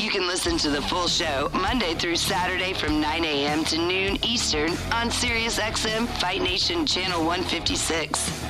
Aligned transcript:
You 0.00 0.08
can 0.08 0.26
listen 0.26 0.56
to 0.56 0.70
the 0.70 0.80
full 0.80 1.08
show 1.08 1.50
Monday 1.52 1.92
through 1.92 2.16
Saturday 2.16 2.72
from 2.72 3.02
9 3.02 3.22
a.m. 3.22 3.64
to 3.66 3.76
noon 3.76 4.16
Eastern 4.24 4.70
on 4.94 5.10
SiriusXM 5.10 6.08
Fight 6.18 6.40
Nation 6.40 6.86
Channel 6.86 7.22
156. 7.22 8.44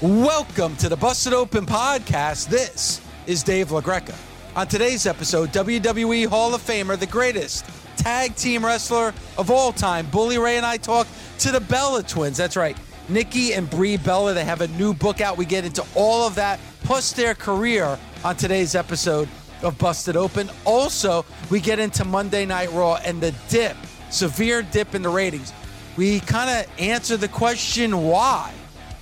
Welcome 0.00 0.76
to 0.76 0.88
the 0.88 0.96
Busted 0.96 1.32
Open 1.32 1.66
podcast. 1.66 2.46
This 2.46 3.00
is 3.26 3.42
Dave 3.42 3.70
LaGreca. 3.70 4.14
On 4.54 4.68
today's 4.68 5.04
episode, 5.04 5.48
WWE 5.50 6.28
Hall 6.28 6.54
of 6.54 6.62
Famer, 6.62 6.96
the 6.96 7.06
greatest 7.06 7.64
tag 7.96 8.36
team 8.36 8.64
wrestler 8.64 9.12
of 9.36 9.50
all 9.50 9.72
time, 9.72 10.06
Bully 10.10 10.38
Ray 10.38 10.58
and 10.58 10.64
I 10.64 10.76
talk 10.76 11.08
to 11.40 11.50
the 11.50 11.60
Bella 11.60 12.04
twins. 12.04 12.36
That's 12.36 12.54
right, 12.56 12.76
Nikki 13.08 13.52
and 13.54 13.68
Brie 13.68 13.96
Bella. 13.96 14.32
They 14.32 14.44
have 14.44 14.60
a 14.60 14.68
new 14.68 14.94
book 14.94 15.20
out. 15.20 15.36
We 15.36 15.44
get 15.44 15.64
into 15.64 15.84
all 15.96 16.24
of 16.24 16.36
that, 16.36 16.60
plus 16.84 17.12
their 17.12 17.34
career 17.34 17.98
on 18.24 18.36
today's 18.36 18.76
episode 18.76 19.28
of 19.62 19.78
Busted 19.78 20.16
Open. 20.16 20.50
Also, 20.64 21.24
we 21.50 21.60
get 21.60 21.78
into 21.78 22.04
Monday 22.04 22.46
Night 22.46 22.72
Raw 22.72 22.96
and 23.04 23.20
the 23.20 23.34
dip, 23.48 23.76
severe 24.10 24.62
dip 24.62 24.94
in 24.94 25.02
the 25.02 25.08
ratings. 25.08 25.52
We 25.96 26.20
kind 26.20 26.50
of 26.50 26.80
answer 26.80 27.16
the 27.16 27.28
question 27.28 28.02
why. 28.02 28.52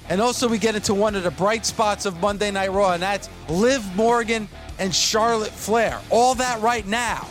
And 0.08 0.20
also, 0.20 0.48
we 0.48 0.58
get 0.58 0.74
into 0.74 0.92
one 0.92 1.14
of 1.14 1.22
the 1.22 1.30
bright 1.30 1.64
spots 1.64 2.04
of 2.04 2.20
Monday 2.20 2.50
Night 2.50 2.72
Raw, 2.72 2.92
and 2.92 3.02
that's 3.02 3.28
Liv 3.48 3.84
Morgan 3.94 4.48
and 4.78 4.94
Charlotte 4.94 5.52
Flair. 5.52 6.00
All 6.10 6.34
that 6.34 6.60
right 6.60 6.86
now 6.86 7.28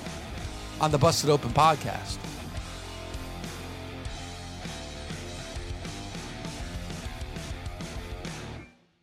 on 0.79 0.91
the 0.91 0.97
Busted 0.97 1.29
Open 1.29 1.49
podcast. 1.49 2.17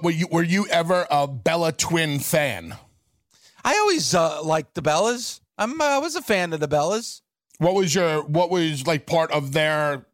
Were 0.03 0.11
you 0.11 0.27
were 0.31 0.43
you 0.43 0.67
ever 0.69 1.07
a 1.11 1.27
Bella 1.27 1.73
Twin 1.73 2.19
fan? 2.19 2.77
I 3.67 3.79
always 3.79 4.15
uh, 4.15 4.45
liked 4.45 4.77
the 4.77 4.81
Bellas. 4.81 5.41
I'm, 5.59 5.81
uh, 5.81 5.85
I 5.85 5.99
was 5.99 6.15
a 6.15 6.23
fan 6.23 6.53
of 6.53 6.61
the 6.61 6.69
Bellas. 6.69 7.21
What 7.59 7.75
was 7.75 7.95
your 7.97 8.23
what 8.23 8.49
was 8.49 8.87
like 8.87 9.07
part 9.07 9.33
of 9.33 9.53
their 9.53 10.07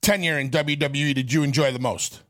tenure 0.00 0.38
in 0.38 0.48
WWE 0.48 1.14
did 1.14 1.30
you 1.30 1.42
enjoy 1.42 1.70
the 1.70 1.78
most? 1.78 2.22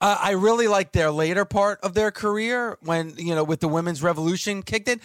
Uh, 0.00 0.16
I 0.18 0.30
really 0.30 0.68
liked 0.68 0.94
their 0.94 1.10
later 1.10 1.44
part 1.44 1.80
of 1.82 1.92
their 1.92 2.10
career 2.10 2.78
when 2.80 3.14
you 3.18 3.34
know 3.34 3.44
with 3.44 3.60
the 3.60 3.68
women's 3.68 4.02
revolution 4.02 4.62
kicked 4.62 4.88
in. 4.88 5.02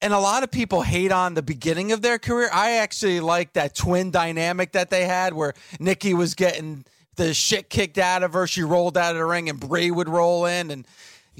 And 0.00 0.14
a 0.14 0.18
lot 0.18 0.42
of 0.42 0.50
people 0.50 0.80
hate 0.80 1.12
on 1.12 1.34
the 1.34 1.42
beginning 1.42 1.92
of 1.92 2.00
their 2.00 2.18
career. 2.18 2.48
I 2.50 2.78
actually 2.78 3.20
like 3.20 3.52
that 3.52 3.74
twin 3.74 4.10
dynamic 4.10 4.72
that 4.72 4.88
they 4.88 5.04
had 5.04 5.34
where 5.34 5.52
Nikki 5.78 6.14
was 6.14 6.34
getting 6.34 6.86
the 7.16 7.34
shit 7.34 7.68
kicked 7.68 7.98
out 7.98 8.22
of 8.22 8.32
her. 8.32 8.46
She 8.46 8.62
rolled 8.62 8.96
out 8.96 9.12
of 9.12 9.18
the 9.18 9.26
ring 9.26 9.50
and 9.50 9.60
Brie 9.60 9.90
would 9.90 10.08
roll 10.08 10.46
in. 10.46 10.70
And, 10.70 10.86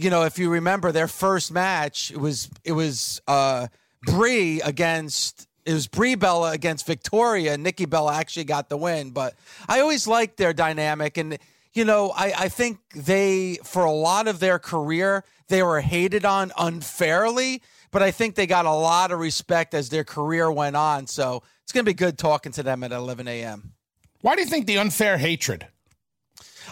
you 0.03 0.11
know, 0.11 0.25
if 0.25 0.39
you 0.39 0.51
remember 0.51 0.93
their 0.93 1.09
first 1.09 1.53
match, 1.53 2.11
it 2.11 2.19
was, 2.19 2.49
it 2.65 2.73
was, 2.73 3.21
uh, 3.27 3.69
Brie 4.03 4.61
against, 4.63 5.47
it 5.67 5.75
was 5.75 5.87
Brie 5.87 6.15
Bella 6.15 6.53
against 6.53 6.87
Victoria. 6.87 7.59
Nikki 7.59 7.85
Bella 7.85 8.15
actually 8.15 8.45
got 8.45 8.69
the 8.69 8.77
win. 8.77 9.11
But 9.11 9.35
I 9.69 9.81
always 9.81 10.07
liked 10.07 10.37
their 10.37 10.53
dynamic. 10.53 11.19
And, 11.19 11.39
you 11.75 11.85
know, 11.85 12.11
I, 12.17 12.33
I 12.37 12.49
think 12.49 12.79
they, 12.95 13.59
for 13.63 13.85
a 13.85 13.93
lot 13.93 14.27
of 14.27 14.41
their 14.41 14.59
career, 14.59 15.25
they 15.49 15.63
were 15.63 15.81
hated 15.81 16.25
on 16.25 16.53
unfairly 16.57 17.63
but 17.91 18.03
I 18.03 18.11
think 18.11 18.35
they 18.35 18.47
got 18.47 18.67
a 18.67 18.73
lot 18.73 19.11
of 19.11 19.19
respect 19.19 19.75
as 19.75 19.89
their 19.89 20.05
career 20.05 20.51
went 20.51 20.77
on. 20.77 21.07
So 21.07 21.43
it's 21.63 21.73
going 21.73 21.85
to 21.85 21.89
be 21.91 21.95
good 21.95 22.19
talking 22.19 22.53
to 22.53 22.63
them 22.63 22.83
at 22.85 22.93
11 22.93 23.27
a.m. 23.29 23.73
Why 24.21 24.37
do 24.37 24.43
you 24.43 24.47
think 24.47 24.67
the 24.67 24.79
unfair 24.79 25.19
hatred? 25.19 25.67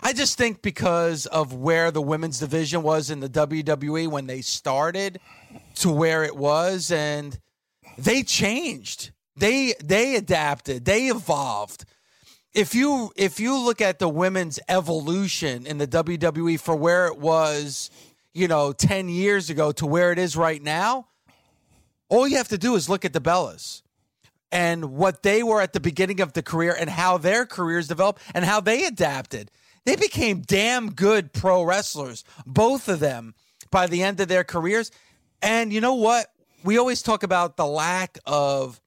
I 0.02 0.12
just 0.12 0.38
think 0.38 0.62
because 0.62 1.26
of 1.26 1.52
where 1.52 1.90
the 1.90 2.02
women's 2.02 2.38
division 2.38 2.82
was 2.82 3.10
in 3.10 3.20
the 3.20 3.28
WWE 3.28 4.08
when 4.08 4.26
they 4.26 4.40
started 4.40 5.20
to 5.76 5.90
where 5.90 6.24
it 6.24 6.36
was 6.36 6.90
and 6.90 7.38
they 7.96 8.22
changed. 8.22 9.10
They 9.36 9.74
they 9.82 10.16
adapted, 10.16 10.84
they 10.84 11.06
evolved. 11.06 11.84
If 12.54 12.74
you 12.74 13.12
if 13.16 13.38
you 13.38 13.56
look 13.56 13.80
at 13.80 13.98
the 13.98 14.08
women's 14.08 14.58
evolution 14.68 15.66
in 15.66 15.78
the 15.78 15.86
WWE 15.86 16.58
for 16.58 16.74
where 16.74 17.06
it 17.06 17.18
was 17.18 17.90
you 18.38 18.46
know, 18.46 18.72
10 18.72 19.08
years 19.08 19.50
ago 19.50 19.72
to 19.72 19.86
where 19.86 20.12
it 20.12 20.18
is 20.18 20.36
right 20.36 20.62
now, 20.62 21.08
all 22.08 22.26
you 22.28 22.36
have 22.36 22.48
to 22.48 22.58
do 22.58 22.76
is 22.76 22.88
look 22.88 23.04
at 23.04 23.12
the 23.12 23.20
Bellas 23.20 23.82
and 24.52 24.92
what 24.92 25.22
they 25.22 25.42
were 25.42 25.60
at 25.60 25.72
the 25.72 25.80
beginning 25.80 26.20
of 26.20 26.32
the 26.32 26.42
career 26.42 26.74
and 26.78 26.88
how 26.88 27.18
their 27.18 27.44
careers 27.44 27.88
developed 27.88 28.22
and 28.34 28.44
how 28.44 28.60
they 28.60 28.84
adapted. 28.84 29.50
They 29.84 29.96
became 29.96 30.40
damn 30.40 30.92
good 30.92 31.32
pro 31.32 31.62
wrestlers, 31.62 32.24
both 32.46 32.88
of 32.88 33.00
them, 33.00 33.34
by 33.70 33.86
the 33.86 34.02
end 34.02 34.20
of 34.20 34.28
their 34.28 34.44
careers. 34.44 34.90
And 35.42 35.72
you 35.72 35.80
know 35.80 35.94
what? 35.94 36.26
We 36.64 36.78
always 36.78 37.02
talk 37.02 37.22
about 37.22 37.56
the 37.56 37.66
lack 37.66 38.18
of 38.26 38.80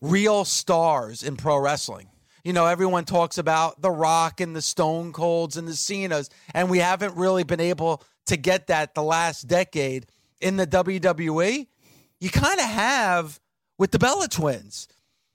real 0.00 0.44
stars 0.44 1.22
in 1.22 1.36
pro 1.36 1.58
wrestling. 1.58 2.08
You 2.44 2.52
know, 2.52 2.66
everyone 2.66 3.04
talks 3.04 3.38
about 3.38 3.82
The 3.82 3.90
Rock 3.90 4.40
and 4.40 4.54
the 4.54 4.62
Stone 4.62 5.12
Colds 5.12 5.56
and 5.56 5.66
the 5.66 5.74
Cenas, 5.74 6.30
and 6.54 6.70
we 6.70 6.78
haven't 6.78 7.16
really 7.16 7.42
been 7.42 7.60
able 7.60 8.02
to 8.26 8.36
get 8.36 8.68
that 8.68 8.94
the 8.94 9.02
last 9.02 9.48
decade 9.48 10.06
in 10.40 10.56
the 10.56 10.66
WWE, 10.66 11.66
you 12.20 12.30
kind 12.30 12.60
of 12.60 12.66
have 12.66 13.40
with 13.78 13.90
the 13.90 13.98
Bella 13.98 14.28
Twins 14.28 14.88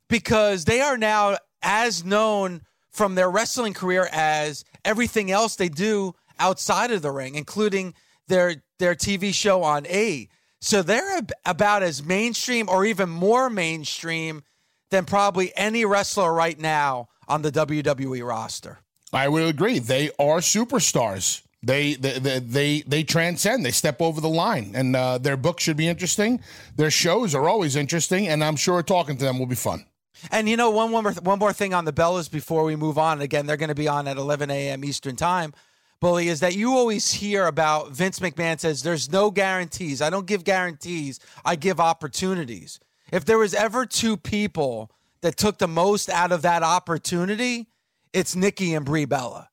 because 0.09 0.65
they 0.65 0.81
are 0.81 0.97
now 0.97 1.37
as 1.61 2.03
known 2.03 2.61
from 2.91 3.15
their 3.15 3.29
wrestling 3.29 3.73
career 3.73 4.07
as 4.11 4.63
everything 4.85 5.31
else 5.31 5.55
they 5.55 5.69
do 5.69 6.15
outside 6.39 6.91
of 6.91 7.01
the 7.01 7.11
ring, 7.11 7.35
including 7.35 7.93
their 8.27 8.63
their 8.79 8.95
TV 8.95 9.33
show 9.33 9.63
on 9.63 9.85
A. 9.87 10.27
So 10.59 10.81
they're 10.81 11.17
ab- 11.17 11.31
about 11.45 11.83
as 11.83 12.03
mainstream 12.03 12.69
or 12.69 12.85
even 12.85 13.09
more 13.09 13.49
mainstream 13.49 14.43
than 14.89 15.05
probably 15.05 15.51
any 15.55 15.85
wrestler 15.85 16.33
right 16.33 16.59
now 16.59 17.09
on 17.27 17.41
the 17.41 17.51
WWE 17.51 18.27
roster. 18.27 18.79
I 19.13 19.27
would 19.27 19.43
agree. 19.43 19.79
They 19.79 20.09
are 20.19 20.39
superstars. 20.39 21.41
They, 21.63 21.93
they 21.93 22.17
they 22.17 22.39
they 22.39 22.81
they 22.81 23.03
transcend. 23.03 23.63
They 23.63 23.71
step 23.71 24.01
over 24.01 24.19
the 24.19 24.29
line, 24.29 24.71
and 24.73 24.95
uh, 24.95 25.19
their 25.19 25.37
book 25.37 25.59
should 25.59 25.77
be 25.77 25.87
interesting. 25.87 26.39
Their 26.75 26.89
shows 26.89 27.35
are 27.35 27.47
always 27.47 27.75
interesting, 27.75 28.27
and 28.27 28.43
I'm 28.43 28.55
sure 28.55 28.81
talking 28.81 29.15
to 29.17 29.25
them 29.25 29.37
will 29.37 29.45
be 29.45 29.55
fun. 29.55 29.85
And 30.29 30.47
you 30.47 30.57
know, 30.57 30.69
one 30.69 30.91
one 30.91 31.03
more, 31.03 31.13
one 31.13 31.39
more 31.39 31.53
thing 31.53 31.73
on 31.73 31.85
the 31.85 31.93
Bellas 31.93 32.29
before 32.29 32.63
we 32.63 32.75
move 32.75 32.97
on. 32.97 33.21
Again, 33.21 33.45
they're 33.45 33.57
going 33.57 33.69
to 33.69 33.75
be 33.75 33.87
on 33.87 34.07
at 34.07 34.17
11 34.17 34.51
a.m. 34.51 34.83
Eastern 34.83 35.15
time. 35.15 35.53
Bully 35.99 36.29
is 36.29 36.39
that 36.39 36.55
you 36.55 36.73
always 36.73 37.11
hear 37.13 37.45
about 37.45 37.91
Vince 37.91 38.19
McMahon 38.19 38.59
says 38.59 38.81
there's 38.81 39.11
no 39.11 39.29
guarantees. 39.29 40.01
I 40.01 40.09
don't 40.09 40.25
give 40.25 40.43
guarantees. 40.43 41.19
I 41.45 41.55
give 41.55 41.79
opportunities. 41.79 42.79
If 43.11 43.25
there 43.25 43.37
was 43.37 43.53
ever 43.53 43.85
two 43.85 44.17
people 44.17 44.91
that 45.21 45.37
took 45.37 45.59
the 45.59 45.67
most 45.67 46.09
out 46.09 46.31
of 46.31 46.41
that 46.41 46.63
opportunity, 46.63 47.67
it's 48.13 48.35
Nikki 48.35 48.73
and 48.73 48.83
Brie 48.83 49.05
Bella. 49.05 49.49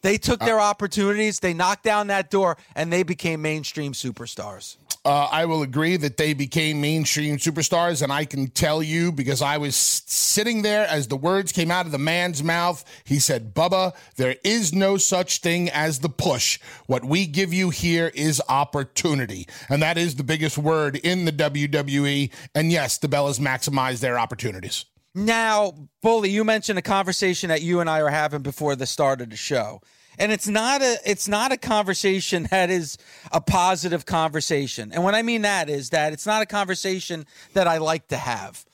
They 0.00 0.16
took 0.16 0.42
uh, 0.42 0.46
their 0.46 0.60
opportunities, 0.60 1.40
they 1.40 1.52
knocked 1.52 1.82
down 1.82 2.06
that 2.06 2.30
door, 2.30 2.56
and 2.74 2.92
they 2.92 3.02
became 3.02 3.42
mainstream 3.42 3.92
superstars. 3.92 4.76
Uh, 5.04 5.28
I 5.30 5.46
will 5.46 5.62
agree 5.62 5.96
that 5.96 6.16
they 6.16 6.34
became 6.34 6.80
mainstream 6.80 7.38
superstars, 7.38 8.02
and 8.02 8.12
I 8.12 8.24
can 8.24 8.48
tell 8.48 8.82
you 8.82 9.12
because 9.12 9.40
I 9.40 9.56
was 9.58 9.76
sitting 9.76 10.62
there 10.62 10.86
as 10.86 11.08
the 11.08 11.16
words 11.16 11.52
came 11.52 11.70
out 11.70 11.86
of 11.86 11.92
the 11.92 11.98
man's 11.98 12.42
mouth. 12.42 12.84
He 13.04 13.18
said, 13.18 13.54
Bubba, 13.54 13.94
there 14.16 14.36
is 14.44 14.72
no 14.72 14.96
such 14.96 15.38
thing 15.40 15.70
as 15.70 16.00
the 16.00 16.08
push. 16.08 16.58
What 16.86 17.04
we 17.04 17.26
give 17.26 17.52
you 17.54 17.70
here 17.70 18.10
is 18.14 18.42
opportunity. 18.48 19.46
And 19.68 19.82
that 19.82 19.96
is 19.96 20.16
the 20.16 20.24
biggest 20.24 20.58
word 20.58 20.96
in 20.96 21.24
the 21.24 21.32
WWE. 21.32 22.30
And 22.54 22.72
yes, 22.72 22.98
the 22.98 23.08
Bellas 23.08 23.38
maximize 23.38 24.00
their 24.00 24.18
opportunities. 24.18 24.84
Now, 25.14 25.72
Bully, 26.02 26.30
you 26.30 26.44
mentioned 26.44 26.78
a 26.78 26.82
conversation 26.82 27.48
that 27.48 27.62
you 27.62 27.80
and 27.80 27.88
I 27.88 28.02
were 28.02 28.10
having 28.10 28.42
before 28.42 28.76
the 28.76 28.86
start 28.86 29.20
of 29.20 29.30
the 29.30 29.36
show. 29.36 29.80
And 30.18 30.32
it's 30.32 30.48
not 30.48 30.82
a 30.82 30.98
it's 31.04 31.28
not 31.28 31.52
a 31.52 31.56
conversation 31.56 32.48
that 32.50 32.70
is 32.70 32.98
a 33.32 33.40
positive 33.40 34.04
conversation. 34.04 34.92
And 34.92 35.04
what 35.04 35.14
I 35.14 35.22
mean 35.22 35.42
that 35.42 35.70
is 35.70 35.90
that 35.90 36.12
it's 36.12 36.26
not 36.26 36.42
a 36.42 36.46
conversation 36.46 37.24
that 37.54 37.68
I 37.68 37.78
like 37.78 38.08
to 38.08 38.16
have. 38.16 38.64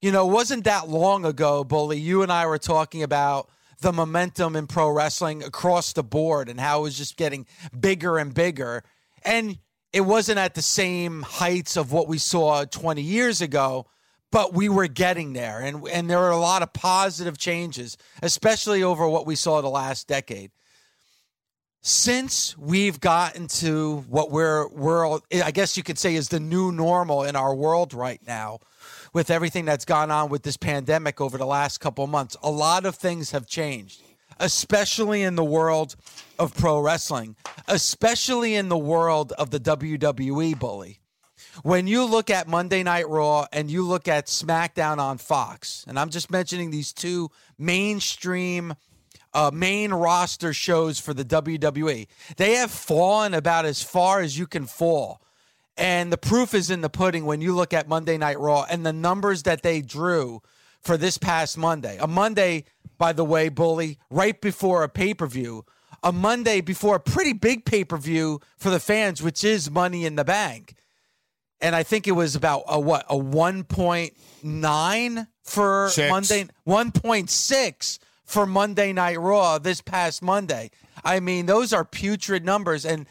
You 0.00 0.12
know, 0.12 0.26
wasn't 0.26 0.64
that 0.64 0.88
long 0.88 1.24
ago, 1.24 1.64
Bully, 1.64 1.98
you 1.98 2.22
and 2.22 2.30
I 2.30 2.46
were 2.46 2.58
talking 2.58 3.02
about 3.02 3.48
the 3.80 3.92
momentum 3.92 4.54
in 4.54 4.66
pro 4.66 4.88
wrestling 4.88 5.42
across 5.42 5.92
the 5.92 6.02
board 6.02 6.48
and 6.48 6.60
how 6.60 6.80
it 6.80 6.82
was 6.82 6.96
just 6.96 7.16
getting 7.16 7.46
bigger 7.78 8.18
and 8.18 8.32
bigger. 8.32 8.84
And 9.24 9.58
it 9.92 10.02
wasn't 10.02 10.38
at 10.38 10.54
the 10.54 10.62
same 10.62 11.22
heights 11.22 11.76
of 11.76 11.92
what 11.92 12.08
we 12.08 12.18
saw 12.18 12.64
20 12.64 13.00
years 13.00 13.40
ago, 13.40 13.86
but 14.30 14.52
we 14.52 14.68
were 14.68 14.88
getting 14.88 15.32
there. 15.32 15.60
And, 15.60 15.86
and 15.88 16.10
there 16.10 16.18
were 16.18 16.30
a 16.30 16.36
lot 16.36 16.62
of 16.62 16.72
positive 16.72 17.38
changes, 17.38 17.96
especially 18.22 18.82
over 18.82 19.08
what 19.08 19.26
we 19.26 19.36
saw 19.36 19.60
the 19.60 19.68
last 19.68 20.08
decade. 20.08 20.50
Since 21.86 22.56
we've 22.56 22.98
gotten 22.98 23.46
to 23.58 24.06
what 24.08 24.30
we're 24.30 24.66
world, 24.68 25.22
I 25.30 25.50
guess 25.50 25.76
you 25.76 25.82
could 25.82 25.98
say 25.98 26.14
is 26.14 26.30
the 26.30 26.40
new 26.40 26.72
normal 26.72 27.24
in 27.24 27.36
our 27.36 27.54
world 27.54 27.92
right 27.92 28.22
now, 28.26 28.60
with 29.12 29.30
everything 29.30 29.66
that's 29.66 29.84
gone 29.84 30.10
on 30.10 30.30
with 30.30 30.44
this 30.44 30.56
pandemic 30.56 31.20
over 31.20 31.36
the 31.36 31.44
last 31.44 31.80
couple 31.80 32.06
months, 32.06 32.38
a 32.42 32.50
lot 32.50 32.86
of 32.86 32.94
things 32.94 33.32
have 33.32 33.46
changed, 33.46 34.00
especially 34.40 35.22
in 35.22 35.36
the 35.36 35.44
world 35.44 35.94
of 36.38 36.56
pro 36.56 36.80
wrestling, 36.80 37.36
especially 37.68 38.54
in 38.54 38.70
the 38.70 38.78
world 38.78 39.32
of 39.32 39.50
the 39.50 39.60
WWE 39.60 40.58
bully. 40.58 41.00
When 41.64 41.86
you 41.86 42.06
look 42.06 42.30
at 42.30 42.48
Monday 42.48 42.82
Night 42.82 43.10
Raw 43.10 43.46
and 43.52 43.70
you 43.70 43.86
look 43.86 44.08
at 44.08 44.28
SmackDown 44.28 44.96
on 44.96 45.18
Fox, 45.18 45.84
and 45.86 45.98
I'm 45.98 46.08
just 46.08 46.30
mentioning 46.30 46.70
these 46.70 46.94
two 46.94 47.30
mainstream 47.58 48.72
uh, 49.34 49.50
main 49.52 49.92
roster 49.92 50.52
shows 50.52 50.98
for 50.98 51.12
the 51.12 51.24
WWE. 51.24 52.06
They 52.36 52.54
have 52.54 52.70
fallen 52.70 53.34
about 53.34 53.64
as 53.64 53.82
far 53.82 54.20
as 54.20 54.38
you 54.38 54.46
can 54.46 54.66
fall 54.66 55.20
and 55.76 56.12
the 56.12 56.18
proof 56.18 56.54
is 56.54 56.70
in 56.70 56.82
the 56.82 56.88
pudding 56.88 57.26
when 57.26 57.40
you 57.40 57.52
look 57.54 57.72
at 57.72 57.88
Monday 57.88 58.16
Night 58.16 58.38
Raw 58.38 58.64
and 58.70 58.86
the 58.86 58.92
numbers 58.92 59.42
that 59.42 59.62
they 59.62 59.80
drew 59.80 60.40
for 60.80 60.96
this 60.96 61.18
past 61.18 61.58
Monday. 61.58 61.98
A 62.00 62.06
Monday, 62.06 62.66
by 62.96 63.12
the 63.12 63.24
way, 63.24 63.48
Bully, 63.48 63.98
right 64.10 64.40
before 64.40 64.84
a 64.84 64.88
pay 64.88 65.14
per 65.14 65.26
view. 65.26 65.64
A 66.02 66.10
Monday 66.12 66.60
before 66.60 66.96
a 66.96 67.00
pretty 67.00 67.32
big 67.32 67.64
pay 67.64 67.84
per 67.84 67.96
view 67.96 68.40
for 68.56 68.70
the 68.70 68.78
fans, 68.78 69.20
which 69.22 69.42
is 69.42 69.70
Money 69.70 70.04
in 70.04 70.16
the 70.16 70.24
Bank. 70.24 70.74
And 71.60 71.74
I 71.74 71.82
think 71.82 72.06
it 72.06 72.12
was 72.12 72.36
about 72.36 72.62
a 72.68 72.78
what, 72.78 73.06
a 73.08 73.16
1.9 73.16 75.26
for 75.42 75.88
Six. 75.90 76.10
Monday, 76.10 76.46
1.6 76.68 77.98
for 78.24 78.46
Monday 78.46 78.92
Night 78.92 79.18
Raw 79.20 79.58
this 79.58 79.80
past 79.80 80.22
Monday. 80.22 80.70
I 81.04 81.20
mean, 81.20 81.46
those 81.46 81.72
are 81.72 81.84
putrid 81.84 82.44
numbers. 82.44 82.84
And 82.84 83.06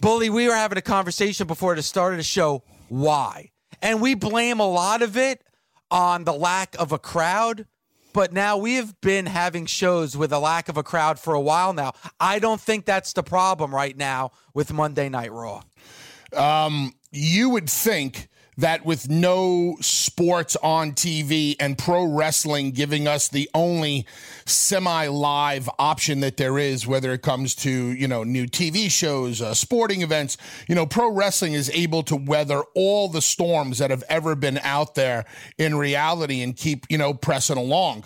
Bully, 0.00 0.30
we 0.30 0.48
were 0.48 0.54
having 0.54 0.78
a 0.78 0.82
conversation 0.82 1.46
before 1.46 1.74
the 1.74 1.82
start 1.82 2.12
of 2.12 2.18
the 2.18 2.24
show. 2.24 2.62
Why? 2.88 3.50
And 3.80 4.00
we 4.00 4.14
blame 4.14 4.60
a 4.60 4.68
lot 4.68 5.02
of 5.02 5.16
it 5.16 5.42
on 5.90 6.24
the 6.24 6.32
lack 6.32 6.76
of 6.78 6.92
a 6.92 6.98
crowd. 6.98 7.66
But 8.12 8.32
now 8.32 8.56
we 8.56 8.76
have 8.76 8.98
been 9.02 9.26
having 9.26 9.66
shows 9.66 10.16
with 10.16 10.32
a 10.32 10.38
lack 10.38 10.68
of 10.70 10.78
a 10.78 10.82
crowd 10.82 11.18
for 11.18 11.34
a 11.34 11.40
while 11.40 11.74
now. 11.74 11.92
I 12.18 12.38
don't 12.38 12.60
think 12.60 12.86
that's 12.86 13.12
the 13.12 13.22
problem 13.22 13.74
right 13.74 13.96
now 13.96 14.30
with 14.54 14.72
Monday 14.72 15.10
Night 15.10 15.32
Raw. 15.32 15.62
Um, 16.34 16.94
you 17.12 17.50
would 17.50 17.68
think 17.68 18.28
that 18.58 18.86
with 18.86 19.10
no 19.10 19.76
sports 19.80 20.56
on 20.62 20.92
TV 20.92 21.56
and 21.60 21.76
pro 21.76 22.04
wrestling 22.04 22.70
giving 22.70 23.06
us 23.06 23.28
the 23.28 23.50
only 23.54 24.06
semi 24.46 25.06
live 25.08 25.68
option 25.78 26.20
that 26.20 26.36
there 26.36 26.58
is, 26.58 26.86
whether 26.86 27.12
it 27.12 27.22
comes 27.22 27.54
to, 27.54 27.70
you 27.70 28.08
know, 28.08 28.24
new 28.24 28.46
TV 28.46 28.90
shows, 28.90 29.42
uh, 29.42 29.52
sporting 29.52 30.02
events, 30.02 30.36
you 30.68 30.74
know, 30.74 30.86
pro 30.86 31.10
wrestling 31.10 31.52
is 31.52 31.70
able 31.70 32.02
to 32.04 32.16
weather 32.16 32.62
all 32.74 33.08
the 33.08 33.22
storms 33.22 33.78
that 33.78 33.90
have 33.90 34.04
ever 34.08 34.34
been 34.34 34.58
out 34.58 34.94
there 34.94 35.24
in 35.58 35.74
reality 35.74 36.42
and 36.42 36.56
keep, 36.56 36.86
you 36.88 36.98
know, 36.98 37.12
pressing 37.12 37.58
along. 37.58 38.04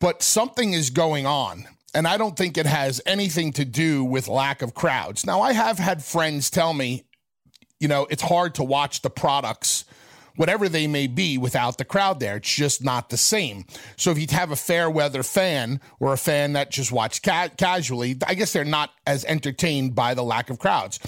But 0.00 0.22
something 0.22 0.72
is 0.72 0.90
going 0.90 1.26
on. 1.26 1.66
And 1.94 2.06
I 2.06 2.16
don't 2.16 2.36
think 2.36 2.56
it 2.56 2.66
has 2.66 3.00
anything 3.06 3.52
to 3.54 3.64
do 3.64 4.04
with 4.04 4.28
lack 4.28 4.62
of 4.62 4.74
crowds. 4.74 5.26
Now, 5.26 5.40
I 5.40 5.52
have 5.52 5.78
had 5.78 6.04
friends 6.04 6.50
tell 6.50 6.74
me, 6.74 7.04
you 7.80 7.88
know, 7.88 8.06
it's 8.10 8.22
hard 8.22 8.54
to 8.56 8.64
watch 8.64 9.02
the 9.02 9.10
products, 9.10 9.84
whatever 10.36 10.68
they 10.68 10.86
may 10.86 11.06
be, 11.06 11.38
without 11.38 11.78
the 11.78 11.84
crowd 11.84 12.20
there. 12.20 12.36
It's 12.36 12.52
just 12.52 12.82
not 12.82 13.10
the 13.10 13.16
same. 13.16 13.64
So 13.96 14.10
if 14.10 14.18
you 14.18 14.26
have 14.30 14.50
a 14.50 14.56
fair 14.56 14.90
weather 14.90 15.22
fan 15.22 15.80
or 16.00 16.12
a 16.12 16.18
fan 16.18 16.54
that 16.54 16.70
just 16.70 16.92
watch 16.92 17.22
ca- 17.22 17.50
casually, 17.56 18.16
I 18.26 18.34
guess 18.34 18.52
they're 18.52 18.64
not 18.64 18.90
as 19.06 19.24
entertained 19.24 19.94
by 19.94 20.14
the 20.14 20.22
lack 20.22 20.50
of 20.50 20.58
crowds. 20.58 20.98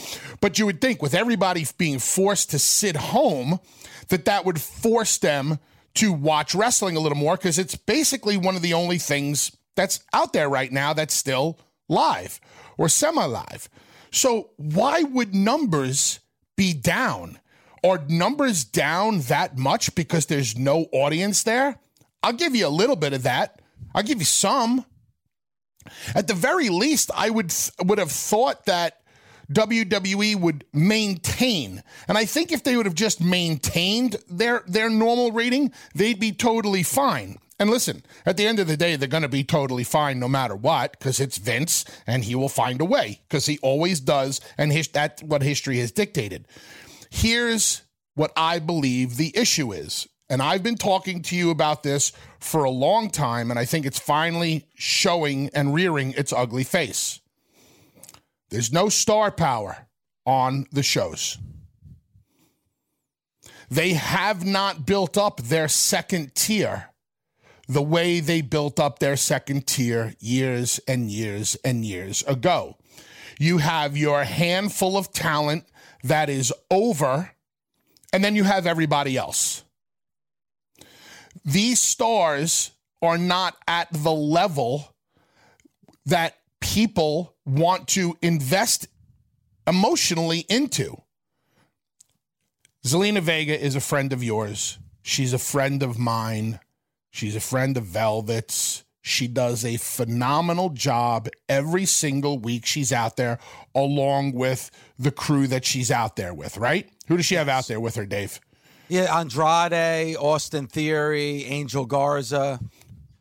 But 0.41 0.59
you 0.59 0.67
would 0.67 0.81
think 0.81 1.03
with 1.03 1.15
everybody 1.15 1.67
being 1.79 1.99
forced 1.99 2.51
to 2.51 2.59
sit 2.59 2.97
home, 2.97 3.61
that 4.09 4.25
that 4.27 4.45
would 4.45 4.61
force 4.61 5.19
them 5.19 5.59
to 5.95 6.13
watch 6.13 6.55
wrestling 6.55 6.97
a 6.97 7.01
little 7.01 7.19
more 7.19 7.37
because 7.37 7.59
it's 7.59 7.75
basically 7.75 8.37
one 8.37 8.57
of 8.57 8.63
the 8.63 8.75
only 8.75 8.99
things 8.99 9.57
that's 9.75 10.01
out 10.13 10.33
there 10.33 10.49
right 10.49 10.71
now 10.71 10.93
that's 10.93 11.15
still 11.15 11.59
live 11.89 12.41
or 12.79 12.89
semi 12.89 13.25
live. 13.25 13.69
So 14.11 14.51
why 14.57 15.03
would 15.03 15.35
numbers 15.35 16.21
be 16.61 16.75
down? 16.75 17.39
Are 17.83 18.05
numbers 18.07 18.65
down 18.65 19.21
that 19.21 19.57
much 19.57 19.95
because 19.95 20.27
there's 20.27 20.59
no 20.59 20.89
audience 20.93 21.43
there? 21.43 21.79
I'll 22.23 22.35
give 22.35 22.55
you 22.55 22.67
a 22.67 22.69
little 22.69 22.97
bit 22.97 23.15
of 23.15 23.23
that. 23.23 23.63
I'll 23.95 24.03
give 24.03 24.19
you 24.19 24.27
some. 24.27 24.85
At 26.15 26.27
the 26.27 26.35
very 26.35 26.69
least, 26.69 27.11
I 27.17 27.31
would 27.31 27.51
would 27.83 27.97
have 27.97 28.13
thought 28.13 28.67
that 28.67 29.00
WWE 29.53 30.37
would 30.37 30.65
maintain, 30.73 31.83
and 32.07 32.17
I 32.17 32.25
think 32.25 32.53
if 32.53 32.63
they 32.63 32.77
would 32.77 32.87
have 32.87 32.95
just 32.95 33.21
maintained 33.21 34.17
their 34.29 34.63
their 34.67 34.89
normal 34.89 35.33
rating, 35.33 35.73
they'd 35.95 36.21
be 36.21 36.33
totally 36.33 36.83
fine. 36.83 37.39
And 37.61 37.69
listen, 37.69 38.03
at 38.25 38.39
the 38.39 38.47
end 38.47 38.59
of 38.59 38.69
the 38.69 38.77
day, 38.77 38.97
they're 38.97 39.07
going 39.07 39.23
to 39.23 39.29
be 39.29 39.45
totally 39.45 39.85
fine 39.85 40.19
no 40.19 40.29
matter 40.29 40.57
what 40.57 40.93
because 40.93 41.21
it's 41.21 41.37
Vince 41.37 41.85
and 42.07 42.25
he 42.25 42.35
will 42.35 42.49
find 42.49 42.81
a 42.81 42.87
way 42.87 43.21
because 43.29 43.45
he 43.45 43.59
always 43.59 44.01
does. 44.01 44.41
And 44.57 44.73
his, 44.73 44.89
that's 44.89 45.23
what 45.23 45.43
history 45.43 45.79
has 45.81 45.93
dictated. 45.93 46.49
Here's 47.11 47.83
what 48.15 48.33
I 48.35 48.61
believe 48.61 49.19
the 49.19 49.37
issue 49.37 49.73
is. 49.73 50.09
And 50.31 50.41
I've 50.41 50.63
been 50.63 50.77
talking 50.77 51.21
to 51.23 51.37
you 51.37 51.51
about 51.51 51.83
this 51.83 52.13
for 52.39 52.65
a 52.65 52.71
long 52.71 53.11
time, 53.11 53.51
and 53.51 53.59
I 53.59 53.65
think 53.65 53.85
it's 53.85 53.99
finally 53.99 54.67
showing 54.77 55.51
and 55.53 55.75
rearing 55.75 56.13
its 56.13 56.33
ugly 56.33 56.65
face. 56.65 57.20
There's 58.51 58.73
no 58.73 58.89
star 58.89 59.31
power 59.31 59.87
on 60.27 60.67
the 60.73 60.83
shows. 60.83 61.39
They 63.71 63.93
have 63.93 64.45
not 64.45 64.85
built 64.85 65.17
up 65.17 65.41
their 65.41 65.69
second 65.69 66.35
tier 66.35 66.91
the 67.69 67.83
way 67.83 68.19
they 68.19 68.41
built 68.41 68.81
up 68.81 68.99
their 68.99 69.17
second 69.17 69.65
tier 69.65 70.15
years 70.19 70.81
and 70.89 71.09
years 71.09 71.57
and 71.65 71.85
years 71.85 72.25
ago. 72.25 72.77
You 73.39 73.59
have 73.59 73.97
your 73.97 74.25
handful 74.25 74.97
of 74.97 75.13
talent 75.13 75.65
that 76.03 76.29
is 76.29 76.53
over, 76.69 77.31
and 78.13 78.25
then 78.25 78.35
you 78.35 78.43
have 78.43 78.67
everybody 78.67 79.17
else. 79.17 79.63
These 81.45 81.81
stars 81.81 82.73
are 83.03 83.19
not 83.19 83.57
at 83.69 83.87
the 83.93 84.13
level 84.13 84.97
that 86.07 86.39
people 86.61 87.37
want 87.51 87.89
to 87.89 88.17
invest 88.23 88.89
emotionally 89.67 90.47
into. 90.49 91.01
Zelina 92.87 93.21
Vega 93.21 93.59
is 93.59 93.77
a 93.77 93.81
friend 93.81 94.13
of 94.13 94.25
yours. 94.25 94.79
She's 95.03 95.33
a 95.33 95.39
friend 95.39 95.83
of 95.83 95.99
mine. 95.99 96.61
She's 97.11 97.37
a 97.37 97.41
friend 97.41 97.77
of 97.77 97.85
Velvet's. 97.85 98.85
She 99.03 99.27
does 99.29 99.65
a 99.65 99.77
phenomenal 99.79 100.71
job 100.71 101.29
every 101.49 101.87
single 101.87 102.39
week 102.39 102.67
she's 102.67 102.93
out 102.93 103.17
there, 103.17 103.39
along 103.75 104.33
with 104.33 104.71
the 104.99 105.11
crew 105.11 105.47
that 105.47 105.65
she's 105.65 105.91
out 105.91 106.17
there 106.17 106.35
with, 106.35 106.59
right? 106.59 106.89
Who 107.09 107.17
does 107.17 107.27
she 107.27 107.35
have 107.35 107.49
out 107.49 107.67
there 107.67 107.81
with 107.81 107.97
her, 107.97 108.05
Dave? 108.05 108.41
Yeah, 108.89 109.19
Andrade, 109.19 110.17
Austin 110.17 110.67
Theory, 110.67 111.45
Angel 111.45 111.87
Garza. 111.87 112.61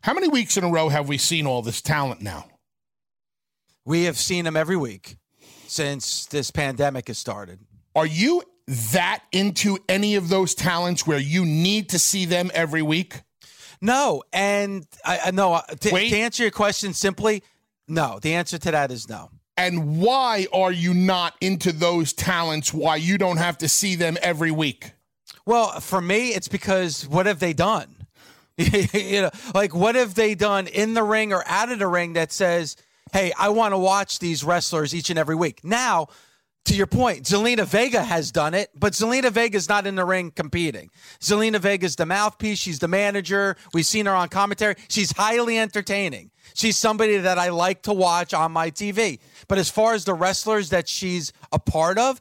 How 0.02 0.14
many 0.14 0.28
weeks 0.28 0.56
in 0.56 0.64
a 0.64 0.70
row 0.70 0.88
have 0.88 1.08
we 1.08 1.16
seen 1.16 1.46
all 1.46 1.62
this 1.62 1.80
talent 1.80 2.20
now? 2.20 2.49
We 3.90 4.04
have 4.04 4.16
seen 4.16 4.44
them 4.44 4.56
every 4.56 4.76
week 4.76 5.16
since 5.66 6.26
this 6.26 6.52
pandemic 6.52 7.08
has 7.08 7.18
started. 7.18 7.58
Are 7.96 8.06
you 8.06 8.44
that 8.92 9.24
into 9.32 9.78
any 9.88 10.14
of 10.14 10.28
those 10.28 10.54
talents 10.54 11.08
where 11.08 11.18
you 11.18 11.44
need 11.44 11.88
to 11.88 11.98
see 11.98 12.24
them 12.24 12.52
every 12.54 12.82
week? 12.82 13.22
No, 13.80 14.22
and 14.32 14.86
I, 15.04 15.18
I 15.24 15.30
no. 15.32 15.54
uh, 15.54 15.62
To, 15.62 15.90
to 15.90 16.16
answer 16.16 16.44
your 16.44 16.52
question 16.52 16.94
simply, 16.94 17.42
no. 17.88 18.20
The 18.22 18.34
answer 18.34 18.58
to 18.58 18.70
that 18.70 18.92
is 18.92 19.08
no. 19.08 19.32
And 19.56 19.98
why 19.98 20.46
are 20.52 20.70
you 20.70 20.94
not 20.94 21.34
into 21.40 21.72
those 21.72 22.12
talents? 22.12 22.72
Why 22.72 22.94
you 22.94 23.18
don't 23.18 23.38
have 23.38 23.58
to 23.58 23.68
see 23.68 23.96
them 23.96 24.16
every 24.22 24.52
week? 24.52 24.92
Well, 25.46 25.80
for 25.80 26.00
me, 26.00 26.28
it's 26.28 26.46
because 26.46 27.08
what 27.08 27.26
have 27.26 27.40
they 27.40 27.54
done? 27.54 28.06
you 28.56 29.22
know, 29.22 29.30
like 29.52 29.74
what 29.74 29.96
have 29.96 30.14
they 30.14 30.36
done 30.36 30.68
in 30.68 30.94
the 30.94 31.02
ring 31.02 31.32
or 31.32 31.42
out 31.48 31.72
of 31.72 31.80
the 31.80 31.88
ring 31.88 32.12
that 32.12 32.30
says, 32.30 32.76
"Hey, 33.12 33.32
I 33.38 33.48
want 33.50 33.72
to 33.72 33.78
watch 33.78 34.18
these 34.18 34.44
wrestlers 34.44 34.94
each 34.94 35.10
and 35.10 35.18
every 35.18 35.34
week." 35.34 35.64
Now, 35.64 36.08
to 36.66 36.76
your 36.76 36.86
point, 36.86 37.24
Zelina 37.24 37.64
Vega 37.66 38.02
has 38.02 38.30
done 38.30 38.54
it, 38.54 38.70
but 38.78 38.92
Zelina 38.92 39.30
Vega's 39.30 39.68
not 39.68 39.86
in 39.86 39.94
the 39.94 40.04
ring 40.04 40.30
competing. 40.30 40.90
Zelina 41.20 41.58
Vega's 41.58 41.96
the 41.96 42.06
mouthpiece. 42.06 42.58
She's 42.58 42.78
the 42.78 42.88
manager. 42.88 43.56
We've 43.72 43.86
seen 43.86 44.06
her 44.06 44.14
on 44.14 44.28
commentary. 44.28 44.76
She's 44.88 45.10
highly 45.12 45.58
entertaining. 45.58 46.30
She's 46.54 46.76
somebody 46.76 47.16
that 47.16 47.38
I 47.38 47.48
like 47.48 47.82
to 47.82 47.92
watch 47.92 48.34
on 48.34 48.52
my 48.52 48.70
TV. 48.70 49.20
But 49.48 49.58
as 49.58 49.70
far 49.70 49.94
as 49.94 50.04
the 50.04 50.14
wrestlers 50.14 50.70
that 50.70 50.88
she's 50.88 51.32
a 51.50 51.58
part 51.58 51.98
of, 51.98 52.20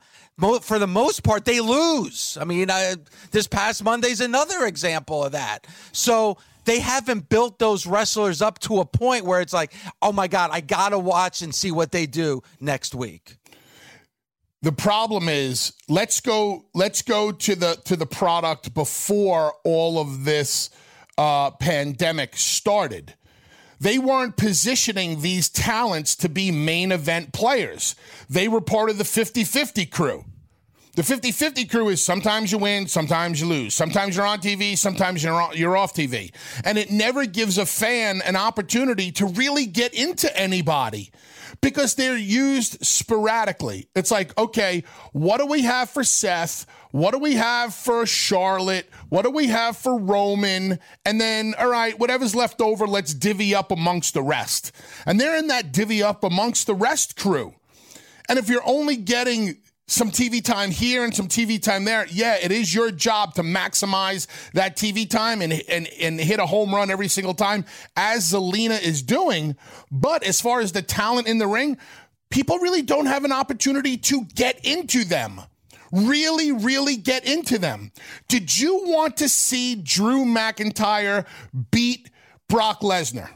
for 0.62 0.80
the 0.80 0.88
most 0.88 1.24
part, 1.24 1.46
they 1.46 1.60
lose. 1.60 2.38
I 2.40 2.46
mean, 2.46 2.72
I, 2.72 2.96
this 3.32 3.48
past 3.48 3.84
Monday's 3.84 4.22
another 4.22 4.66
example 4.66 5.24
of 5.24 5.34
that. 5.34 5.68
So 5.92 6.38
they 6.70 6.80
haven't 6.80 7.30
built 7.30 7.58
those 7.58 7.88
wrestlers 7.88 8.44
up 8.44 8.60
to 8.60 8.80
a 8.80 8.86
point 8.86 9.26
where 9.26 9.42
it's 9.42 9.54
like, 9.54 9.74
oh 10.04 10.12
my 10.12 10.28
God, 10.28 10.52
I 10.54 10.62
got 10.62 10.90
to 10.90 11.00
watch 11.00 11.42
and 11.42 11.54
see 11.54 11.72
what 11.72 11.92
they 11.92 12.06
do 12.06 12.44
next 12.60 12.94
week. 12.94 13.38
The 14.62 14.72
problem 14.72 15.30
is 15.30 15.74
let's 15.88 16.22
go 16.22 16.66
let's 16.76 17.02
go 17.02 17.32
to 17.32 17.56
the 17.56 17.80
to 17.86 17.96
the 17.96 18.06
product 18.06 18.76
before 18.76 19.56
all 19.64 19.98
of 19.98 20.26
this 20.26 20.70
uh, 21.18 21.50
pandemic 21.50 22.38
started. 22.38 23.16
They 23.80 23.98
weren't 23.98 24.38
positioning 24.38 25.22
these 25.22 25.50
talents 25.50 26.16
to 26.18 26.30
be 26.30 26.52
main 26.52 26.92
event 26.92 27.34
players. 27.34 27.96
They 28.30 28.48
were 28.48 28.62
part 28.62 28.92
of 28.92 29.00
the 29.00 29.06
50-50 29.06 29.90
crew. 29.90 30.26
The 31.00 31.06
50-50 31.06 31.72
crew 31.72 31.88
is 31.88 32.04
sometimes 32.04 32.52
you 32.52 32.58
win, 32.58 32.86
sometimes 32.86 33.40
you 33.40 33.48
lose. 33.48 33.74
Sometimes 33.74 34.18
you're 34.18 34.26
on 34.26 34.42
TV, 34.42 34.78
sometimes 34.78 35.24
you're 35.24 35.42
on, 35.42 35.56
you're 35.56 35.78
off 35.78 35.94
TV. 35.94 36.30
And 36.66 36.78
it 36.78 36.92
never 36.92 37.26
gives 37.26 37.58
a 37.58 37.66
fan 37.66 38.22
an 38.26 38.36
opportunity 38.36 39.10
to 39.14 39.26
really 39.28 39.66
get 39.66 39.94
into 39.94 40.38
anybody 40.38 41.10
because 41.62 41.96
they're 41.96 42.18
used 42.18 42.86
sporadically. 42.86 43.88
It's 43.96 44.12
like, 44.12 44.38
okay, 44.38 44.84
what 45.14 45.38
do 45.38 45.46
we 45.46 45.62
have 45.62 45.90
for 45.90 46.04
Seth? 46.04 46.66
What 46.92 47.12
do 47.12 47.20
we 47.20 47.36
have 47.36 47.74
for 47.74 48.06
Charlotte? 48.06 48.90
What 49.08 49.22
do 49.22 49.32
we 49.32 49.48
have 49.48 49.78
for 49.78 49.98
Roman? 49.98 50.80
And 51.06 51.22
then, 51.22 51.56
all 51.58 51.70
right, 51.70 51.98
whatever's 51.98 52.36
left 52.36 52.60
over, 52.60 52.86
let's 52.86 53.14
divvy 53.14 53.56
up 53.56 53.72
amongst 53.72 54.16
the 54.16 54.22
rest. 54.22 54.74
And 55.06 55.18
they're 55.18 55.38
in 55.38 55.48
that 55.48 55.72
divvy 55.72 56.04
up 56.04 56.26
amongst 56.26 56.68
the 56.68 56.76
rest 56.76 57.16
crew. 57.16 57.54
And 58.28 58.38
if 58.38 58.50
you're 58.50 58.68
only 58.68 58.98
getting 58.98 59.60
some 59.90 60.12
TV 60.12 60.44
time 60.44 60.72
here 60.72 61.04
and 61.04 61.16
some 61.16 61.28
TV 61.28 61.62
time 61.62 61.86
there. 61.86 62.06
Yeah, 62.10 62.38
it 62.42 62.52
is 62.52 62.74
your 62.74 62.92
job 62.92 63.34
to 63.36 63.42
maximize 63.42 64.28
that 64.54 64.78
TV 64.78 65.10
time 65.10 65.42
and, 65.42 65.54
and, 65.68 65.88
and 66.00 66.20
hit 66.20 66.40
a 66.40 66.46
home 66.46 66.74
run 66.74 66.90
every 66.90 67.08
single 67.08 67.34
time, 67.34 67.66
as 67.96 68.32
Zelina 68.32 68.82
is 68.82 69.02
doing. 69.02 69.56
But 69.92 70.24
as 70.24 70.42
far 70.42 70.60
as 70.60 70.72
the 70.72 70.82
talent 70.82 71.28
in 71.28 71.38
the 71.38 71.48
ring, 71.48 71.78
people 72.30 72.60
really 72.60 72.82
don't 72.82 73.08
have 73.08 73.26
an 73.26 73.32
opportunity 73.32 73.98
to 73.98 74.26
get 74.36 74.64
into 74.64 75.04
them. 75.04 75.42
Really, 75.92 76.52
really 76.52 76.98
get 76.98 77.26
into 77.26 77.58
them. 77.58 77.92
Did 78.28 78.58
you 78.58 78.84
want 78.86 79.18
to 79.18 79.30
see 79.30 79.76
Drew 79.76 80.24
McIntyre 80.24 81.26
beat 81.72 82.12
Brock 82.48 82.82
Lesnar? 82.82 83.30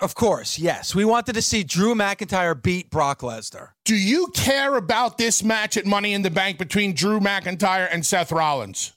Of 0.00 0.14
course, 0.14 0.58
yes. 0.58 0.94
We 0.94 1.04
wanted 1.04 1.34
to 1.34 1.42
see 1.42 1.62
Drew 1.62 1.94
McIntyre 1.94 2.60
beat 2.60 2.90
Brock 2.90 3.20
Lesnar. 3.20 3.70
Do 3.84 3.94
you 3.94 4.28
care 4.28 4.76
about 4.76 5.18
this 5.18 5.42
match 5.44 5.76
at 5.76 5.84
Money 5.84 6.14
in 6.14 6.22
the 6.22 6.30
Bank 6.30 6.56
between 6.56 6.94
Drew 6.94 7.20
McIntyre 7.20 7.86
and 7.90 8.04
Seth 8.04 8.32
Rollins? 8.32 8.92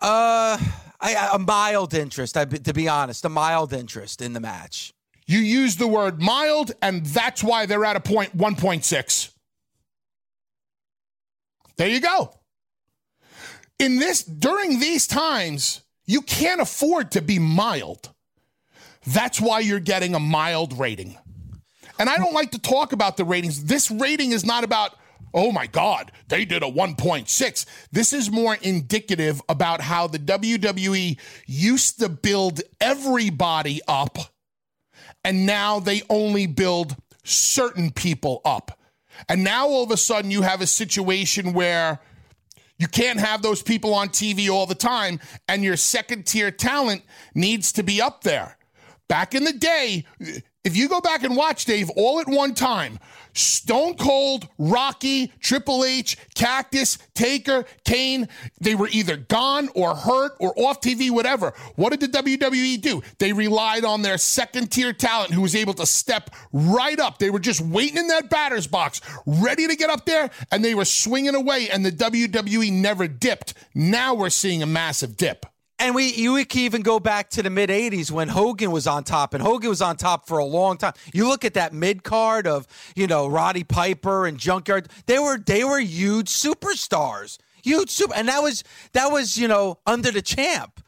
Uh, 0.00 0.58
I, 1.00 1.30
a 1.32 1.38
mild 1.38 1.94
interest, 1.94 2.36
I, 2.36 2.44
to 2.44 2.72
be 2.72 2.88
honest, 2.88 3.24
a 3.24 3.28
mild 3.28 3.72
interest 3.72 4.22
in 4.22 4.34
the 4.34 4.40
match. 4.40 4.92
You 5.26 5.38
use 5.38 5.76
the 5.76 5.88
word 5.88 6.20
mild, 6.20 6.72
and 6.80 7.04
that's 7.04 7.42
why 7.42 7.66
they're 7.66 7.84
at 7.84 7.96
a 7.96 8.00
point 8.00 8.36
1.6. 8.36 9.30
There 11.76 11.88
you 11.88 12.00
go. 12.00 12.38
In 13.80 13.98
this, 13.98 14.22
during 14.22 14.78
these 14.78 15.08
times, 15.08 15.82
you 16.06 16.20
can't 16.22 16.60
afford 16.60 17.10
to 17.12 17.22
be 17.22 17.40
mild. 17.40 18.13
That's 19.06 19.40
why 19.40 19.60
you're 19.60 19.80
getting 19.80 20.14
a 20.14 20.20
mild 20.20 20.78
rating. 20.78 21.16
And 21.98 22.08
I 22.08 22.16
don't 22.16 22.32
like 22.32 22.50
to 22.52 22.58
talk 22.58 22.92
about 22.92 23.16
the 23.16 23.24
ratings. 23.24 23.64
This 23.64 23.90
rating 23.90 24.32
is 24.32 24.44
not 24.44 24.64
about, 24.64 24.96
oh 25.32 25.52
my 25.52 25.66
God, 25.66 26.10
they 26.28 26.44
did 26.44 26.62
a 26.62 26.70
1.6. 26.70 27.66
This 27.92 28.12
is 28.12 28.30
more 28.30 28.56
indicative 28.56 29.40
about 29.48 29.80
how 29.80 30.06
the 30.06 30.18
WWE 30.18 31.18
used 31.46 32.00
to 32.00 32.08
build 32.08 32.62
everybody 32.80 33.80
up, 33.86 34.18
and 35.22 35.46
now 35.46 35.78
they 35.78 36.02
only 36.10 36.46
build 36.46 36.96
certain 37.24 37.90
people 37.90 38.40
up. 38.44 38.78
And 39.28 39.44
now 39.44 39.68
all 39.68 39.84
of 39.84 39.90
a 39.90 39.96
sudden 39.96 40.30
you 40.30 40.42
have 40.42 40.60
a 40.60 40.66
situation 40.66 41.52
where 41.52 42.00
you 42.78 42.88
can't 42.88 43.20
have 43.20 43.40
those 43.40 43.62
people 43.62 43.94
on 43.94 44.08
TV 44.08 44.50
all 44.50 44.66
the 44.66 44.74
time, 44.74 45.20
and 45.48 45.62
your 45.62 45.76
second 45.76 46.26
tier 46.26 46.50
talent 46.50 47.02
needs 47.34 47.70
to 47.72 47.84
be 47.84 48.02
up 48.02 48.24
there. 48.24 48.58
Back 49.08 49.34
in 49.34 49.44
the 49.44 49.52
day, 49.52 50.06
if 50.64 50.76
you 50.76 50.88
go 50.88 51.00
back 51.00 51.24
and 51.24 51.36
watch, 51.36 51.66
Dave, 51.66 51.90
all 51.90 52.20
at 52.20 52.26
one 52.26 52.54
time, 52.54 52.98
Stone 53.34 53.96
Cold, 53.96 54.48
Rocky, 54.56 55.30
Triple 55.40 55.84
H, 55.84 56.16
Cactus, 56.34 56.96
Taker, 57.14 57.66
Kane, 57.84 58.28
they 58.62 58.74
were 58.74 58.88
either 58.90 59.16
gone 59.16 59.68
or 59.74 59.94
hurt 59.94 60.32
or 60.40 60.54
off 60.56 60.80
TV, 60.80 61.10
whatever. 61.10 61.52
What 61.76 61.90
did 61.90 62.00
the 62.00 62.18
WWE 62.18 62.80
do? 62.80 63.02
They 63.18 63.34
relied 63.34 63.84
on 63.84 64.00
their 64.00 64.16
second 64.16 64.70
tier 64.70 64.94
talent 64.94 65.32
who 65.32 65.42
was 65.42 65.54
able 65.54 65.74
to 65.74 65.86
step 65.86 66.30
right 66.52 66.98
up. 66.98 67.18
They 67.18 67.30
were 67.30 67.40
just 67.40 67.60
waiting 67.60 67.98
in 67.98 68.08
that 68.08 68.30
batter's 68.30 68.66
box, 68.66 69.02
ready 69.26 69.66
to 69.66 69.76
get 69.76 69.90
up 69.90 70.06
there, 70.06 70.30
and 70.50 70.64
they 70.64 70.74
were 70.74 70.86
swinging 70.86 71.34
away, 71.34 71.68
and 71.68 71.84
the 71.84 71.92
WWE 71.92 72.72
never 72.72 73.06
dipped. 73.06 73.52
Now 73.74 74.14
we're 74.14 74.30
seeing 74.30 74.62
a 74.62 74.66
massive 74.66 75.18
dip. 75.18 75.44
And 75.78 75.94
we 75.94 76.12
you 76.12 76.44
can 76.44 76.60
even 76.60 76.82
go 76.82 77.00
back 77.00 77.30
to 77.30 77.42
the 77.42 77.50
mid 77.50 77.68
'80s 77.68 78.10
when 78.10 78.28
Hogan 78.28 78.70
was 78.70 78.86
on 78.86 79.02
top, 79.04 79.34
and 79.34 79.42
Hogan 79.42 79.68
was 79.68 79.82
on 79.82 79.96
top 79.96 80.26
for 80.26 80.38
a 80.38 80.44
long 80.44 80.76
time. 80.76 80.92
You 81.12 81.28
look 81.28 81.44
at 81.44 81.54
that 81.54 81.72
mid 81.72 82.04
card 82.04 82.46
of 82.46 82.66
you 82.94 83.06
know 83.06 83.26
Roddy 83.26 83.64
Piper 83.64 84.26
and 84.26 84.38
Junkyard; 84.38 84.88
they 85.06 85.18
were 85.18 85.38
they 85.38 85.64
were 85.64 85.80
huge 85.80 86.28
superstars, 86.28 87.38
huge 87.62 87.90
super, 87.90 88.14
and 88.14 88.28
that 88.28 88.42
was 88.42 88.62
that 88.92 89.10
was 89.10 89.36
you 89.36 89.48
know 89.48 89.78
under 89.86 90.10
the 90.10 90.22
champ. 90.22 90.80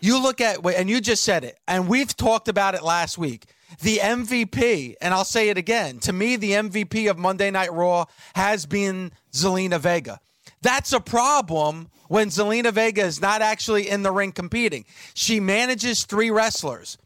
You 0.00 0.20
look 0.22 0.40
at 0.40 0.64
and 0.64 0.88
you 0.88 1.00
just 1.00 1.22
said 1.22 1.44
it, 1.44 1.58
and 1.68 1.86
we've 1.86 2.16
talked 2.16 2.48
about 2.48 2.74
it 2.74 2.82
last 2.82 3.18
week. 3.18 3.46
The 3.80 3.98
MVP, 3.98 4.94
and 5.00 5.12
I'll 5.12 5.24
say 5.24 5.48
it 5.48 5.58
again. 5.58 5.98
To 6.00 6.12
me, 6.12 6.36
the 6.36 6.52
MVP 6.52 7.10
of 7.10 7.18
Monday 7.18 7.50
Night 7.50 7.72
Raw 7.72 8.04
has 8.34 8.66
been 8.66 9.12
Zelina 9.32 9.80
Vega. 9.80 10.20
That's 10.62 10.92
a 10.92 11.00
problem 11.00 11.88
when 12.14 12.28
Zelina 12.28 12.72
Vega 12.72 13.02
is 13.02 13.20
not 13.20 13.42
actually 13.42 13.88
in 13.88 14.04
the 14.04 14.12
ring 14.12 14.30
competing. 14.30 14.84
She 15.14 15.40
manages 15.40 16.04
three 16.04 16.30
wrestlers. 16.30 16.96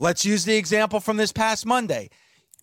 Let's 0.00 0.24
use 0.24 0.46
the 0.46 0.56
example 0.56 1.00
from 1.00 1.18
this 1.18 1.32
past 1.32 1.66
Monday. 1.66 2.08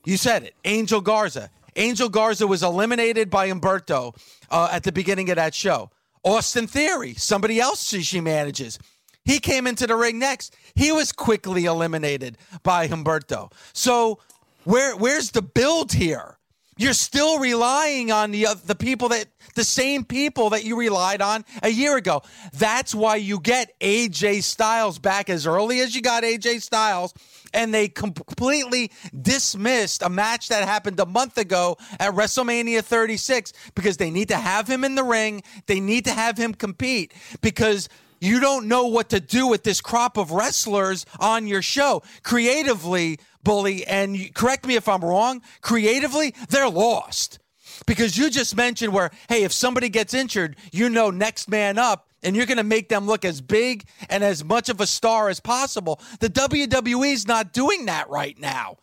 You 0.04 0.18
said 0.18 0.42
it, 0.42 0.56
Angel 0.66 1.00
Garza. 1.00 1.52
Angel 1.76 2.10
Garza 2.10 2.48
was 2.48 2.64
eliminated 2.64 3.30
by 3.30 3.50
Humberto 3.50 4.16
uh, 4.50 4.70
at 4.72 4.82
the 4.82 4.92
beginning 4.92 5.30
of 5.30 5.36
that 5.36 5.54
show. 5.54 5.92
Austin 6.24 6.66
Theory, 6.66 7.14
somebody 7.14 7.60
else 7.60 7.88
she, 7.90 8.02
she 8.02 8.20
manages. 8.20 8.80
He 9.24 9.38
came 9.38 9.68
into 9.68 9.86
the 9.86 9.96
ring 9.96 10.18
next. 10.18 10.56
He 10.74 10.92
was 10.92 11.12
quickly 11.12 11.66
eliminated 11.66 12.36
by 12.64 12.88
Humberto. 12.88 13.52
So 13.74 14.18
where 14.64 14.96
where's 14.96 15.30
the 15.30 15.44
build 15.44 15.94
here? 15.94 16.40
You're 16.82 16.94
still 16.94 17.38
relying 17.38 18.12
on 18.12 18.32
the 18.32 18.48
uh, 18.48 18.56
the 18.66 18.74
people 18.74 19.10
that 19.10 19.28
the 19.54 19.64
same 19.64 20.04
people 20.04 20.50
that 20.50 20.64
you 20.64 20.76
relied 20.76 21.22
on 21.22 21.46
a 21.62 21.70
year 21.70 21.96
ago. 21.96 22.24
That's 22.54 22.96
why 22.96 23.18
you 23.18 23.40
get 23.40 23.80
AJ 23.80 24.42
Styles 24.42 24.98
back 24.98 25.30
as 25.30 25.46
early 25.46 25.80
as 25.82 25.96
you 25.96 26.02
got 26.02 26.24
AJ 26.24 26.64
Styles 26.64 27.14
and 27.54 27.72
they 27.72 27.88
completely 27.88 28.92
dismissed 29.22 30.02
a 30.02 30.10
match 30.10 30.48
that 30.48 30.68
happened 30.68 31.00
a 31.00 31.06
month 31.06 31.38
ago 31.38 31.78
at 32.00 32.16
WrestleMania 32.16 32.82
36 32.82 33.54
because 33.76 33.98
they 33.98 34.10
need 34.10 34.30
to 34.30 34.38
have 34.38 34.68
him 34.68 34.84
in 34.84 34.96
the 34.96 35.04
ring. 35.04 35.44
They 35.68 35.80
need 35.80 36.06
to 36.06 36.12
have 36.12 36.36
him 36.36 36.52
compete 36.56 37.14
because 37.42 37.90
you 38.20 38.40
don't 38.40 38.68
know 38.68 38.88
what 38.88 39.10
to 39.10 39.20
do 39.20 39.48
with 39.48 39.64
this 39.64 39.82
crop 39.82 40.18
of 40.18 40.32
wrestlers 40.32 41.06
on 41.20 41.48
your 41.48 41.62
show. 41.62 42.04
Creatively, 42.24 43.20
Bully, 43.44 43.86
and 43.86 44.34
correct 44.34 44.66
me 44.66 44.76
if 44.76 44.88
I'm 44.88 45.02
wrong, 45.02 45.42
creatively, 45.62 46.36
they're 46.50 46.70
lost. 46.70 47.40
Because 47.88 48.18
you 48.18 48.30
just 48.30 48.56
mentioned 48.56 48.94
where, 48.94 49.12
hey, 49.28 49.44
if 49.44 49.52
somebody 49.52 49.90
gets 49.90 50.14
injured, 50.14 50.56
you 50.72 50.90
know 50.90 51.10
next 51.10 51.50
man 51.50 51.78
up, 51.80 52.08
and 52.24 52.36
you're 52.36 52.46
going 52.46 52.58
to 52.58 52.64
make 52.64 52.90
them 52.90 53.08
look 53.08 53.26
as 53.26 53.42
big 53.42 53.86
and 54.08 54.24
as 54.24 54.44
much 54.46 54.70
of 54.70 54.80
a 54.80 54.86
star 54.86 55.30
as 55.30 55.40
possible. 55.40 56.00
The 56.20 56.30
WWE's 56.30 57.28
not 57.28 57.52
doing 57.52 57.86
that 57.88 58.08
right 58.10 58.38
now. 58.40 58.78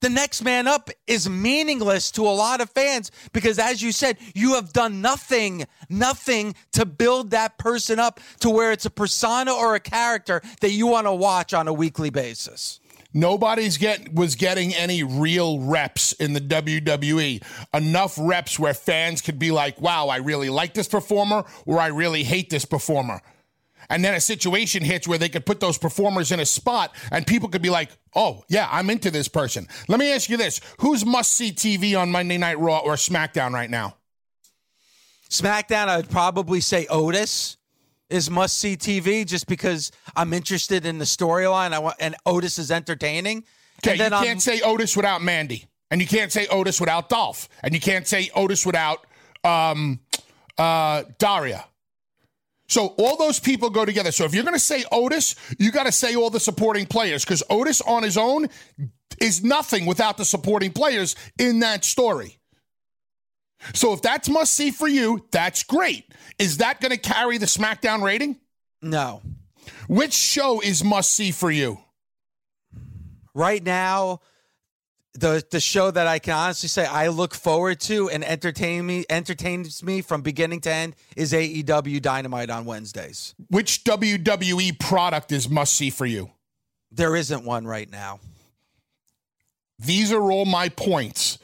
the 0.00 0.08
next 0.08 0.42
man 0.42 0.66
up 0.66 0.90
is 1.06 1.28
meaningless 1.28 2.10
to 2.12 2.26
a 2.26 2.30
lot 2.30 2.60
of 2.60 2.70
fans 2.70 3.10
because, 3.32 3.58
as 3.58 3.82
you 3.82 3.92
said, 3.92 4.16
you 4.34 4.54
have 4.54 4.72
done 4.72 5.00
nothing, 5.00 5.66
nothing 5.88 6.54
to 6.72 6.86
build 6.86 7.30
that 7.30 7.58
person 7.58 7.98
up 7.98 8.18
to 8.40 8.50
where 8.50 8.72
it's 8.72 8.86
a 8.86 8.90
persona 8.90 9.52
or 9.52 9.74
a 9.74 9.80
character 9.80 10.40
that 10.60 10.70
you 10.70 10.86
want 10.86 11.06
to 11.06 11.12
watch 11.12 11.52
on 11.52 11.68
a 11.68 11.72
weekly 11.72 12.10
basis. 12.10 12.79
Nobody's 13.12 13.76
get 13.76 14.14
was 14.14 14.36
getting 14.36 14.74
any 14.74 15.02
real 15.02 15.58
reps 15.58 16.12
in 16.12 16.32
the 16.32 16.40
WWE. 16.40 17.42
Enough 17.74 18.16
reps 18.20 18.58
where 18.58 18.74
fans 18.74 19.20
could 19.20 19.38
be 19.38 19.50
like, 19.50 19.80
"Wow, 19.80 20.08
I 20.08 20.16
really 20.16 20.48
like 20.48 20.74
this 20.74 20.86
performer," 20.86 21.44
or 21.66 21.80
"I 21.80 21.88
really 21.88 22.22
hate 22.22 22.50
this 22.50 22.64
performer." 22.64 23.20
And 23.88 24.04
then 24.04 24.14
a 24.14 24.20
situation 24.20 24.84
hits 24.84 25.08
where 25.08 25.18
they 25.18 25.28
could 25.28 25.44
put 25.44 25.58
those 25.58 25.76
performers 25.76 26.30
in 26.30 26.38
a 26.38 26.46
spot, 26.46 26.94
and 27.10 27.26
people 27.26 27.48
could 27.48 27.62
be 27.62 27.70
like, 27.70 27.90
"Oh, 28.14 28.44
yeah, 28.48 28.68
I'm 28.70 28.88
into 28.90 29.10
this 29.10 29.26
person." 29.26 29.66
Let 29.88 29.98
me 29.98 30.12
ask 30.12 30.28
you 30.28 30.36
this: 30.36 30.60
Who's 30.78 31.04
must 31.04 31.32
see 31.32 31.50
TV 31.50 31.96
on 31.96 32.12
Monday 32.12 32.38
Night 32.38 32.60
Raw 32.60 32.78
or 32.78 32.94
SmackDown 32.94 33.52
right 33.52 33.70
now? 33.70 33.96
SmackDown, 35.28 35.88
I'd 35.88 36.10
probably 36.10 36.60
say 36.60 36.86
Otis 36.86 37.56
is 38.10 38.30
must 38.30 38.56
see 38.58 38.76
TV 38.76 39.24
just 39.26 39.46
because 39.46 39.90
I'm 40.16 40.32
interested 40.32 40.84
in 40.86 40.98
the 40.98 41.04
storyline. 41.04 41.72
I 41.72 41.78
want 41.78 41.96
and 42.00 42.14
Otis 42.26 42.58
is 42.58 42.70
entertaining. 42.70 43.44
Okay, 43.82 43.92
and 43.92 43.98
you 44.00 44.04
can't 44.10 44.26
I'm- 44.26 44.40
say 44.40 44.60
Otis 44.60 44.96
without 44.96 45.22
Mandy, 45.22 45.66
and 45.90 46.00
you 46.00 46.06
can't 46.06 46.30
say 46.32 46.46
Otis 46.48 46.80
without 46.80 47.08
Dolph, 47.08 47.48
and 47.62 47.74
you 47.74 47.80
can't 47.80 48.06
say 48.06 48.30
Otis 48.34 48.66
without 48.66 49.06
um, 49.44 50.00
uh, 50.58 51.04
Daria. 51.18 51.64
So 52.68 52.94
all 52.98 53.16
those 53.16 53.40
people 53.40 53.68
go 53.70 53.84
together. 53.84 54.12
So 54.12 54.24
if 54.24 54.32
you're 54.32 54.44
going 54.44 54.54
to 54.54 54.60
say 54.60 54.84
Otis, 54.92 55.34
you 55.58 55.72
got 55.72 55.86
to 55.86 55.92
say 55.92 56.14
all 56.14 56.30
the 56.30 56.38
supporting 56.38 56.86
players 56.86 57.24
because 57.24 57.42
Otis 57.50 57.80
on 57.80 58.04
his 58.04 58.16
own 58.16 58.46
is 59.20 59.42
nothing 59.42 59.86
without 59.86 60.16
the 60.16 60.24
supporting 60.24 60.70
players 60.72 61.16
in 61.38 61.60
that 61.60 61.84
story. 61.84 62.38
So 63.74 63.92
if 63.92 64.02
that's 64.02 64.28
must 64.28 64.54
see 64.54 64.70
for 64.70 64.88
you, 64.88 65.26
that's 65.30 65.62
great. 65.62 66.06
Is 66.38 66.58
that 66.58 66.80
going 66.80 66.92
to 66.92 66.98
carry 66.98 67.38
the 67.38 67.46
SmackDown 67.46 68.02
rating? 68.02 68.36
no. 68.82 69.22
Which 69.88 70.12
show 70.12 70.60
is 70.60 70.82
must 70.82 71.10
see 71.12 71.32
for 71.32 71.50
you? 71.50 71.78
Right 73.34 73.62
now, 73.62 74.20
the 75.14 75.44
the 75.50 75.60
show 75.60 75.90
that 75.90 76.06
I 76.06 76.18
can 76.18 76.34
honestly 76.34 76.68
say 76.68 76.86
I 76.86 77.08
look 77.08 77.34
forward 77.34 77.80
to 77.80 78.08
and 78.08 78.24
entertain 78.24 78.86
me 78.86 79.04
entertains 79.10 79.82
me 79.82 80.00
from 80.00 80.22
beginning 80.22 80.60
to 80.62 80.72
end 80.72 80.96
is 81.16 81.32
AEW 81.32 82.00
Dynamite 82.00 82.50
on 82.50 82.64
Wednesdays. 82.64 83.34
Which 83.48 83.84
WWE 83.84 84.78
product 84.78 85.32
is 85.32 85.48
must 85.48 85.74
see 85.74 85.90
for 85.90 86.06
you? 86.06 86.30
There 86.92 87.16
isn't 87.16 87.44
one 87.44 87.66
right 87.66 87.90
now. 87.90 88.20
These 89.78 90.12
are 90.12 90.30
all 90.30 90.44
my 90.44 90.68
points 90.68 91.38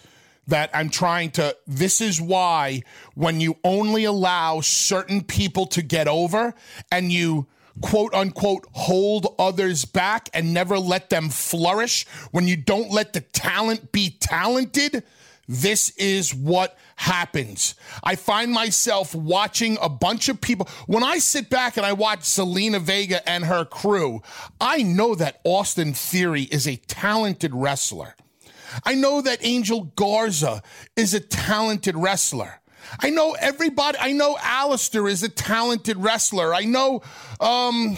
that 0.47 0.71
I'm 0.73 0.91
trying 0.91 1.31
to. 1.33 1.57
This 1.67 2.01
is 2.01 2.21
why 2.21 2.83
when 3.15 3.41
you 3.41 3.57
only 3.65 4.05
allow 4.05 4.61
certain 4.61 5.23
people 5.23 5.67
to 5.67 5.83
get 5.83 6.09
over 6.09 6.55
and 6.91 7.11
you 7.13 7.47
quote 7.83 8.15
unquote 8.15 8.67
hold 8.73 9.35
others 9.39 9.85
back 9.85 10.29
and 10.33 10.55
never 10.55 10.79
let 10.79 11.11
them 11.11 11.29
flourish, 11.29 12.07
when 12.31 12.49
you 12.49 12.57
don't 12.57 12.91
let 12.91 13.13
the 13.13 13.21
talent 13.21 13.93
be 13.93 14.17
talented, 14.21 15.03
this 15.49 15.91
is 15.91 16.35
what 16.35 16.77
happens. 16.97 17.75
I 18.03 18.17
find 18.17 18.51
myself 18.51 19.15
watching 19.15 19.79
a 19.81 19.89
bunch 19.89 20.29
of 20.29 20.41
people. 20.41 20.69
When 20.87 21.05
I 21.05 21.19
sit 21.19 21.51
back 21.51 21.77
and 21.77 21.87
I 21.87 21.93
watch 21.93 22.21
Zelina 22.21 22.81
Vega 22.81 23.27
and 23.29 23.45
her 23.45 23.65
crew, 23.65 24.23
I 24.61 24.83
know 24.83 25.15
that 25.15 25.41
Austin 25.45 25.93
Theory 25.93 26.43
is 26.43 26.67
a 26.67 26.77
talented 26.77 27.55
wrestler. 27.55 28.17
I 28.85 28.95
know 28.95 29.21
that 29.21 29.39
Angel 29.43 29.93
Garza 29.97 30.63
is 30.97 31.15
a 31.15 31.21
talented 31.21 31.97
wrestler. 31.97 32.61
I 33.01 33.11
know 33.11 33.37
everybody. 33.39 33.99
I 34.01 34.13
know 34.13 34.37
Aleister 34.37 35.11
is 35.11 35.23
a 35.23 35.29
talented 35.29 35.97
wrestler. 35.97 36.55
I 36.55 36.65
know 36.65 37.03
um, 37.41 37.97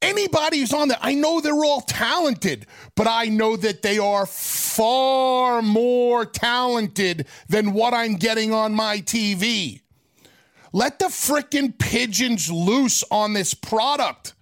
anybody 0.00 0.60
who's 0.60 0.72
on 0.72 0.88
there. 0.88 0.98
I 1.00 1.14
know 1.14 1.40
they're 1.40 1.64
all 1.64 1.82
talented, 1.82 2.66
but 2.94 3.06
I 3.06 3.26
know 3.26 3.56
that 3.56 3.82
they 3.82 3.98
are 3.98 4.26
far 4.26 5.62
more 5.62 6.24
talented 6.24 7.26
than 7.48 7.72
what 7.72 7.94
I'm 7.94 8.16
getting 8.16 8.52
on 8.52 8.74
my 8.74 8.98
TV. 8.98 9.80
Let 10.72 10.98
the 10.98 11.06
frickin' 11.06 11.78
pigeons 11.78 12.50
loose 12.50 13.02
on 13.10 13.32
this 13.32 13.54
product. 13.54 14.34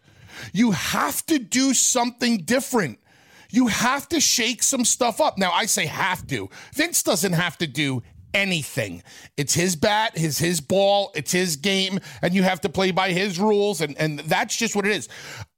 You 0.52 0.72
have 0.72 1.24
to 1.26 1.38
do 1.38 1.74
something 1.74 2.38
different. 2.38 2.98
You 3.50 3.68
have 3.68 4.08
to 4.08 4.20
shake 4.20 4.62
some 4.62 4.84
stuff 4.84 5.20
up. 5.20 5.38
Now, 5.38 5.52
I 5.52 5.66
say 5.66 5.86
have 5.86 6.26
to. 6.28 6.50
Vince 6.74 7.02
doesn't 7.02 7.32
have 7.32 7.56
to 7.58 7.66
do 7.66 8.02
anything. 8.34 9.02
It's 9.36 9.54
his 9.54 9.76
bat, 9.76 10.16
his 10.16 10.38
his 10.38 10.60
ball, 10.60 11.10
it's 11.14 11.32
his 11.32 11.56
game, 11.56 11.98
and 12.22 12.34
you 12.34 12.42
have 12.42 12.60
to 12.62 12.68
play 12.68 12.90
by 12.90 13.12
his 13.12 13.38
rules, 13.38 13.80
and, 13.80 13.96
and 13.98 14.20
that's 14.20 14.56
just 14.56 14.76
what 14.76 14.86
it 14.86 14.92
is. 14.92 15.08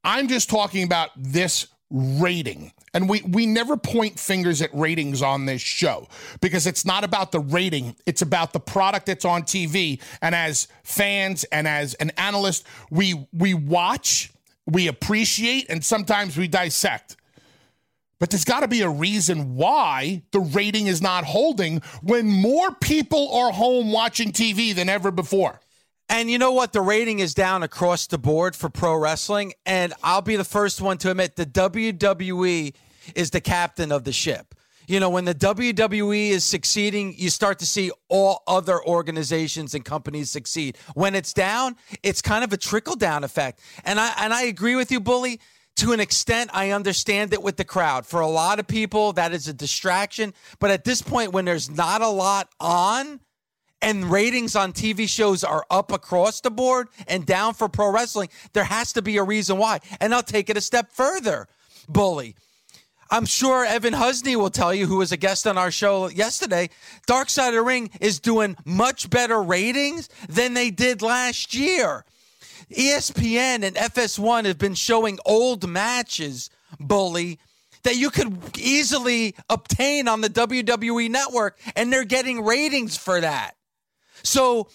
I'm 0.04 0.28
just 0.28 0.48
talking 0.48 0.84
about 0.84 1.10
this 1.16 1.66
rating. 1.90 2.72
And 2.92 3.08
we 3.08 3.22
we 3.22 3.46
never 3.46 3.76
point 3.76 4.18
fingers 4.18 4.62
at 4.62 4.70
ratings 4.74 5.22
on 5.22 5.46
this 5.46 5.60
show 5.60 6.08
because 6.40 6.66
it's 6.66 6.84
not 6.84 7.04
about 7.04 7.32
the 7.32 7.40
rating, 7.40 7.96
it's 8.06 8.22
about 8.22 8.52
the 8.52 8.60
product 8.60 9.06
that's 9.06 9.24
on 9.24 9.42
TV. 9.42 10.00
And 10.22 10.34
as 10.34 10.68
fans 10.82 11.44
and 11.44 11.68
as 11.68 11.94
an 11.94 12.10
analyst, 12.16 12.66
we 12.90 13.28
we 13.32 13.54
watch, 13.54 14.32
we 14.66 14.88
appreciate, 14.88 15.66
and 15.68 15.84
sometimes 15.84 16.36
we 16.36 16.48
dissect. 16.48 17.16
But 18.20 18.30
there's 18.30 18.44
got 18.44 18.60
to 18.60 18.68
be 18.68 18.82
a 18.82 18.88
reason 18.88 19.56
why 19.56 20.22
the 20.30 20.40
rating 20.40 20.86
is 20.86 21.00
not 21.02 21.24
holding 21.24 21.80
when 22.02 22.26
more 22.28 22.72
people 22.74 23.34
are 23.34 23.50
home 23.50 23.90
watching 23.90 24.30
TV 24.30 24.74
than 24.74 24.88
ever 24.88 25.10
before. 25.10 25.58
And 26.10 26.30
you 26.30 26.38
know 26.38 26.52
what? 26.52 26.72
The 26.72 26.82
rating 26.82 27.20
is 27.20 27.34
down 27.34 27.62
across 27.62 28.06
the 28.06 28.18
board 28.18 28.54
for 28.54 28.68
pro 28.68 28.94
wrestling. 28.94 29.54
And 29.64 29.94
I'll 30.02 30.22
be 30.22 30.36
the 30.36 30.44
first 30.44 30.80
one 30.82 30.98
to 30.98 31.10
admit 31.10 31.36
the 31.36 31.46
WWE 31.46 32.74
is 33.14 33.30
the 33.30 33.40
captain 33.40 33.90
of 33.90 34.04
the 34.04 34.12
ship. 34.12 34.54
You 34.86 34.98
know, 34.98 35.08
when 35.08 35.24
the 35.24 35.36
WWE 35.36 36.30
is 36.30 36.42
succeeding, 36.42 37.14
you 37.16 37.30
start 37.30 37.60
to 37.60 37.66
see 37.66 37.92
all 38.08 38.42
other 38.48 38.84
organizations 38.84 39.72
and 39.72 39.84
companies 39.84 40.30
succeed. 40.32 40.76
When 40.94 41.14
it's 41.14 41.32
down, 41.32 41.76
it's 42.02 42.20
kind 42.20 42.42
of 42.42 42.52
a 42.52 42.56
trickle 42.56 42.96
down 42.96 43.22
effect. 43.22 43.60
And 43.84 44.00
I 44.00 44.12
and 44.18 44.34
I 44.34 44.42
agree 44.42 44.74
with 44.74 44.90
you, 44.90 44.98
Bully. 44.98 45.40
To 45.76 45.92
an 45.92 46.00
extent, 46.00 46.50
I 46.52 46.70
understand 46.70 47.32
it 47.32 47.42
with 47.42 47.56
the 47.56 47.64
crowd. 47.64 48.04
For 48.04 48.20
a 48.20 48.28
lot 48.28 48.58
of 48.58 48.66
people, 48.66 49.14
that 49.14 49.32
is 49.32 49.48
a 49.48 49.54
distraction. 49.54 50.34
But 50.58 50.70
at 50.70 50.84
this 50.84 51.00
point, 51.00 51.32
when 51.32 51.46
there's 51.46 51.70
not 51.70 52.02
a 52.02 52.08
lot 52.08 52.48
on, 52.60 53.20
and 53.82 54.10
ratings 54.10 54.56
on 54.56 54.72
TV 54.72 55.08
shows 55.08 55.42
are 55.42 55.64
up 55.70 55.90
across 55.90 56.40
the 56.40 56.50
board 56.50 56.88
and 57.08 57.24
down 57.24 57.54
for 57.54 57.68
pro 57.68 57.90
wrestling, 57.90 58.28
there 58.52 58.64
has 58.64 58.92
to 58.92 59.02
be 59.02 59.16
a 59.16 59.22
reason 59.22 59.56
why. 59.56 59.80
And 60.00 60.14
I'll 60.14 60.22
take 60.22 60.50
it 60.50 60.56
a 60.56 60.60
step 60.60 60.92
further, 60.92 61.48
Bully. 61.88 62.36
I'm 63.12 63.26
sure 63.26 63.64
Evan 63.64 63.94
Husney 63.94 64.36
will 64.36 64.50
tell 64.50 64.72
you, 64.72 64.86
who 64.86 64.98
was 64.98 65.10
a 65.10 65.16
guest 65.16 65.46
on 65.46 65.58
our 65.58 65.72
show 65.72 66.08
yesterday, 66.08 66.70
Dark 67.06 67.28
Side 67.28 67.48
of 67.48 67.54
the 67.54 67.62
Ring 67.62 67.90
is 68.00 68.20
doing 68.20 68.56
much 68.64 69.10
better 69.10 69.42
ratings 69.42 70.08
than 70.28 70.54
they 70.54 70.70
did 70.70 71.02
last 71.02 71.52
year. 71.52 72.04
ESPN 72.70 73.64
and 73.64 73.76
FS1 73.76 74.44
have 74.44 74.58
been 74.58 74.74
showing 74.74 75.18
old 75.24 75.68
matches, 75.68 76.50
Bully, 76.78 77.38
that 77.82 77.96
you 77.96 78.10
could 78.10 78.36
easily 78.58 79.34
obtain 79.48 80.08
on 80.08 80.20
the 80.20 80.28
WWE 80.28 81.10
network, 81.10 81.58
and 81.74 81.92
they're 81.92 82.04
getting 82.04 82.44
ratings 82.44 82.96
for 82.96 83.20
that. 83.20 83.52
So, 84.22 84.68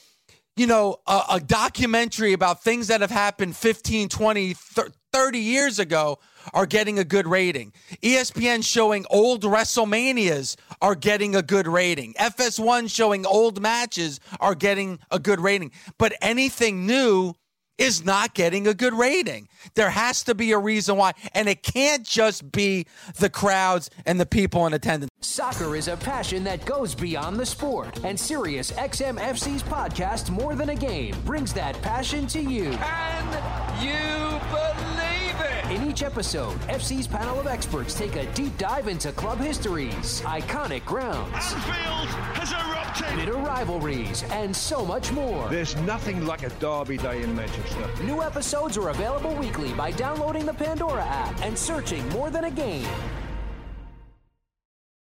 you 0.55 0.67
know, 0.67 0.97
a, 1.07 1.21
a 1.33 1.39
documentary 1.39 2.33
about 2.33 2.63
things 2.63 2.87
that 2.87 3.01
have 3.01 3.11
happened 3.11 3.55
15, 3.55 4.09
20, 4.09 4.53
30 4.53 5.39
years 5.39 5.79
ago 5.79 6.19
are 6.53 6.65
getting 6.65 6.99
a 6.99 7.03
good 7.03 7.27
rating. 7.27 7.73
ESPN 8.01 8.63
showing 8.65 9.05
old 9.09 9.43
WrestleManias 9.43 10.57
are 10.81 10.95
getting 10.95 11.35
a 11.35 11.41
good 11.41 11.67
rating. 11.67 12.13
FS1 12.13 12.93
showing 12.93 13.25
old 13.25 13.61
matches 13.61 14.19
are 14.39 14.55
getting 14.55 14.99
a 15.11 15.19
good 15.19 15.39
rating. 15.39 15.71
But 15.97 16.13
anything 16.21 16.85
new 16.85 17.33
is 17.77 18.05
not 18.05 18.33
getting 18.33 18.67
a 18.67 18.73
good 18.73 18.93
rating. 18.93 19.47
There 19.75 19.89
has 19.89 20.23
to 20.23 20.35
be 20.35 20.51
a 20.51 20.57
reason 20.57 20.97
why. 20.97 21.13
And 21.33 21.47
it 21.47 21.63
can't 21.63 22.03
just 22.03 22.51
be 22.51 22.85
the 23.19 23.29
crowds 23.29 23.89
and 24.05 24.19
the 24.19 24.25
people 24.25 24.65
in 24.67 24.73
attendance. 24.73 25.11
Soccer 25.21 25.75
is 25.75 25.87
a 25.87 25.97
passion 25.97 26.43
that 26.43 26.65
goes 26.65 26.93
beyond 26.95 27.39
the 27.39 27.45
sport, 27.45 27.99
and 28.03 28.19
Sirius 28.19 28.71
XM 28.71 29.19
FC's 29.19 29.63
podcast, 29.63 30.29
More 30.29 30.55
Than 30.55 30.69
a 30.69 30.75
Game, 30.75 31.15
brings 31.25 31.51
that 31.53 31.81
passion 31.81 32.27
to 32.27 32.39
you. 32.39 32.71
Can 32.71 33.83
you 33.83 34.39
believe 34.51 35.09
it? 35.09 35.14
In 35.71 35.89
each 35.89 36.03
episode, 36.03 36.53
FC's 36.69 37.07
panel 37.07 37.39
of 37.39 37.47
experts 37.47 37.95
take 37.95 38.15
a 38.17 38.31
deep 38.33 38.55
dive 38.59 38.87
into 38.87 39.11
club 39.11 39.39
histories, 39.39 40.21
iconic 40.21 40.85
grounds, 40.85 41.33
Anfield 41.33 42.07
has 42.35 42.51
erupted. 42.51 43.15
bitter 43.15 43.33
rivalries, 43.33 44.23
and 44.31 44.55
so 44.55 44.85
much 44.85 45.11
more. 45.11 45.49
There's 45.49 45.75
nothing 45.77 46.23
like 46.27 46.43
a 46.43 46.49
derby 46.59 46.97
day 46.97 47.23
in 47.23 47.35
Manchester. 47.35 47.89
New 48.03 48.21
episodes 48.21 48.77
are 48.77 48.89
available 48.89 49.33
weekly 49.37 49.73
by 49.73 49.89
downloading 49.89 50.45
the 50.45 50.53
Pandora 50.53 51.03
app 51.03 51.41
and 51.41 51.57
searching 51.57 52.07
More 52.09 52.29
Than 52.29 52.43
a 52.43 52.51
Game. 52.51 52.87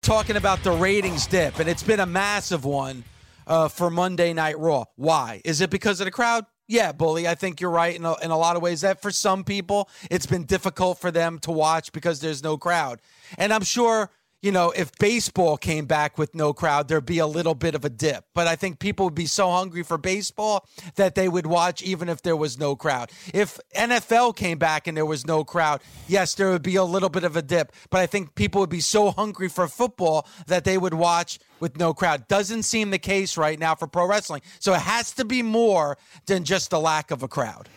talking 0.04 0.36
about 0.36 0.62
the 0.64 0.72
ratings 0.72 1.26
dip, 1.26 1.58
and 1.60 1.68
it's 1.68 1.82
been 1.82 2.02
a 2.02 2.06
massive 2.06 2.64
one 2.64 3.04
uh, 3.48 3.68
for 3.70 3.90
Monday 3.90 4.34
Night 4.34 4.60
Raw. 4.60 4.84
Why? 4.98 5.42
Is 5.46 5.62
it 5.62 5.72
because 5.72 6.00
of 6.02 6.06
the 6.06 6.12
crowd? 6.12 6.46
Yeah, 6.68 6.94
Bully, 6.94 7.28
I 7.28 7.36
think 7.36 7.60
you're 7.60 7.70
right 7.70 7.96
in 7.96 8.06
a, 8.06 8.16
in 8.24 8.32
a 8.32 8.38
lot 8.38 8.56
of 8.56 8.62
ways 8.62 8.82
that 8.82 9.02
for 9.02 9.12
some 9.12 9.44
people, 9.44 9.90
it's 10.10 10.26
been 10.26 10.46
difficult 10.46 10.98
for 10.98 11.12
them 11.12 11.40
to 11.40 11.52
watch 11.52 11.92
because 11.92 12.22
there's 12.22 12.42
no 12.42 12.58
crowd. 12.58 13.02
And 13.38 13.54
I'm 13.54 13.64
sure 13.64 14.10
you 14.44 14.52
know, 14.52 14.72
if 14.76 14.92
baseball 15.00 15.56
came 15.56 15.86
back 15.86 16.18
with 16.18 16.36
no 16.36 16.52
crowd, 16.52 16.90
there'd 16.90 17.06
be 17.06 17.20
a 17.20 17.26
little 17.26 17.56
bit 17.56 17.76
of 17.76 17.86
a 17.86 17.90
dip. 17.90 18.26
But 18.34 18.46
I 18.46 18.58
think 18.58 18.78
people 18.78 19.06
would 19.06 19.16
be 19.16 19.26
so 19.26 19.50
hungry 19.50 19.84
for 19.84 19.98
baseball 19.98 20.68
that 20.96 21.16
they 21.16 21.30
would 21.30 21.48
watch 21.48 21.82
even 21.82 22.10
if 22.10 22.22
there 22.22 22.36
was 22.36 22.60
no 22.60 22.76
crowd. 22.76 23.10
If 23.34 23.58
NFL 23.74 24.36
came 24.36 24.58
back 24.58 24.86
and 24.86 24.98
there 24.98 25.06
was 25.06 25.26
no 25.26 25.46
crowd, 25.46 25.82
yes, 26.10 26.36
there 26.36 26.52
would 26.52 26.62
be 26.62 26.76
a 26.76 26.84
little 26.84 27.08
bit 27.08 27.24
of 27.24 27.38
a 27.38 27.42
dip. 27.42 27.72
But 27.90 28.02
I 28.02 28.06
think 28.06 28.36
people 28.36 28.60
would 28.60 28.70
be 28.70 28.82
so 28.82 29.12
hungry 29.12 29.48
for 29.48 29.66
football 29.70 30.28
that 30.48 30.66
they 30.66 30.78
would 30.78 30.94
watch 30.94 31.40
with 31.62 31.78
no 31.78 31.94
crowd. 31.94 32.28
Doesn't 32.28 32.64
seem 32.64 32.92
the 32.92 33.00
case 33.00 33.38
right 33.38 33.58
now 33.58 33.76
for 33.76 33.88
pro 33.88 34.06
wrestling. 34.06 34.42
So 34.60 34.74
it 34.74 34.82
has 34.82 35.14
to 35.14 35.24
be 35.24 35.42
more 35.42 35.98
than 36.26 36.44
just 36.44 36.70
the 36.70 36.82
lack 36.82 37.12
of 37.12 37.24
a 37.24 37.30
crowd 37.30 37.70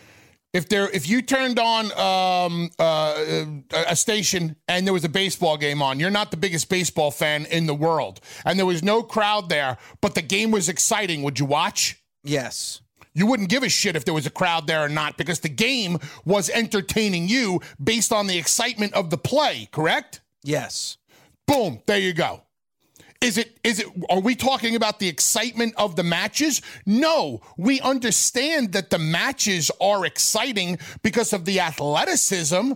if 0.57 0.67
there 0.69 0.89
if 0.89 1.07
you 1.07 1.21
turned 1.21 1.59
on 1.59 1.85
um, 1.97 2.71
uh, 2.79 3.45
a 3.87 3.95
station 3.95 4.55
and 4.67 4.87
there 4.87 4.93
was 4.93 5.03
a 5.03 5.09
baseball 5.09 5.55
game 5.55 5.83
on 5.83 5.99
you're 5.99 6.09
not 6.09 6.31
the 6.31 6.37
biggest 6.37 6.67
baseball 6.67 7.11
fan 7.11 7.45
in 7.45 7.67
the 7.67 7.75
world. 7.75 8.19
And 8.43 8.57
there 8.57 8.65
was 8.65 8.81
no 8.81 9.03
crowd 9.03 9.49
there 9.49 9.77
but 10.01 10.15
the 10.15 10.23
game 10.23 10.49
was 10.49 10.67
exciting. 10.67 11.21
Would 11.21 11.39
you 11.39 11.45
watch? 11.45 12.01
Yes. 12.23 12.81
You 13.13 13.27
wouldn't 13.27 13.49
give 13.49 13.63
a 13.63 13.69
shit 13.69 13.95
if 13.95 14.03
there 14.03 14.13
was 14.13 14.25
a 14.25 14.31
crowd 14.31 14.65
there 14.67 14.83
or 14.83 14.89
not 14.89 15.15
because 15.15 15.39
the 15.41 15.49
game 15.49 15.99
was 16.25 16.49
entertaining 16.49 17.27
you 17.27 17.61
based 17.81 18.11
on 18.11 18.25
the 18.25 18.37
excitement 18.37 18.93
of 18.93 19.11
the 19.11 19.17
play 19.17 19.69
correct? 19.71 20.21
Yes. 20.43 20.97
Boom. 21.45 21.81
There 21.85 21.99
you 21.99 22.13
go 22.13 22.41
is 23.21 23.37
it 23.37 23.57
is 23.63 23.79
it 23.79 23.87
are 24.09 24.19
we 24.19 24.35
talking 24.35 24.75
about 24.75 24.99
the 24.99 25.07
excitement 25.07 25.73
of 25.77 25.95
the 25.95 26.03
matches? 26.03 26.61
No, 26.85 27.41
we 27.57 27.81
understand 27.81 28.73
that 28.73 28.89
the 28.89 28.99
matches 28.99 29.71
are 29.81 30.05
exciting 30.05 30.79
because 31.01 31.33
of 31.33 31.45
the 31.45 31.59
athleticism. 31.59 32.73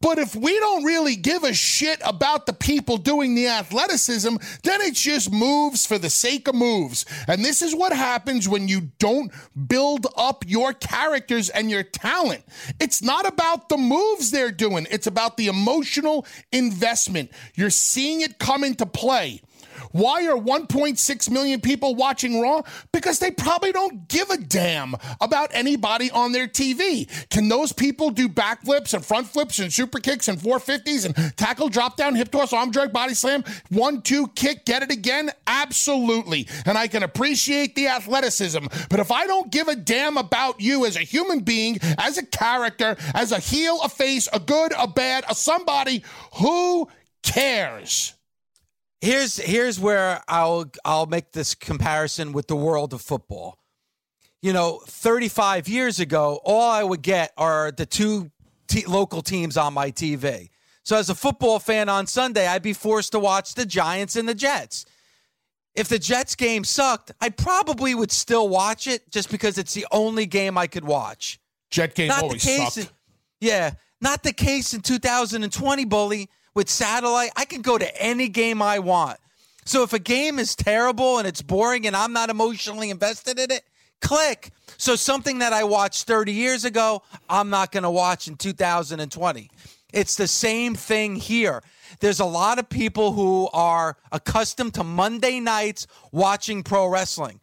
But 0.00 0.18
if 0.18 0.36
we 0.36 0.58
don't 0.58 0.84
really 0.84 1.16
give 1.16 1.42
a 1.42 1.54
shit 1.54 2.00
about 2.04 2.44
the 2.44 2.52
people 2.52 2.98
doing 2.98 3.34
the 3.34 3.48
athleticism, 3.48 4.36
then 4.62 4.80
it's 4.82 5.00
just 5.00 5.32
moves 5.32 5.86
for 5.86 5.98
the 5.98 6.10
sake 6.10 6.48
of 6.48 6.54
moves. 6.54 7.06
And 7.26 7.42
this 7.42 7.62
is 7.62 7.74
what 7.74 7.94
happens 7.94 8.46
when 8.48 8.68
you 8.68 8.90
don't 8.98 9.32
build 9.68 10.06
up 10.16 10.44
your 10.46 10.74
characters 10.74 11.48
and 11.48 11.70
your 11.70 11.82
talent. 11.82 12.44
It's 12.78 13.02
not 13.02 13.26
about 13.26 13.70
the 13.70 13.78
moves 13.78 14.30
they're 14.30 14.52
doing, 14.52 14.86
it's 14.90 15.06
about 15.06 15.38
the 15.38 15.46
emotional 15.46 16.26
investment. 16.52 17.32
You're 17.54 17.70
seeing 17.70 18.20
it 18.20 18.38
come 18.38 18.64
into 18.64 18.84
play. 18.84 19.40
Why 19.96 20.26
are 20.26 20.36
1.6 20.36 21.30
million 21.30 21.62
people 21.62 21.94
watching 21.94 22.38
Raw? 22.38 22.60
Because 22.92 23.18
they 23.18 23.30
probably 23.30 23.72
don't 23.72 24.08
give 24.08 24.28
a 24.28 24.36
damn 24.36 24.94
about 25.22 25.48
anybody 25.54 26.10
on 26.10 26.32
their 26.32 26.46
TV. 26.46 27.08
Can 27.30 27.48
those 27.48 27.72
people 27.72 28.10
do 28.10 28.28
backflips 28.28 28.92
and 28.92 29.02
front 29.02 29.26
flips 29.26 29.58
and 29.58 29.72
super 29.72 29.98
kicks 29.98 30.28
and 30.28 30.38
450s 30.38 31.06
and 31.06 31.36
tackle, 31.38 31.70
drop 31.70 31.96
down, 31.96 32.14
hip 32.14 32.30
toss, 32.30 32.52
arm 32.52 32.70
drag, 32.70 32.92
body 32.92 33.14
slam, 33.14 33.42
one, 33.70 34.02
two, 34.02 34.28
kick, 34.34 34.66
get 34.66 34.82
it 34.82 34.90
again? 34.90 35.30
Absolutely. 35.46 36.46
And 36.66 36.76
I 36.76 36.88
can 36.88 37.02
appreciate 37.02 37.74
the 37.74 37.88
athleticism. 37.88 38.66
But 38.90 39.00
if 39.00 39.10
I 39.10 39.26
don't 39.26 39.50
give 39.50 39.68
a 39.68 39.76
damn 39.76 40.18
about 40.18 40.60
you 40.60 40.84
as 40.84 40.96
a 40.96 41.00
human 41.00 41.40
being, 41.40 41.78
as 41.96 42.18
a 42.18 42.26
character, 42.26 42.96
as 43.14 43.32
a 43.32 43.38
heel, 43.38 43.80
a 43.82 43.88
face, 43.88 44.28
a 44.30 44.40
good, 44.40 44.74
a 44.76 44.86
bad, 44.86 45.24
a 45.30 45.34
somebody, 45.34 46.04
who 46.34 46.86
cares? 47.22 48.15
Here's 49.00 49.36
here's 49.36 49.78
where 49.78 50.22
I'll 50.28 50.70
I'll 50.84 51.06
make 51.06 51.32
this 51.32 51.54
comparison 51.54 52.32
with 52.32 52.48
the 52.48 52.56
world 52.56 52.92
of 52.92 53.00
football. 53.02 53.58
You 54.42 54.52
know, 54.52 54.80
35 54.86 55.68
years 55.68 55.98
ago, 55.98 56.40
all 56.44 56.70
I 56.70 56.84
would 56.84 57.02
get 57.02 57.32
are 57.36 57.72
the 57.72 57.86
two 57.86 58.30
t- 58.68 58.86
local 58.86 59.22
teams 59.22 59.56
on 59.56 59.74
my 59.74 59.90
TV. 59.90 60.50
So 60.84 60.96
as 60.96 61.10
a 61.10 61.14
football 61.14 61.58
fan 61.58 61.88
on 61.88 62.06
Sunday, 62.06 62.46
I'd 62.46 62.62
be 62.62 62.72
forced 62.72 63.12
to 63.12 63.18
watch 63.18 63.54
the 63.54 63.66
Giants 63.66 64.14
and 64.14 64.28
the 64.28 64.34
Jets. 64.34 64.84
If 65.74 65.88
the 65.88 65.98
Jets 65.98 66.36
game 66.36 66.64
sucked, 66.64 67.12
I 67.20 67.30
probably 67.30 67.94
would 67.94 68.12
still 68.12 68.48
watch 68.48 68.86
it 68.86 69.10
just 69.10 69.30
because 69.30 69.58
it's 69.58 69.74
the 69.74 69.86
only 69.90 70.26
game 70.26 70.56
I 70.56 70.68
could 70.68 70.84
watch. 70.84 71.40
Jet 71.70 71.94
game 71.94 72.08
not 72.08 72.22
always 72.22 72.42
the 72.42 72.48
case 72.48 72.74
sucked. 72.74 72.88
In, 72.88 72.94
yeah, 73.40 73.72
not 74.00 74.22
the 74.22 74.32
case 74.32 74.74
in 74.74 74.80
2020, 74.80 75.84
bully 75.86 76.30
with 76.56 76.70
satellite, 76.70 77.30
I 77.36 77.44
can 77.44 77.60
go 77.60 77.76
to 77.76 78.02
any 78.02 78.28
game 78.28 78.62
I 78.62 78.78
want. 78.78 79.18
So 79.66 79.82
if 79.82 79.92
a 79.92 79.98
game 79.98 80.38
is 80.38 80.56
terrible 80.56 81.18
and 81.18 81.28
it's 81.28 81.42
boring 81.42 81.86
and 81.86 81.94
I'm 81.94 82.14
not 82.14 82.30
emotionally 82.30 82.88
invested 82.88 83.38
in 83.38 83.50
it, 83.50 83.62
click. 84.00 84.50
So 84.78 84.96
something 84.96 85.40
that 85.40 85.52
I 85.52 85.64
watched 85.64 86.04
30 86.04 86.32
years 86.32 86.64
ago, 86.64 87.02
I'm 87.28 87.50
not 87.50 87.72
going 87.72 87.82
to 87.82 87.90
watch 87.90 88.26
in 88.26 88.36
2020. 88.36 89.50
It's 89.92 90.16
the 90.16 90.26
same 90.26 90.74
thing 90.74 91.16
here. 91.16 91.62
There's 92.00 92.20
a 92.20 92.24
lot 92.24 92.58
of 92.58 92.70
people 92.70 93.12
who 93.12 93.50
are 93.52 93.98
accustomed 94.10 94.74
to 94.74 94.84
Monday 94.84 95.40
nights 95.40 95.86
watching 96.10 96.62
pro 96.62 96.86
wrestling. 96.86 97.38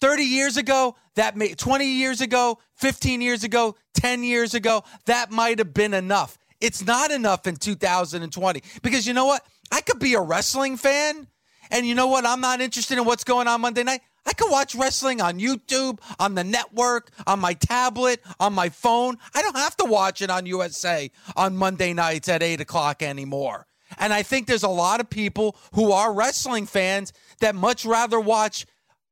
30 0.00 0.22
years 0.22 0.58
ago, 0.58 0.96
that 1.14 1.34
may 1.34 1.54
20 1.54 1.86
years 1.86 2.20
ago, 2.20 2.58
15 2.74 3.22
years 3.22 3.42
ago, 3.42 3.74
10 3.94 4.22
years 4.22 4.52
ago, 4.52 4.84
that 5.06 5.30
might 5.30 5.58
have 5.58 5.72
been 5.72 5.94
enough. 5.94 6.36
It's 6.64 6.82
not 6.82 7.10
enough 7.10 7.46
in 7.46 7.56
2020 7.56 8.62
because 8.82 9.06
you 9.06 9.12
know 9.12 9.26
what? 9.26 9.44
I 9.70 9.82
could 9.82 9.98
be 9.98 10.14
a 10.14 10.20
wrestling 10.22 10.78
fan, 10.78 11.26
and 11.70 11.84
you 11.84 11.94
know 11.94 12.06
what? 12.06 12.24
I'm 12.24 12.40
not 12.40 12.62
interested 12.62 12.96
in 12.96 13.04
what's 13.04 13.22
going 13.22 13.48
on 13.48 13.60
Monday 13.60 13.82
night. 13.82 14.00
I 14.24 14.32
could 14.32 14.50
watch 14.50 14.74
wrestling 14.74 15.20
on 15.20 15.38
YouTube, 15.38 15.98
on 16.18 16.34
the 16.34 16.42
network, 16.42 17.10
on 17.26 17.38
my 17.38 17.52
tablet, 17.52 18.22
on 18.40 18.54
my 18.54 18.70
phone. 18.70 19.18
I 19.34 19.42
don't 19.42 19.58
have 19.58 19.76
to 19.76 19.84
watch 19.84 20.22
it 20.22 20.30
on 20.30 20.46
USA 20.46 21.10
on 21.36 21.54
Monday 21.54 21.92
nights 21.92 22.30
at 22.30 22.42
8 22.42 22.62
o'clock 22.62 23.02
anymore. 23.02 23.66
And 23.98 24.14
I 24.14 24.22
think 24.22 24.46
there's 24.46 24.62
a 24.62 24.68
lot 24.68 25.00
of 25.00 25.10
people 25.10 25.58
who 25.74 25.92
are 25.92 26.14
wrestling 26.14 26.64
fans 26.64 27.12
that 27.40 27.54
much 27.54 27.84
rather 27.84 28.18
watch 28.18 28.64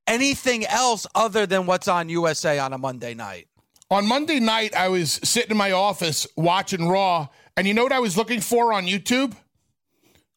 anything 0.07 0.65
else 0.65 1.07
other 1.15 1.45
than 1.45 1.67
what's 1.67 1.87
on 1.87 2.09
USA 2.09 2.59
on 2.59 2.73
a 2.73 2.79
Monday 2.79 3.13
night. 3.13 3.49
On 3.93 4.09
Monday 4.09 4.41
night, 4.41 4.75
I 4.75 4.89
was 4.89 5.21
sitting 5.23 5.51
in 5.51 5.59
my 5.59 5.73
office 5.73 6.27
watching 6.35 6.89
Raw, 6.89 7.29
and 7.57 7.67
you 7.67 7.75
know 7.75 7.83
what 7.83 7.93
I 7.93 8.01
was 8.01 8.17
looking 8.17 8.41
for 8.41 8.73
on 8.73 8.85
YouTube? 8.85 9.35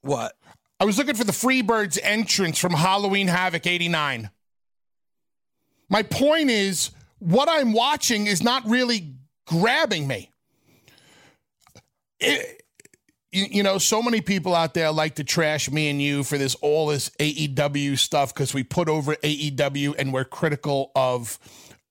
What? 0.01 0.33
I 0.79 0.85
was 0.85 0.97
looking 0.97 1.15
for 1.15 1.23
the 1.23 1.31
Freebirds 1.31 1.97
entrance 2.03 2.59
from 2.59 2.73
Halloween 2.73 3.27
Havoc 3.27 3.65
89. 3.65 4.29
My 5.89 6.03
point 6.03 6.49
is, 6.49 6.91
what 7.19 7.47
I'm 7.49 7.71
watching 7.71 8.27
is 8.27 8.43
not 8.43 8.67
really 8.67 9.15
grabbing 9.47 10.07
me. 10.07 10.31
It, 12.19 12.61
you, 13.31 13.45
you, 13.51 13.63
know, 13.63 13.77
so 13.77 14.01
many 14.01 14.21
people 14.21 14.55
out 14.55 14.73
there 14.73 14.91
like 14.91 15.15
to 15.15 15.23
trash 15.23 15.69
me 15.69 15.89
and 15.89 16.01
you 16.01 16.23
for 16.23 16.37
this 16.37 16.55
all 16.55 16.87
this 16.87 17.09
AEW 17.19 17.97
stuff 17.97 18.33
because 18.33 18.53
we 18.53 18.63
put 18.63 18.87
over 18.87 19.15
AEW 19.15 19.95
and 19.97 20.13
we're 20.13 20.23
critical 20.23 20.91
of 20.95 21.37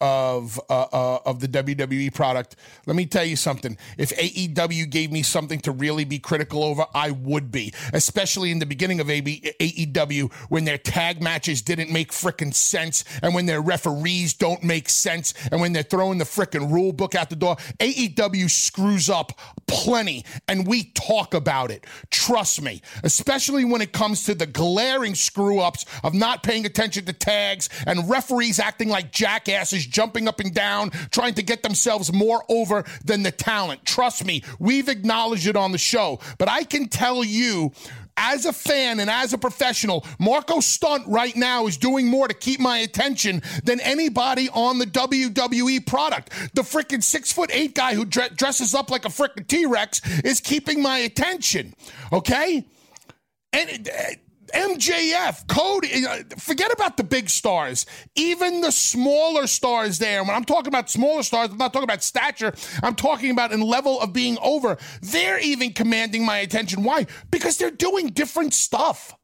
of 0.00 0.60
uh, 0.68 0.86
uh, 0.92 1.18
of 1.24 1.40
the 1.40 1.48
WWE 1.48 2.12
product. 2.12 2.56
Let 2.86 2.96
me 2.96 3.06
tell 3.06 3.24
you 3.24 3.36
something. 3.36 3.78
If 3.96 4.10
AEW 4.16 4.90
gave 4.90 5.12
me 5.12 5.22
something 5.22 5.60
to 5.60 5.72
really 5.72 6.04
be 6.04 6.18
critical 6.18 6.64
over, 6.64 6.86
I 6.94 7.10
would 7.12 7.50
be. 7.50 7.72
Especially 7.92 8.50
in 8.50 8.58
the 8.58 8.66
beginning 8.66 9.00
of 9.00 9.06
AEW 9.06 10.32
when 10.48 10.64
their 10.64 10.78
tag 10.78 11.22
matches 11.22 11.62
didn't 11.62 11.90
make 11.90 12.10
frickin' 12.10 12.54
sense 12.54 13.04
and 13.22 13.34
when 13.34 13.46
their 13.46 13.60
referees 13.60 14.34
don't 14.34 14.62
make 14.62 14.88
sense 14.88 15.32
and 15.50 15.60
when 15.60 15.72
they're 15.72 15.82
throwing 15.82 16.18
the 16.18 16.24
frickin' 16.24 16.72
rule 16.72 16.92
book 16.92 17.14
out 17.14 17.30
the 17.30 17.36
door. 17.36 17.56
AEW 17.78 18.50
screws 18.50 19.08
up 19.08 19.38
plenty 19.66 20.24
and 20.48 20.66
we 20.66 20.84
talk 20.94 21.34
about 21.34 21.70
it. 21.70 21.86
Trust 22.10 22.60
me. 22.60 22.82
Especially 23.04 23.64
when 23.64 23.80
it 23.80 23.92
comes 23.92 24.24
to 24.24 24.34
the 24.34 24.46
glaring 24.46 25.14
screw 25.14 25.60
ups 25.60 25.84
of 26.02 26.14
not 26.14 26.42
paying 26.42 26.66
attention 26.66 27.04
to 27.04 27.12
tags 27.12 27.68
and 27.86 28.08
referees 28.08 28.58
acting 28.58 28.88
like 28.88 29.12
jackasses 29.12 29.83
jumping 29.86 30.28
up 30.28 30.40
and 30.40 30.54
down, 30.54 30.90
trying 31.10 31.34
to 31.34 31.42
get 31.42 31.62
themselves 31.62 32.12
more 32.12 32.44
over 32.48 32.84
than 33.04 33.22
the 33.22 33.30
talent. 33.30 33.84
Trust 33.84 34.24
me, 34.24 34.42
we've 34.58 34.88
acknowledged 34.88 35.46
it 35.46 35.56
on 35.56 35.72
the 35.72 35.78
show. 35.78 36.20
But 36.38 36.48
I 36.48 36.64
can 36.64 36.88
tell 36.88 37.24
you, 37.24 37.72
as 38.16 38.46
a 38.46 38.52
fan 38.52 39.00
and 39.00 39.10
as 39.10 39.32
a 39.32 39.38
professional, 39.38 40.04
Marko 40.18 40.60
Stunt 40.60 41.06
right 41.06 41.34
now 41.34 41.66
is 41.66 41.76
doing 41.76 42.06
more 42.06 42.28
to 42.28 42.34
keep 42.34 42.60
my 42.60 42.78
attention 42.78 43.42
than 43.64 43.80
anybody 43.80 44.48
on 44.50 44.78
the 44.78 44.86
WWE 44.86 45.84
product. 45.86 46.30
The 46.54 46.62
freaking 46.62 47.02
six 47.02 47.32
foot 47.32 47.50
eight 47.52 47.74
guy 47.74 47.94
who 47.94 48.04
dresses 48.04 48.74
up 48.74 48.90
like 48.90 49.04
a 49.04 49.08
freaking 49.08 49.46
T 49.46 49.66
Rex 49.66 50.00
is 50.20 50.40
keeping 50.40 50.82
my 50.82 50.98
attention. 50.98 51.74
Okay? 52.12 52.64
And 53.52 53.88
uh, 53.88 54.14
MJF, 54.54 55.46
Cody, 55.48 56.06
uh, 56.06 56.22
forget 56.38 56.72
about 56.72 56.96
the 56.96 57.04
big 57.04 57.28
stars. 57.28 57.86
Even 58.14 58.60
the 58.60 58.70
smaller 58.70 59.46
stars 59.46 59.98
there, 59.98 60.22
when 60.22 60.34
I'm 60.34 60.44
talking 60.44 60.68
about 60.68 60.88
smaller 60.88 61.22
stars, 61.22 61.50
I'm 61.50 61.58
not 61.58 61.72
talking 61.72 61.84
about 61.84 62.02
stature, 62.02 62.54
I'm 62.82 62.94
talking 62.94 63.30
about 63.30 63.52
in 63.52 63.60
level 63.60 64.00
of 64.00 64.12
being 64.12 64.38
over. 64.40 64.78
They're 65.02 65.40
even 65.40 65.72
commanding 65.72 66.24
my 66.24 66.38
attention. 66.38 66.84
Why? 66.84 67.06
Because 67.30 67.58
they're 67.58 67.70
doing 67.70 68.08
different 68.08 68.54
stuff. 68.54 69.14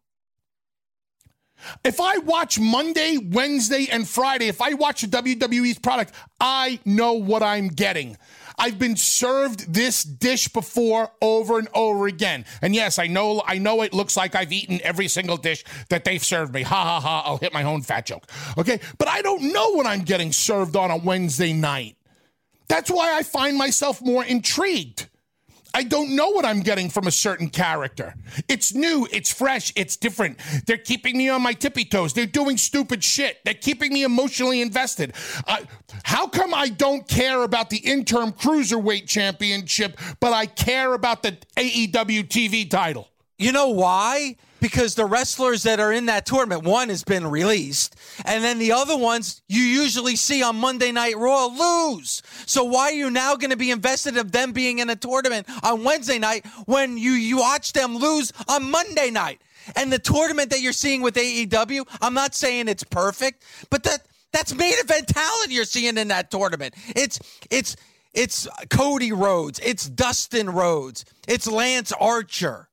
If 1.85 2.01
I 2.01 2.19
watch 2.19 2.59
Monday, 2.59 3.19
Wednesday, 3.19 3.87
and 3.91 4.09
Friday, 4.09 4.49
if 4.49 4.61
I 4.61 4.75
watch 4.75 5.03
the 5.03 5.09
WWE's 5.09 5.79
product, 5.79 6.15
I 6.41 6.81
know 6.85 7.13
what 7.13 7.43
I'm 7.43 7.69
getting. 7.69 8.17
I've 8.61 8.79
been 8.79 8.95
served 8.95 9.73
this 9.73 10.05
dish 10.05 10.49
before 10.49 11.11
over 11.23 11.59
and 11.59 11.69
over 11.75 12.07
again. 12.07 12.45
And 12.61 12.75
yes, 12.75 12.99
I 12.99 13.07
know 13.07 13.43
I 13.47 13.57
know 13.57 13.81
it 13.81 13.95
looks 13.95 14.19
like 14.19 14.35
I've 14.35 14.53
eaten 14.53 14.81
every 14.85 15.09
single 15.09 15.39
dish 15.39 15.65
that 15.89 16.05
they've 16.05 16.23
served 16.23 16.53
me. 16.53 16.63
Ha 16.63 16.85
ha 16.85 17.01
ha, 17.01 17.23
I'll 17.25 17.39
hit 17.39 17.55
my 17.55 17.63
own 17.63 17.81
fat 17.81 18.05
joke. 18.05 18.31
Okay? 18.59 18.79
But 18.99 19.09
I 19.09 19.23
don't 19.23 19.53
know 19.53 19.71
what 19.71 19.87
I'm 19.87 20.03
getting 20.03 20.31
served 20.31 20.77
on 20.77 20.91
a 20.91 20.99
Wednesday 20.99 21.55
night. 21.55 21.97
That's 22.69 22.91
why 22.91 23.17
I 23.17 23.23
find 23.23 23.57
myself 23.57 24.03
more 24.03 24.25
intrigued. 24.25 25.09
I 25.75 25.83
don't 25.83 26.17
know 26.17 26.31
what 26.31 26.45
I'm 26.45 26.61
getting 26.61 26.91
from 26.91 27.07
a 27.07 27.11
certain 27.11 27.49
character. 27.49 28.15
It's 28.49 28.75
new, 28.75 29.07
it's 29.13 29.33
fresh, 29.33 29.73
it's 29.77 29.97
different. 29.97 30.39
They're 30.67 30.77
keeping 30.77 31.17
me 31.17 31.29
on 31.29 31.43
my 31.43 31.53
tippy 31.53 31.85
toes. 31.85 32.13
They're 32.13 32.27
doing 32.27 32.57
stupid 32.57 33.05
shit. 33.05 33.39
They're 33.45 33.55
keeping 33.55 33.93
me 33.93 34.03
emotionally 34.03 34.61
invested. 34.61 35.15
Uh, 35.47 35.59
how 36.05 36.27
come 36.27 36.55
I 36.55 36.69
don't 36.69 37.07
care 37.07 37.43
about 37.43 37.71
the 37.71 37.79
interim 37.79 38.33
cruiserweight 38.33 39.07
championship, 39.07 39.99
but 40.19 40.33
I 40.33 40.47
care 40.47 40.95
about 40.95 41.23
the 41.23 41.37
AEW 41.57 42.25
TV 42.29 42.69
title? 42.69 43.09
You 43.39 43.53
know 43.53 43.69
why? 43.69 44.37
Because 44.61 44.95
the 44.95 45.05
wrestlers 45.05 45.63
that 45.65 45.81
are 45.81 45.93
in 45.93 46.07
that 46.07 46.27
tournament, 46.27 46.65
one 46.65 46.89
has 46.89 47.05
been 47.05 47.27
released, 47.27 47.97
and 48.25 48.45
then 48.45 48.59
the 48.59 48.73
other 48.73 48.97
ones 48.97 49.43
you 49.49 49.63
usually 49.63 50.17
see 50.17 50.43
on 50.43 50.57
Monday 50.57 50.93
Night 50.93 51.17
Raw 51.17 51.47
lose. 51.47 52.23
So 52.47 52.65
why 52.65 52.85
are 52.85 52.93
you 52.93 53.11
now 53.11 53.37
going 53.37 53.51
to 53.51 53.57
be 53.57 53.71
invested 53.71 54.17
of 54.17 54.33
them 54.33 54.53
being 54.53 54.79
in 54.79 54.91
a 54.91 54.97
tournament 54.97 55.47
on 55.63 55.85
Wednesday 55.85 56.19
night 56.19 56.47
when 56.67 56.99
you, 56.99 57.13
you 57.13 57.39
watch 57.39 57.73
them 57.73 57.97
lose 57.97 58.33
on 58.49 58.71
Monday 58.71 59.11
night? 59.11 59.41
And 59.77 59.93
the 59.93 59.99
tournament 59.99 60.51
that 60.51 60.61
you're 60.61 60.73
seeing 60.73 61.03
with 61.03 61.15
AEW, 61.15 61.87
I'm 62.01 62.15
not 62.15 62.35
saying 62.35 62.69
it's 62.69 62.85
perfect, 62.85 63.45
but 63.71 63.83
that 63.85 64.07
that's 64.33 64.55
main 64.55 64.75
event 64.79 65.09
talent 65.09 65.51
you're 65.51 65.65
seeing 65.65 65.97
in 65.97 66.09
that 66.09 66.31
tournament. 66.31 66.75
It's 66.95 67.19
it's 67.51 67.77
it's 68.15 68.49
Cody 68.71 69.13
Rhodes, 69.13 69.61
it's 69.61 69.89
Dustin 69.89 70.51
Rhodes, 70.51 71.05
it's 71.29 71.47
Lance 71.47 71.93
Archer. 71.93 72.70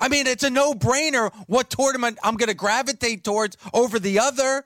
I 0.00 0.08
mean, 0.08 0.26
it's 0.26 0.42
a 0.42 0.50
no 0.50 0.72
brainer 0.72 1.32
what 1.46 1.70
tournament 1.70 2.18
I'm 2.24 2.36
going 2.36 2.48
to 2.48 2.54
gravitate 2.54 3.22
towards 3.22 3.56
over 3.74 3.98
the 3.98 4.18
other. 4.18 4.64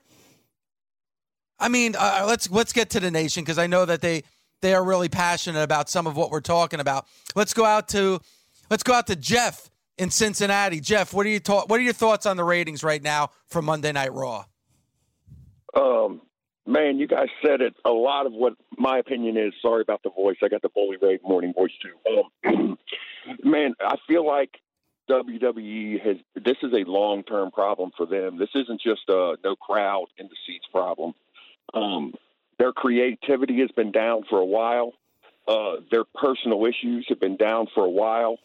I 1.59 1.69
mean, 1.69 1.95
uh, 1.99 2.25
let's 2.27 2.51
let's 2.51 2.73
get 2.73 2.91
to 2.91 3.01
the 3.01 3.11
nation 3.11 3.43
because 3.43 3.59
I 3.59 3.67
know 3.67 3.85
that 3.85 4.01
they 4.01 4.23
they 4.61 4.75
are 4.75 4.85
really 4.85 5.09
passionate 5.09 5.63
about 5.63 5.91
some 5.91 6.07
of 6.07 6.17
what 6.17 6.31
we're 6.31 6.41
talking 6.41 6.81
about. 6.81 7.07
Let's 7.35 7.53
go 7.53 7.65
out 7.65 7.89
to 7.89 8.21
let's 8.71 8.83
go 8.83 8.95
out 8.95 9.07
to 9.09 9.17
Jeff 9.17 9.71
in 9.99 10.11
Cincinnati. 10.11 10.81
Jeff, 10.81 11.13
what 11.13 11.27
are 11.27 11.31
you 11.31 11.41
ta- 11.41 11.65
what 11.67 11.81
are 11.81 11.83
your 11.83 11.93
thoughts 11.93 12.27
on 12.27 12.37
the 12.37 12.45
ratings 12.45 12.83
right 12.83 13.03
now 13.03 13.31
for 13.47 13.61
Monday 13.61 13.93
Night 13.93 14.13
Raw? 14.13 14.45
Um, 15.75 16.23
man, 16.67 16.99
you 16.99 17.07
guys 17.07 17.29
said 17.45 17.61
it. 17.61 17.75
A 17.85 17.91
lot 17.91 18.27
of 18.27 18.33
what 18.33 18.55
my 18.79 18.99
opinion 18.99 19.37
is. 19.37 19.53
Sorry 19.61 19.83
about 19.83 20.03
the 20.03 20.11
voice. 20.11 20.37
I 20.43 20.49
got 20.49 20.63
the 20.63 20.69
Bully 20.69 20.97
Ray 21.01 21.19
morning 21.23 21.53
voice 21.53 21.73
too. 21.83 22.49
Um, 22.49 22.79
man, 23.45 23.75
I 23.81 23.97
feel 24.07 24.27
like 24.27 24.51
WWE 25.09 26.01
has 26.05 26.17
this 26.35 26.57
is 26.63 26.73
a 26.73 26.89
long 26.89 27.23
term 27.23 27.51
problem 27.51 27.91
for 27.97 28.07
them. 28.07 28.39
This 28.39 28.51
isn't 28.55 28.81
just 28.81 29.03
a 29.09 29.37
no 29.45 29.57
crowd 29.57 30.07
in 30.19 30.27
the 30.29 30.37
seats 30.47 30.67
problem. 30.73 31.15
Um, 31.73 32.15
their 32.59 32.73
creativity 32.73 33.61
has 33.61 33.71
been 33.73 33.93
down 33.93 34.23
for 34.29 34.39
a 34.39 34.45
while. 34.45 34.93
Uh, 35.47 35.77
their 35.91 36.05
personal 36.15 36.65
issues 36.65 37.07
have 37.09 37.21
been 37.21 37.37
down 37.37 37.67
for 37.75 37.85
a 37.85 37.91
while. 37.91 38.39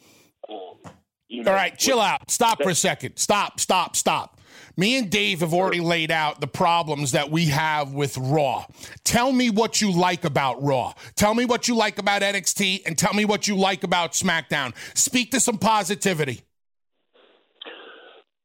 Um, 0.49 0.91
you 1.29 1.43
know, 1.43 1.51
All 1.51 1.57
right, 1.57 1.77
chill 1.77 2.01
out. 2.01 2.29
Stop 2.29 2.61
for 2.61 2.71
a 2.71 2.75
second. 2.75 3.17
Stop, 3.17 3.59
stop, 3.59 3.95
stop. 3.95 4.39
Me 4.75 4.97
and 4.97 5.09
Dave 5.09 5.41
have 5.41 5.53
already 5.53 5.79
laid 5.79 6.09
out 6.09 6.41
the 6.41 6.47
problems 6.47 7.11
that 7.11 7.29
we 7.29 7.45
have 7.45 7.93
with 7.93 8.17
Raw. 8.17 8.65
Tell 9.03 9.31
me 9.31 9.49
what 9.49 9.79
you 9.79 9.91
like 9.91 10.25
about 10.25 10.61
Raw. 10.63 10.93
Tell 11.15 11.35
me 11.35 11.45
what 11.45 11.67
you 11.67 11.75
like 11.75 11.99
about 11.99 12.23
NXT 12.23 12.83
and 12.85 12.97
tell 12.97 13.13
me 13.13 13.25
what 13.25 13.47
you 13.47 13.55
like 13.55 13.83
about 13.83 14.13
SmackDown. 14.13 14.73
Speak 14.97 15.31
to 15.31 15.39
some 15.39 15.57
positivity. 15.57 16.41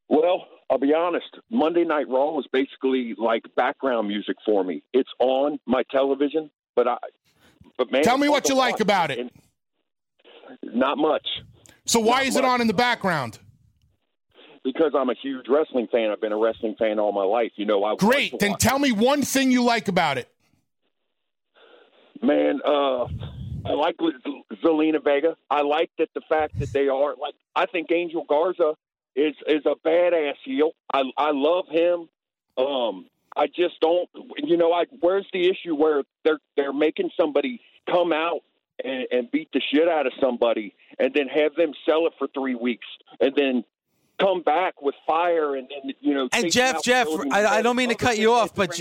Well, 0.07 0.47
I'll 0.69 0.77
be 0.77 0.93
honest. 0.93 1.27
Monday 1.49 1.83
Night 1.83 2.07
Raw 2.07 2.31
was 2.31 2.47
basically 2.51 3.15
like 3.17 3.43
background 3.55 4.07
music 4.07 4.37
for 4.45 4.63
me. 4.63 4.83
It's 4.93 5.09
on 5.19 5.59
my 5.65 5.83
television, 5.91 6.49
but 6.75 6.87
I. 6.87 6.97
But 7.77 7.91
man, 7.91 8.03
tell 8.03 8.17
me 8.17 8.29
what 8.29 8.47
you 8.47 8.55
like 8.55 8.79
about 8.79 9.11
it. 9.11 9.31
Not 10.63 10.97
much. 10.97 11.27
So 11.85 11.99
why 11.99 12.19
Not 12.19 12.25
is 12.27 12.35
much. 12.35 12.43
it 12.43 12.47
on 12.47 12.61
in 12.61 12.67
the 12.67 12.73
background? 12.73 13.39
Because 14.63 14.93
I'm 14.97 15.09
a 15.09 15.15
huge 15.21 15.45
wrestling 15.47 15.87
fan. 15.91 16.09
I've 16.09 16.21
been 16.21 16.31
a 16.31 16.37
wrestling 16.37 16.75
fan 16.79 16.99
all 16.99 17.11
my 17.11 17.23
life. 17.23 17.51
You 17.55 17.65
know, 17.65 17.83
I 17.83 17.95
great. 17.95 18.39
Then 18.39 18.55
tell 18.55 18.79
me 18.79 18.91
one 18.91 19.21
thing 19.21 19.51
you 19.51 19.63
like 19.63 19.87
about 19.87 20.17
it. 20.17 20.29
Man, 22.21 22.61
uh, 22.65 23.03
I 23.65 23.73
like 23.73 23.97
Zelina 24.63 25.03
Vega. 25.03 25.35
I 25.51 25.61
like 25.61 25.91
that 25.99 26.09
the 26.15 26.21
fact 26.27 26.57
that 26.59 26.71
they 26.73 26.87
are 26.87 27.15
like. 27.15 27.35
I 27.55 27.65
think 27.67 27.91
Angel 27.91 28.25
Garza 28.27 28.73
is 29.15 29.35
is 29.47 29.65
a 29.65 29.75
badass 29.85 30.35
heel. 30.43 30.71
I 30.93 31.03
I 31.17 31.31
love 31.31 31.65
him. 31.69 32.09
Um, 32.57 33.07
I 33.35 33.47
just 33.47 33.79
don't. 33.81 34.09
You 34.37 34.57
know, 34.57 34.71
I 34.71 34.85
where's 34.99 35.27
the 35.33 35.47
issue 35.49 35.75
where 35.75 36.03
they're 36.23 36.39
they're 36.55 36.73
making 36.73 37.11
somebody 37.19 37.61
come 37.89 38.13
out 38.13 38.41
and, 38.83 39.07
and 39.11 39.31
beat 39.31 39.49
the 39.53 39.61
shit 39.71 39.87
out 39.87 40.05
of 40.05 40.13
somebody, 40.19 40.73
and 40.99 41.13
then 41.13 41.27
have 41.27 41.55
them 41.55 41.73
sell 41.87 42.07
it 42.07 42.13
for 42.17 42.27
three 42.33 42.55
weeks, 42.55 42.87
and 43.19 43.33
then 43.35 43.63
come 44.19 44.41
back 44.41 44.81
with 44.81 44.95
fire 45.05 45.55
and, 45.55 45.69
and 45.71 45.93
you 46.01 46.13
know. 46.13 46.29
And 46.31 46.51
Jeff, 46.51 46.83
Jeff, 46.83 47.07
I, 47.31 47.45
I, 47.45 47.61
don't 47.61 47.75
mean 47.75 47.89
to 47.89 47.95
cut 47.95 48.17
you 48.17 48.31
off, 48.31 48.53
but. 48.53 48.79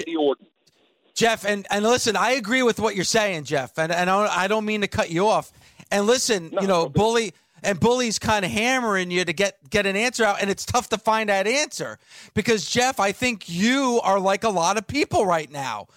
Jeff, 1.15 1.45
and, 1.45 1.65
and 1.71 1.85
listen, 1.85 2.17
I 2.17 2.33
agree 2.33 2.65
with 2.65 2.81
what 2.81 2.97
you're 2.97 3.05
saying, 3.05 3.45
Jeff, 3.45 3.79
and, 3.79 3.93
and 3.93 4.11
I 4.11 4.49
don't 4.49 4.65
mean 4.65 4.81
to 4.81 4.89
cut 4.89 5.11
you 5.11 5.29
off. 5.29 5.53
And 5.93 6.07
listen, 6.07 6.51
no, 6.53 6.61
you 6.61 6.67
know, 6.67 6.89
bully 6.89 7.33
and 7.65 7.81
bully's 7.81 8.19
kind 8.19 8.45
of 8.45 8.51
hammering 8.51 9.11
you 9.11 9.25
to 9.25 9.33
get 9.33 9.59
get 9.71 9.87
an 9.87 9.97
answer 9.97 10.25
out 10.25 10.41
and 10.41 10.51
it's 10.51 10.65
tough 10.65 10.89
to 10.89 10.99
find 10.99 11.29
that 11.29 11.47
answer 11.47 11.99
because 12.35 12.69
Jeff 12.69 13.01
I 13.01 13.13
think 13.13 13.49
you 13.49 14.01
are 14.05 14.21
like 14.21 14.45
a 14.45 14.49
lot 14.51 14.77
of 14.77 14.87
people 14.87 15.27
right 15.27 15.51
now 15.51 15.89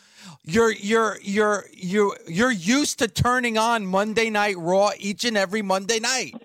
you're 0.47 0.71
you're 0.71 1.17
you're 1.21 1.65
you 1.73 2.15
you're 2.25 2.51
used 2.51 2.99
to 2.99 3.07
turning 3.09 3.57
on 3.57 3.85
Monday 3.85 4.29
Night 4.29 4.57
Raw 4.57 4.91
each 4.97 5.25
and 5.25 5.37
every 5.37 5.61
Monday 5.61 5.99
night. 5.99 6.35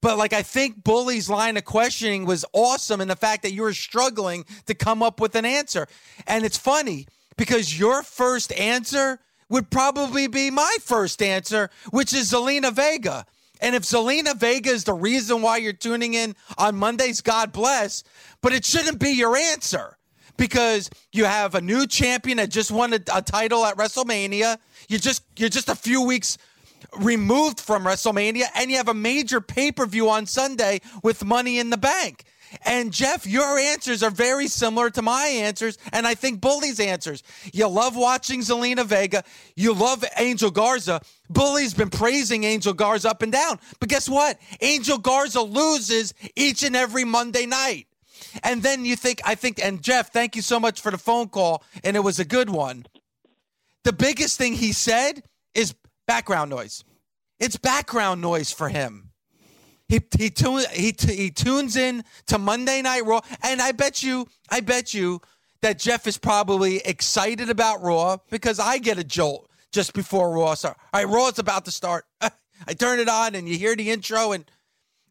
But 0.00 0.16
like 0.16 0.32
I 0.32 0.42
think 0.42 0.82
Bully's 0.82 1.28
line 1.28 1.58
of 1.58 1.66
questioning 1.66 2.24
was 2.24 2.44
awesome 2.54 3.02
in 3.02 3.08
the 3.08 3.16
fact 3.16 3.42
that 3.42 3.52
you 3.52 3.62
were 3.62 3.74
struggling 3.74 4.46
to 4.64 4.74
come 4.74 5.02
up 5.02 5.20
with 5.20 5.34
an 5.34 5.44
answer. 5.44 5.86
And 6.26 6.44
it's 6.44 6.56
funny 6.56 7.06
because 7.36 7.78
your 7.78 8.02
first 8.02 8.50
answer 8.54 9.18
would 9.50 9.68
probably 9.68 10.26
be 10.26 10.50
my 10.50 10.76
first 10.80 11.20
answer, 11.20 11.68
which 11.90 12.14
is 12.14 12.32
Zelina 12.32 12.72
Vega. 12.72 13.26
And 13.60 13.74
if 13.74 13.82
Zelina 13.82 14.36
Vega 14.36 14.70
is 14.70 14.84
the 14.84 14.94
reason 14.94 15.42
why 15.42 15.58
you're 15.58 15.72
tuning 15.72 16.14
in 16.14 16.34
on 16.58 16.76
Mondays, 16.76 17.20
God 17.20 17.52
bless. 17.52 18.02
But 18.40 18.52
it 18.52 18.64
shouldn't 18.64 18.98
be 18.98 19.10
your 19.10 19.36
answer 19.36 19.96
because 20.36 20.88
you 21.12 21.26
have 21.26 21.54
a 21.54 21.60
new 21.60 21.86
champion 21.86 22.38
that 22.38 22.48
just 22.48 22.70
won 22.70 22.94
a, 22.94 23.00
a 23.14 23.22
title 23.22 23.64
at 23.66 23.76
WrestleMania. 23.76 24.58
You 24.88 24.98
just 24.98 25.22
you're 25.36 25.50
just 25.50 25.68
a 25.68 25.74
few 25.74 26.02
weeks 26.02 26.38
removed 26.98 27.60
from 27.60 27.84
WrestleMania, 27.84 28.46
and 28.56 28.70
you 28.70 28.78
have 28.78 28.88
a 28.88 28.94
major 28.94 29.40
pay 29.40 29.70
per 29.70 29.86
view 29.86 30.08
on 30.08 30.26
Sunday 30.26 30.80
with 31.02 31.24
Money 31.24 31.58
in 31.58 31.70
the 31.70 31.76
Bank. 31.76 32.24
And 32.64 32.92
Jeff, 32.92 33.26
your 33.26 33.58
answers 33.58 34.02
are 34.02 34.10
very 34.10 34.48
similar 34.48 34.90
to 34.90 35.02
my 35.02 35.26
answers, 35.26 35.78
and 35.92 36.06
I 36.06 36.14
think 36.14 36.40
Bully's 36.40 36.80
answers. 36.80 37.22
You 37.52 37.68
love 37.68 37.96
watching 37.96 38.40
Zelina 38.40 38.84
Vega. 38.84 39.22
You 39.56 39.72
love 39.72 40.04
Angel 40.18 40.50
Garza. 40.50 41.00
Bully's 41.28 41.74
been 41.74 41.90
praising 41.90 42.44
Angel 42.44 42.72
Garza 42.72 43.10
up 43.10 43.22
and 43.22 43.32
down. 43.32 43.58
But 43.78 43.88
guess 43.88 44.08
what? 44.08 44.38
Angel 44.60 44.98
Garza 44.98 45.42
loses 45.42 46.12
each 46.36 46.62
and 46.62 46.74
every 46.74 47.04
Monday 47.04 47.46
night. 47.46 47.86
And 48.42 48.62
then 48.62 48.84
you 48.84 48.96
think, 48.96 49.20
I 49.24 49.34
think, 49.34 49.64
and 49.64 49.82
Jeff, 49.82 50.12
thank 50.12 50.36
you 50.36 50.42
so 50.42 50.60
much 50.60 50.80
for 50.80 50.90
the 50.90 50.98
phone 50.98 51.28
call, 51.28 51.64
and 51.84 51.96
it 51.96 52.00
was 52.00 52.18
a 52.18 52.24
good 52.24 52.50
one. 52.50 52.86
The 53.84 53.92
biggest 53.92 54.38
thing 54.38 54.54
he 54.54 54.72
said 54.72 55.22
is 55.54 55.74
background 56.06 56.50
noise. 56.50 56.84
It's 57.38 57.56
background 57.56 58.20
noise 58.20 58.52
for 58.52 58.68
him. 58.68 59.09
He 59.90 60.00
he 60.16 60.30
tune, 60.30 60.62
he 60.72 60.94
he 60.96 61.30
tunes 61.32 61.74
in 61.74 62.04
to 62.28 62.38
Monday 62.38 62.80
Night 62.80 63.04
Raw, 63.04 63.22
and 63.42 63.60
I 63.60 63.72
bet 63.72 64.04
you, 64.04 64.28
I 64.48 64.60
bet 64.60 64.94
you 64.94 65.20
that 65.62 65.80
Jeff 65.80 66.06
is 66.06 66.16
probably 66.16 66.76
excited 66.76 67.50
about 67.50 67.82
Raw 67.82 68.18
because 68.30 68.60
I 68.60 68.78
get 68.78 68.98
a 68.98 69.04
jolt 69.04 69.50
just 69.72 69.92
before 69.92 70.30
Raw 70.30 70.54
starts. 70.54 70.78
All 70.94 71.04
right, 71.04 71.12
Raw's 71.12 71.40
about 71.40 71.64
to 71.64 71.72
start. 71.72 72.04
I 72.20 72.74
turn 72.78 73.00
it 73.00 73.08
on, 73.08 73.34
and 73.34 73.48
you 73.48 73.58
hear 73.58 73.74
the 73.74 73.90
intro, 73.90 74.30
and 74.30 74.48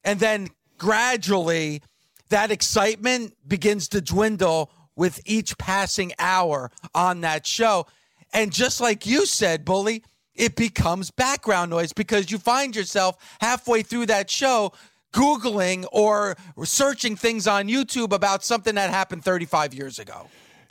and 0.05 0.17
then 0.17 0.47
gradually 0.77 1.81
that 2.29 2.49
excitement 2.49 3.35
begins 3.45 3.89
to 3.89 3.99
dwindle 3.99 4.71
with 4.95 5.19
each 5.25 5.57
passing 5.57 6.13
hour 6.19 6.71
on 6.95 7.19
that 7.19 7.45
show. 7.45 7.85
And 8.31 8.53
just 8.53 8.79
like 8.79 9.05
you 9.05 9.25
said, 9.25 9.65
Bully, 9.65 10.03
it 10.39 10.55
becomes 10.55 11.11
background 11.11 11.69
noise 11.69 11.93
because 11.93 12.31
you 12.31 12.39
find 12.39 12.75
yourself 12.75 13.17
halfway 13.41 13.83
through 13.83 14.07
that 14.07 14.29
show 14.29 14.71
Googling 15.13 15.85
or 15.91 16.37
searching 16.63 17.15
things 17.15 17.45
on 17.45 17.67
YouTube 17.67 18.13
about 18.13 18.43
something 18.43 18.75
that 18.75 18.89
happened 18.89 19.23
35 19.23 19.73
years 19.73 19.99
ago. 19.99 20.27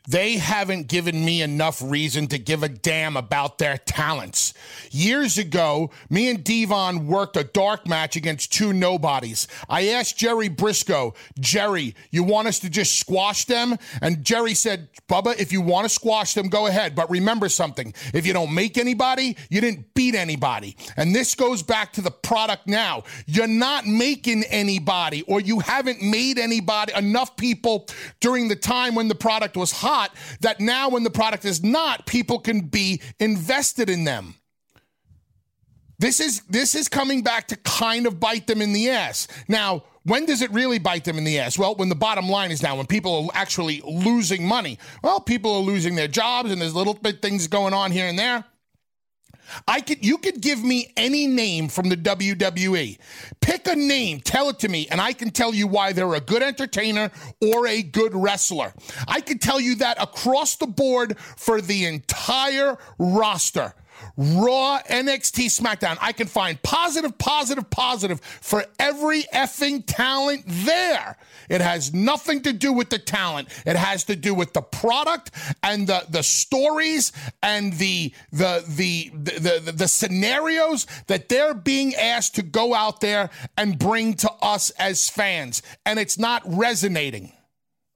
They 0.09 0.38
haven't 0.38 0.88
given 0.88 1.23
me 1.23 1.42
enough 1.42 1.83
reason 1.83 2.29
to 2.29 2.38
give 2.38 2.62
a 2.62 2.68
damn 2.71 3.14
about 3.14 3.59
their 3.59 3.77
talents. 3.77 4.55
Years 4.90 5.37
ago, 5.37 5.90
me 6.09 6.31
and 6.31 6.42
D-Von 6.42 7.07
worked 7.07 7.37
a 7.37 7.44
dark 7.44 7.87
match 7.87 8.16
against 8.16 8.51
two 8.51 8.73
nobodies. 8.73 9.49
I 9.68 9.88
asked 9.88 10.16
Jerry 10.16 10.49
Brisco, 10.49 11.14
Jerry, 11.38 11.94
you 12.11 12.23
want 12.23 12.49
us 12.49 12.59
to 12.61 12.71
just 12.71 12.99
squash 12.99 13.44
them? 13.44 13.77
And 14.01 14.25
Jerry 14.25 14.55
said, 14.55 14.88
Bubba, 15.11 15.38
if 15.38 15.53
you 15.53 15.61
want 15.61 15.85
to 15.85 15.90
squash 15.90 16.33
them, 16.33 16.49
go 16.49 16.68
ahead. 16.68 16.94
But 16.94 17.11
remember 17.11 17.51
something 17.51 17.92
if 18.14 18.27
you 18.27 18.33
don't 18.33 18.55
make 18.55 18.79
anybody, 18.79 19.37
you 19.51 19.61
didn't 19.61 19.92
beat 19.92 20.14
anybody. 20.14 20.75
And 20.97 21.14
this 21.14 21.35
goes 21.35 21.62
back 21.62 21.92
to 21.92 22.01
the 22.01 22.11
product 22.11 22.66
now. 22.66 23.03
You're 23.27 23.47
not 23.47 23.87
making 23.87 24.44
anybody, 24.44 25.21
or 25.25 25.42
you 25.42 25.61
haven't 25.61 26.01
made 26.01 26.38
anybody, 26.38 26.94
enough 26.94 27.37
people 27.37 27.87
during 28.21 28.49
the 28.49 28.57
time 28.57 28.94
when 28.94 29.09
the 29.09 29.14
product 29.14 29.55
was 29.55 29.71
hot 29.71 29.98
that 30.41 30.61
now 30.61 30.89
when 30.89 31.05
the 31.05 31.11
product 31.11 31.45
is 31.45 31.63
not, 31.63 32.07
people 32.07 32.39
can 32.39 32.61
be 32.61 33.01
invested 33.19 33.91
in 33.91 34.05
them. 34.05 34.35
This 35.99 36.21
is 36.21 36.43
this 36.43 36.75
is 36.75 36.89
coming 36.89 37.23
back 37.23 37.49
to 37.49 37.57
kind 37.57 38.07
of 38.07 38.21
bite 38.21 38.47
them 38.47 38.63
in 38.63 38.73
the 38.73 38.91
ass. 38.91 39.27
Now, 39.49 39.83
when 40.05 40.27
does 40.27 40.43
it 40.43 40.51
really 40.53 40.79
bite 40.79 41.05
them 41.05 41.19
in 41.19 41.25
the 41.25 41.39
ass? 41.41 41.59
Well, 41.59 41.75
when 41.75 41.89
the 41.89 41.97
bottom 41.97 42.29
line 42.29 42.51
is 42.51 42.63
now 42.63 42.77
when 42.77 42.87
people 42.87 43.25
are 43.25 43.39
actually 43.41 43.83
losing 43.85 44.47
money. 44.47 44.79
Well, 45.03 45.21
people 45.21 45.53
are 45.55 45.61
losing 45.61 45.97
their 45.97 46.09
jobs 46.09 46.53
and 46.53 46.63
there's 46.63 46.75
little 46.75 46.95
bit 46.95 47.21
things 47.21 47.49
going 47.49 47.75
on 47.75 47.91
here 47.91 48.07
and 48.07 48.19
there. 48.19 48.45
I 49.67 49.81
could 49.81 50.05
you 50.05 50.19
could 50.19 50.41
give 50.41 50.63
me 50.63 50.93
any 50.97 51.27
name 51.27 51.69
from 51.69 51.89
the 51.89 51.97
WWE. 51.97 52.99
Pick 53.41 53.67
a 53.67 53.77
name, 53.77 54.21
tell 54.21 54.49
it 54.49 54.59
to 54.61 54.69
me, 54.69 54.87
and 54.91 55.01
I 55.01 55.13
can 55.13 55.31
tell 55.31 55.55
you 55.55 55.67
why 55.67 55.93
they're 55.93 56.15
a 56.15 56.21
good 56.21 56.43
entertainer 56.43 57.11
or 57.41 57.67
a 57.67 57.83
good 57.83 58.15
wrestler. 58.15 58.73
I 59.07 59.21
could 59.21 59.41
tell 59.41 59.61
you 59.61 59.77
that 59.77 60.03
across 60.03 60.57
the 60.57 60.67
board 60.67 61.19
for 61.19 61.61
the 61.61 61.87
entire 61.87 62.79
roster. 62.99 63.75
Raw, 64.18 64.81
NXT, 64.81 65.46
SmackDown. 65.46 65.96
I 66.00 66.11
can 66.11 66.26
find 66.26 66.61
positive, 66.64 67.16
positive, 67.18 67.70
positive 67.70 68.20
for 68.20 68.64
every 68.81 69.22
effing 69.33 69.85
talent 69.87 70.42
there. 70.44 71.16
It 71.48 71.61
has 71.61 71.94
nothing 71.94 72.42
to 72.42 72.52
do 72.52 72.72
with 72.72 72.90
the 72.90 72.98
talent. 72.98 73.48
It 73.64 73.76
has 73.76 74.02
to 74.04 74.16
do 74.16 74.35
with 74.35 74.54
the 74.54 74.61
product 74.61 75.31
and 75.62 75.87
the 75.87 76.04
the 76.09 76.24
stories 76.24 77.12
and 77.44 77.72
the 77.74 78.12
the 78.33 78.64
the 78.66 79.12
the, 79.14 79.61
the, 79.61 79.72
the 79.72 79.88
scenarios 79.88 80.88
that 81.07 81.28
they're 81.28 81.54
being 81.54 81.94
asked 81.94 82.35
to 82.35 82.42
go 82.42 82.74
out 82.74 83.00
there 83.00 83.31
and 83.57 83.78
bring 83.78 84.14
to 84.14 84.33
us 84.42 84.70
as 84.70 85.09
fans. 85.09 85.62
And 85.87 86.00
it's 86.00 86.18
not 86.18 86.42
resonating. 86.44 87.33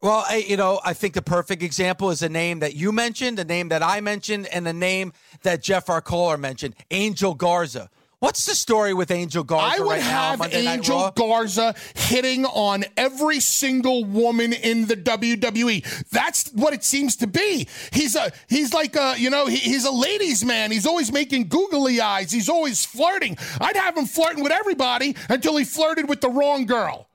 Well, 0.02 0.24
I, 0.28 0.38
you 0.38 0.56
know, 0.56 0.80
I 0.84 0.94
think 0.94 1.14
the 1.14 1.22
perfect 1.22 1.62
example 1.62 2.10
is 2.10 2.22
a 2.22 2.28
name 2.28 2.58
that 2.58 2.74
you 2.74 2.90
mentioned, 2.90 3.38
a 3.38 3.44
name 3.44 3.68
that 3.68 3.84
I 3.84 4.00
mentioned, 4.00 4.48
and 4.48 4.66
the 4.66 4.72
name 4.72 5.12
that 5.42 5.62
Jeff 5.62 5.88
Arcola 5.88 6.36
mentioned, 6.36 6.74
Angel 6.90 7.34
Garza. 7.34 7.88
What's 8.18 8.44
the 8.46 8.54
story 8.56 8.94
with 8.94 9.12
Angel 9.12 9.44
Garza 9.44 9.80
I 9.80 9.84
would 9.84 9.90
right 9.90 10.02
have 10.02 10.38
now? 10.40 10.46
Angel 10.46 11.10
Garza 11.12 11.74
hitting 11.94 12.44
on 12.44 12.84
every 12.96 13.38
single 13.38 14.04
woman 14.04 14.52
in 14.52 14.86
the 14.86 14.96
WWE. 14.96 16.08
That's 16.10 16.48
what 16.52 16.72
it 16.72 16.82
seems 16.82 17.16
to 17.16 17.28
be. 17.28 17.68
He's 17.92 18.16
a 18.16 18.32
he's 18.48 18.72
like 18.72 18.96
a 18.96 19.14
you 19.18 19.30
know 19.30 19.46
he, 19.46 19.56
he's 19.56 19.84
a 19.84 19.90
ladies 19.92 20.44
man. 20.44 20.70
He's 20.72 20.86
always 20.86 21.12
making 21.12 21.48
googly 21.48 22.00
eyes. 22.00 22.30
He's 22.30 22.48
always 22.48 22.84
flirting. 22.84 23.36
I'd 23.60 23.76
have 23.76 23.96
him 23.96 24.06
flirting 24.06 24.42
with 24.42 24.52
everybody 24.52 25.16
until 25.28 25.56
he 25.56 25.64
flirted 25.64 26.08
with 26.08 26.20
the 26.20 26.30
wrong 26.30 26.66
girl. 26.66 27.08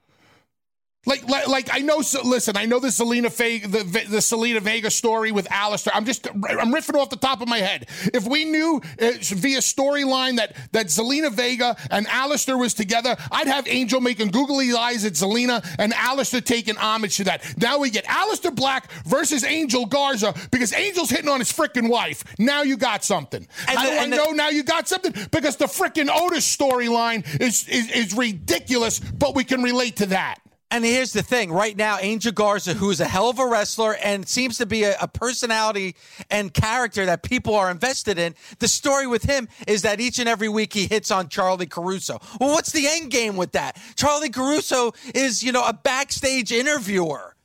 Like, 1.08 1.28
like, 1.28 1.48
like 1.48 1.70
I 1.72 1.80
know. 1.80 2.02
So, 2.02 2.22
listen, 2.22 2.58
I 2.58 2.66
know 2.66 2.80
the 2.80 2.90
Zelina 2.90 3.32
Vega, 3.36 3.68
the, 3.68 3.80
the 3.84 4.18
Zelina 4.18 4.60
Vega 4.62 4.92
story 4.92 5.32
with 5.32 5.48
Aleister. 5.48 5.90
I'm 5.94 6.06
just, 6.06 6.28
I'm 6.28 6.74
riffing 6.74 7.00
off 7.00 7.10
the 7.10 7.16
top 7.16 7.42
of 7.42 7.48
my 7.48 7.60
head. 7.60 7.88
If 8.14 8.28
we 8.28 8.44
knew 8.46 8.82
uh, 9.02 9.12
via 9.22 9.60
storyline 9.60 10.36
that 10.36 10.56
that 10.74 10.88
Zelina 10.88 11.32
Vega 11.32 11.76
and 11.90 12.06
Aleister 12.08 12.60
was 12.60 12.74
together, 12.74 13.16
I'd 13.32 13.48
have 13.48 13.68
Angel 13.68 14.02
making 14.02 14.28
googly 14.32 14.74
eyes 14.74 15.06
at 15.06 15.14
Zelina 15.14 15.66
and 15.80 15.94
Aleister 15.94 16.44
taking 16.44 16.76
homage 16.76 17.16
to 17.18 17.24
that. 17.24 17.42
Now 17.58 17.80
we 17.80 17.90
get 17.90 18.04
Aleister 18.06 18.54
Black 18.54 18.92
versus 19.06 19.46
Angel 19.46 19.86
Garza 19.86 20.34
because 20.52 20.74
Angel's 20.74 21.10
hitting 21.10 21.30
on 21.30 21.40
his 21.40 21.52
freaking 21.54 21.90
wife. 21.90 22.26
Now 22.38 22.64
you 22.64 22.76
got 22.76 23.06
something. 23.06 23.48
And 23.70 23.78
How 23.80 23.86
the- 23.86 23.92
I 23.94 24.04
and 24.04 24.12
the- 24.12 24.18
know 24.18 24.32
now 24.32 24.50
you 24.50 24.64
got 24.64 24.90
something? 24.90 25.14
Because 25.32 25.56
the 25.56 25.68
freaking 25.68 26.10
Otis 26.14 26.46
storyline 26.58 27.24
is, 27.40 27.66
is 27.70 27.90
is 27.92 28.14
ridiculous, 28.14 29.00
but 29.00 29.36
we 29.36 29.46
can 29.46 29.64
relate 29.64 29.96
to 29.98 30.08
that. 30.08 30.40
And 30.70 30.84
here's 30.84 31.14
the 31.14 31.24
thing 31.24 31.52
right 31.52 31.78
now, 31.78 31.98
Angel 32.00 32.34
Garza, 32.34 32.74
who's 32.74 33.00
a 33.00 33.06
hell 33.06 33.30
of 33.30 33.40
a 33.40 33.48
wrestler 33.48 33.96
and 34.04 34.28
seems 34.28 34.58
to 34.58 34.66
be 34.66 34.84
a, 34.84 34.98
a 35.02 35.08
personality 35.08 35.96
and 36.30 36.54
character 36.54 37.06
that 37.06 37.24
people 37.24 37.56
are 37.56 37.72
invested 37.72 38.20
in, 38.20 38.36
the 38.60 38.68
story 38.68 39.08
with 39.08 39.24
him 39.24 39.48
is 39.66 39.84
that 39.84 40.02
each 40.02 40.20
and 40.20 40.28
every 40.28 40.50
week 40.50 40.74
he 40.74 40.86
hits 40.86 41.10
on 41.10 41.30
Charly 41.30 41.70
Caruso. 41.70 42.20
Well, 42.40 42.50
what's 42.50 42.74
the 42.74 42.86
end 42.86 43.12
game 43.12 43.38
with 43.38 43.54
that? 43.54 43.78
Charly 43.96 44.30
Caruso 44.30 44.92
is, 45.16 45.42
you 45.42 45.54
know, 45.54 45.66
a 45.66 45.74
backstage 45.74 46.52
interviewer. 46.52 47.36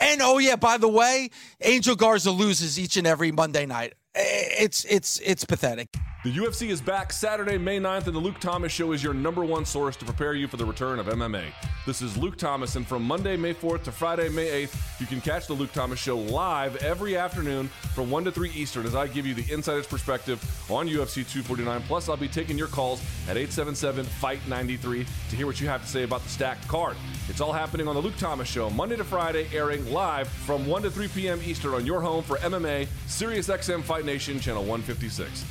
And 0.00 0.22
oh 0.22 0.38
yeah, 0.38 0.56
by 0.56 0.78
the 0.78 0.88
way, 0.88 1.30
Angel 1.60 1.96
Garza 1.96 2.30
loses 2.30 2.78
each 2.78 2.96
and 2.96 3.06
every 3.06 3.30
Monday 3.30 3.66
night. 3.66 3.94
It's 4.14 4.84
it's 4.86 5.20
it's 5.20 5.44
pathetic. 5.44 5.94
The 6.24 6.32
UFC 6.32 6.70
is 6.70 6.80
back 6.80 7.12
Saturday, 7.12 7.58
May 7.58 7.78
9th, 7.78 8.06
and 8.06 8.16
the 8.16 8.18
Luke 8.18 8.40
Thomas 8.40 8.72
Show 8.72 8.92
is 8.92 9.04
your 9.04 9.12
number 9.12 9.44
one 9.44 9.66
source 9.66 9.94
to 9.96 10.06
prepare 10.06 10.32
you 10.32 10.48
for 10.48 10.56
the 10.56 10.64
return 10.64 10.98
of 10.98 11.04
MMA. 11.04 11.52
This 11.84 12.00
is 12.00 12.16
Luke 12.16 12.38
Thomas, 12.38 12.76
and 12.76 12.86
from 12.86 13.02
Monday, 13.02 13.36
May 13.36 13.52
4th 13.52 13.82
to 13.82 13.92
Friday, 13.92 14.30
May 14.30 14.64
8th, 14.64 15.00
you 15.00 15.06
can 15.06 15.20
catch 15.20 15.46
the 15.46 15.52
Luke 15.52 15.70
Thomas 15.72 15.98
Show 15.98 16.16
live 16.16 16.76
every 16.76 17.14
afternoon 17.14 17.68
from 17.94 18.10
1 18.10 18.24
to 18.24 18.32
3 18.32 18.50
Eastern 18.52 18.86
as 18.86 18.94
I 18.94 19.06
give 19.06 19.26
you 19.26 19.34
the 19.34 19.52
insider's 19.52 19.86
perspective 19.86 20.42
on 20.70 20.88
UFC 20.88 21.30
249. 21.30 21.82
Plus, 21.82 22.08
I'll 22.08 22.16
be 22.16 22.26
taking 22.26 22.56
your 22.56 22.68
calls 22.68 23.02
at 23.28 23.36
877 23.36 24.06
Fight 24.06 24.40
93 24.48 25.04
to 25.28 25.36
hear 25.36 25.44
what 25.44 25.60
you 25.60 25.68
have 25.68 25.82
to 25.82 25.88
say 25.88 26.04
about 26.04 26.22
the 26.22 26.30
stacked 26.30 26.66
card. 26.68 26.96
It's 27.28 27.42
all 27.42 27.52
happening 27.52 27.86
on 27.86 27.96
the 27.96 28.00
Luke 28.00 28.16
Thomas 28.16 28.48
Show, 28.48 28.70
Monday 28.70 28.96
to 28.96 29.04
Friday, 29.04 29.46
airing 29.52 29.92
live 29.92 30.28
from 30.28 30.66
1 30.66 30.84
to 30.84 30.90
3 30.90 31.06
p.m. 31.08 31.40
Eastern 31.44 31.74
on 31.74 31.84
your 31.84 32.00
home 32.00 32.22
for 32.22 32.38
MMA, 32.38 32.86
SiriusXM 33.08 33.82
Fight 33.82 34.06
Nation, 34.06 34.40
Channel 34.40 34.62
156. 34.62 35.44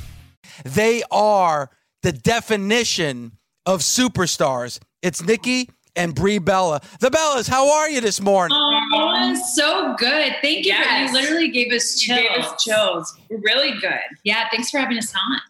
They 0.64 1.02
are 1.10 1.70
the 2.02 2.12
definition 2.12 3.32
of 3.66 3.80
superstars. 3.80 4.78
It's 5.02 5.22
Nikki 5.22 5.70
and 5.96 6.14
Brie 6.14 6.38
Bella. 6.38 6.80
The 7.00 7.08
Bellas, 7.10 7.48
how 7.48 7.70
are 7.72 7.88
you 7.88 8.00
this 8.00 8.20
morning? 8.20 8.56
Oh, 8.60 9.34
so 9.54 9.94
good. 9.96 10.34
Thank 10.42 10.66
you. 10.66 10.72
Yes. 10.72 11.12
You 11.12 11.20
literally 11.20 11.48
gave 11.50 11.72
us 11.72 12.06
You 12.06 12.14
chills. 12.16 12.28
gave 12.28 12.44
us 12.44 12.64
chills. 12.64 13.18
Really 13.30 13.72
good. 13.80 14.00
Yeah, 14.24 14.48
thanks 14.50 14.70
for 14.70 14.78
having 14.78 14.98
us 14.98 15.12
on. 15.14 15.40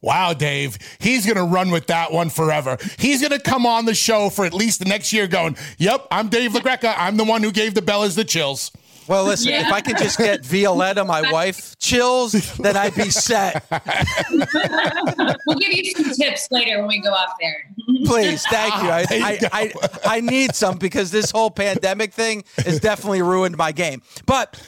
Wow, 0.00 0.32
Dave, 0.32 0.78
he's 0.98 1.24
going 1.24 1.36
to 1.36 1.44
run 1.44 1.70
with 1.70 1.86
that 1.86 2.10
one 2.10 2.28
forever. 2.28 2.76
He's 2.98 3.20
going 3.20 3.30
to 3.30 3.38
come 3.38 3.64
on 3.66 3.84
the 3.84 3.94
show 3.94 4.30
for 4.30 4.44
at 4.44 4.52
least 4.52 4.80
the 4.80 4.84
next 4.84 5.12
year 5.12 5.28
going, 5.28 5.56
Yep, 5.78 6.08
I'm 6.10 6.28
Dave 6.28 6.52
LaGreca. 6.52 6.92
I'm 6.96 7.16
the 7.16 7.24
one 7.24 7.42
who 7.42 7.52
gave 7.52 7.74
the 7.74 7.82
Bellas 7.82 8.16
the 8.16 8.24
chills. 8.24 8.72
Well, 9.12 9.24
listen, 9.24 9.50
Yeah. 9.52 9.66
if 9.66 9.72
I 9.74 9.82
can 9.82 9.98
just 9.98 10.16
get 10.16 10.42
Violetta, 10.42 11.04
my 11.04 11.30
wife, 11.32 11.78
chills, 11.78 12.32
then 12.56 12.78
I'd 12.78 12.94
be 12.94 13.10
set. 13.10 13.62
We'll 15.46 15.58
give 15.58 15.72
you 15.72 15.90
some 15.92 16.10
tips 16.14 16.48
later 16.50 16.78
when 16.78 16.88
we 16.88 17.00
go 17.00 17.12
out 17.14 17.28
there. 17.40 17.66
Please, 18.06 18.42
thank 18.46 18.74
you. 18.82 18.88
I, 18.88 19.04
I. 19.10 19.38
I, 19.52 19.72
I 20.16 20.20
need 20.20 20.54
some 20.54 20.78
because 20.78 21.10
this 21.10 21.30
whole 21.30 21.50
pandemic 21.50 22.12
thing 22.14 22.44
has 22.64 22.80
definitely 22.80 23.22
ruined 23.22 23.56
my 23.56 23.72
game. 23.72 24.02
But 24.24 24.60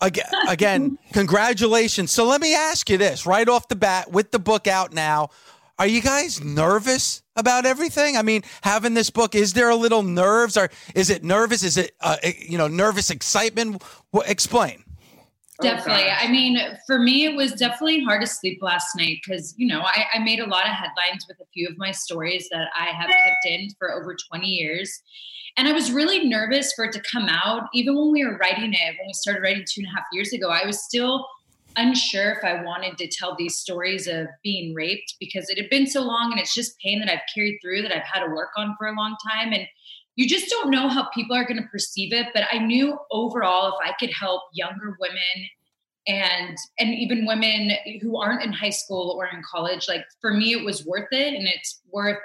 again, 0.00 0.24
again, 0.48 0.98
congratulations. 1.12 2.10
So 2.10 2.26
let 2.26 2.40
me 2.40 2.54
ask 2.54 2.90
you 2.90 2.98
this 2.98 3.26
right 3.26 3.48
off 3.48 3.68
the 3.68 3.76
bat 3.76 4.10
with 4.10 4.30
the 4.32 4.38
book 4.38 4.66
out 4.66 4.92
now. 4.92 5.28
Are 5.78 5.86
you 5.86 6.02
guys 6.02 6.42
nervous 6.42 7.22
about 7.36 7.66
everything? 7.66 8.16
I 8.16 8.22
mean, 8.22 8.42
having 8.62 8.94
this 8.94 9.10
book, 9.10 9.34
is 9.34 9.52
there 9.52 9.70
a 9.70 9.76
little 9.76 10.02
nerves 10.02 10.56
or 10.56 10.70
is 10.94 11.10
it 11.10 11.24
nervous? 11.24 11.62
Is 11.62 11.76
it, 11.76 11.92
uh, 12.00 12.16
you 12.38 12.58
know, 12.58 12.68
nervous 12.68 13.10
excitement? 13.10 13.82
What, 14.10 14.28
explain. 14.28 14.84
Definitely. 15.60 16.10
I 16.10 16.28
mean, 16.28 16.58
for 16.86 16.98
me, 16.98 17.24
it 17.24 17.36
was 17.36 17.52
definitely 17.52 18.02
hard 18.02 18.20
to 18.20 18.26
sleep 18.26 18.58
last 18.62 18.96
night 18.96 19.18
because, 19.24 19.54
you 19.56 19.66
know, 19.66 19.80
I, 19.82 20.06
I 20.14 20.18
made 20.18 20.40
a 20.40 20.46
lot 20.46 20.66
of 20.66 20.72
headlines 20.72 21.24
with 21.28 21.38
a 21.40 21.46
few 21.52 21.68
of 21.68 21.78
my 21.78 21.92
stories 21.92 22.48
that 22.50 22.68
I 22.78 22.86
have 22.86 23.08
kept 23.08 23.46
in 23.46 23.68
for 23.78 23.92
over 23.92 24.16
20 24.28 24.46
years. 24.46 25.02
And 25.56 25.68
I 25.68 25.72
was 25.72 25.92
really 25.92 26.26
nervous 26.26 26.72
for 26.72 26.86
it 26.86 26.92
to 26.92 27.02
come 27.02 27.28
out. 27.28 27.68
Even 27.74 27.96
when 27.96 28.10
we 28.10 28.24
were 28.24 28.38
writing 28.38 28.72
it, 28.72 28.96
when 28.98 29.06
we 29.06 29.12
started 29.12 29.42
writing 29.42 29.64
two 29.68 29.82
and 29.82 29.86
a 29.86 29.90
half 29.90 30.06
years 30.12 30.32
ago, 30.32 30.48
I 30.48 30.66
was 30.66 30.82
still 30.82 31.26
unsure 31.76 32.32
if 32.32 32.44
I 32.44 32.62
wanted 32.62 32.98
to 32.98 33.08
tell 33.08 33.34
these 33.36 33.56
stories 33.56 34.06
of 34.06 34.26
being 34.42 34.74
raped 34.74 35.14
because 35.20 35.48
it 35.48 35.58
had 35.58 35.70
been 35.70 35.86
so 35.86 36.02
long 36.02 36.30
and 36.30 36.40
it's 36.40 36.54
just 36.54 36.78
pain 36.78 37.00
that 37.00 37.10
I've 37.10 37.20
carried 37.34 37.58
through 37.62 37.82
that 37.82 37.94
I've 37.94 38.06
had 38.06 38.24
to 38.24 38.30
work 38.30 38.50
on 38.56 38.74
for 38.78 38.86
a 38.86 38.96
long 38.96 39.16
time. 39.32 39.52
And 39.52 39.66
you 40.16 40.28
just 40.28 40.50
don't 40.50 40.70
know 40.70 40.88
how 40.88 41.08
people 41.14 41.36
are 41.36 41.44
going 41.44 41.62
to 41.62 41.68
perceive 41.68 42.12
it. 42.12 42.28
But 42.34 42.44
I 42.52 42.58
knew 42.58 42.98
overall, 43.10 43.68
if 43.68 43.88
I 43.88 43.94
could 43.98 44.12
help 44.12 44.42
younger 44.52 44.96
women 45.00 45.48
and 46.06 46.56
and 46.78 46.94
even 46.94 47.26
women 47.26 47.70
who 48.00 48.18
aren't 48.18 48.42
in 48.42 48.52
high 48.52 48.70
school 48.70 49.14
or 49.16 49.26
in 49.26 49.42
college, 49.50 49.86
like 49.88 50.04
for 50.20 50.32
me, 50.32 50.52
it 50.52 50.64
was 50.64 50.84
worth 50.84 51.08
it, 51.12 51.34
and 51.34 51.46
it's 51.46 51.80
worth 51.90 52.18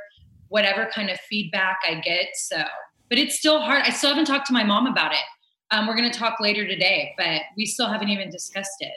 whatever 0.49 0.89
kind 0.93 1.09
of 1.09 1.19
feedback 1.21 1.77
I 1.87 1.95
get. 2.01 2.27
So, 2.35 2.63
but 3.09 3.17
it's 3.17 3.37
still 3.37 3.61
hard. 3.61 3.83
I 3.85 3.91
still 3.91 4.09
haven't 4.09 4.25
talked 4.25 4.47
to 4.47 4.53
my 4.53 4.63
mom 4.63 4.87
about 4.87 5.13
it. 5.13 5.23
Um, 5.71 5.87
we're 5.87 5.97
going 5.97 6.09
to 6.09 6.17
talk 6.17 6.39
later 6.39 6.65
today, 6.65 7.13
but 7.17 7.41
we 7.57 7.65
still 7.65 7.87
haven't 7.87 8.09
even 8.09 8.29
discussed 8.29 8.77
it. 8.79 8.93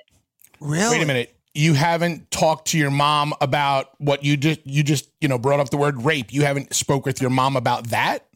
Really? 0.61 0.99
Wait 0.99 1.05
a 1.05 1.07
minute. 1.07 1.37
You 1.55 1.75
haven't 1.75 2.31
talked 2.31 2.69
to 2.69 2.79
your 2.79 2.91
mom 2.91 3.35
about 3.41 3.91
what 3.99 4.25
you 4.25 4.37
just 4.37 4.61
you 4.65 4.83
just 4.83 5.11
you 5.21 5.29
know 5.29 5.39
brought 5.39 5.61
up 5.61 5.71
the 5.71 5.77
word 5.77 6.03
rape. 6.03 6.33
You 6.33 6.43
haven't 6.43 6.75
spoke 6.75 7.05
with 7.05 7.21
your 7.21 7.31
mom 7.31 7.57
about 7.57 7.89
that. 7.89 8.27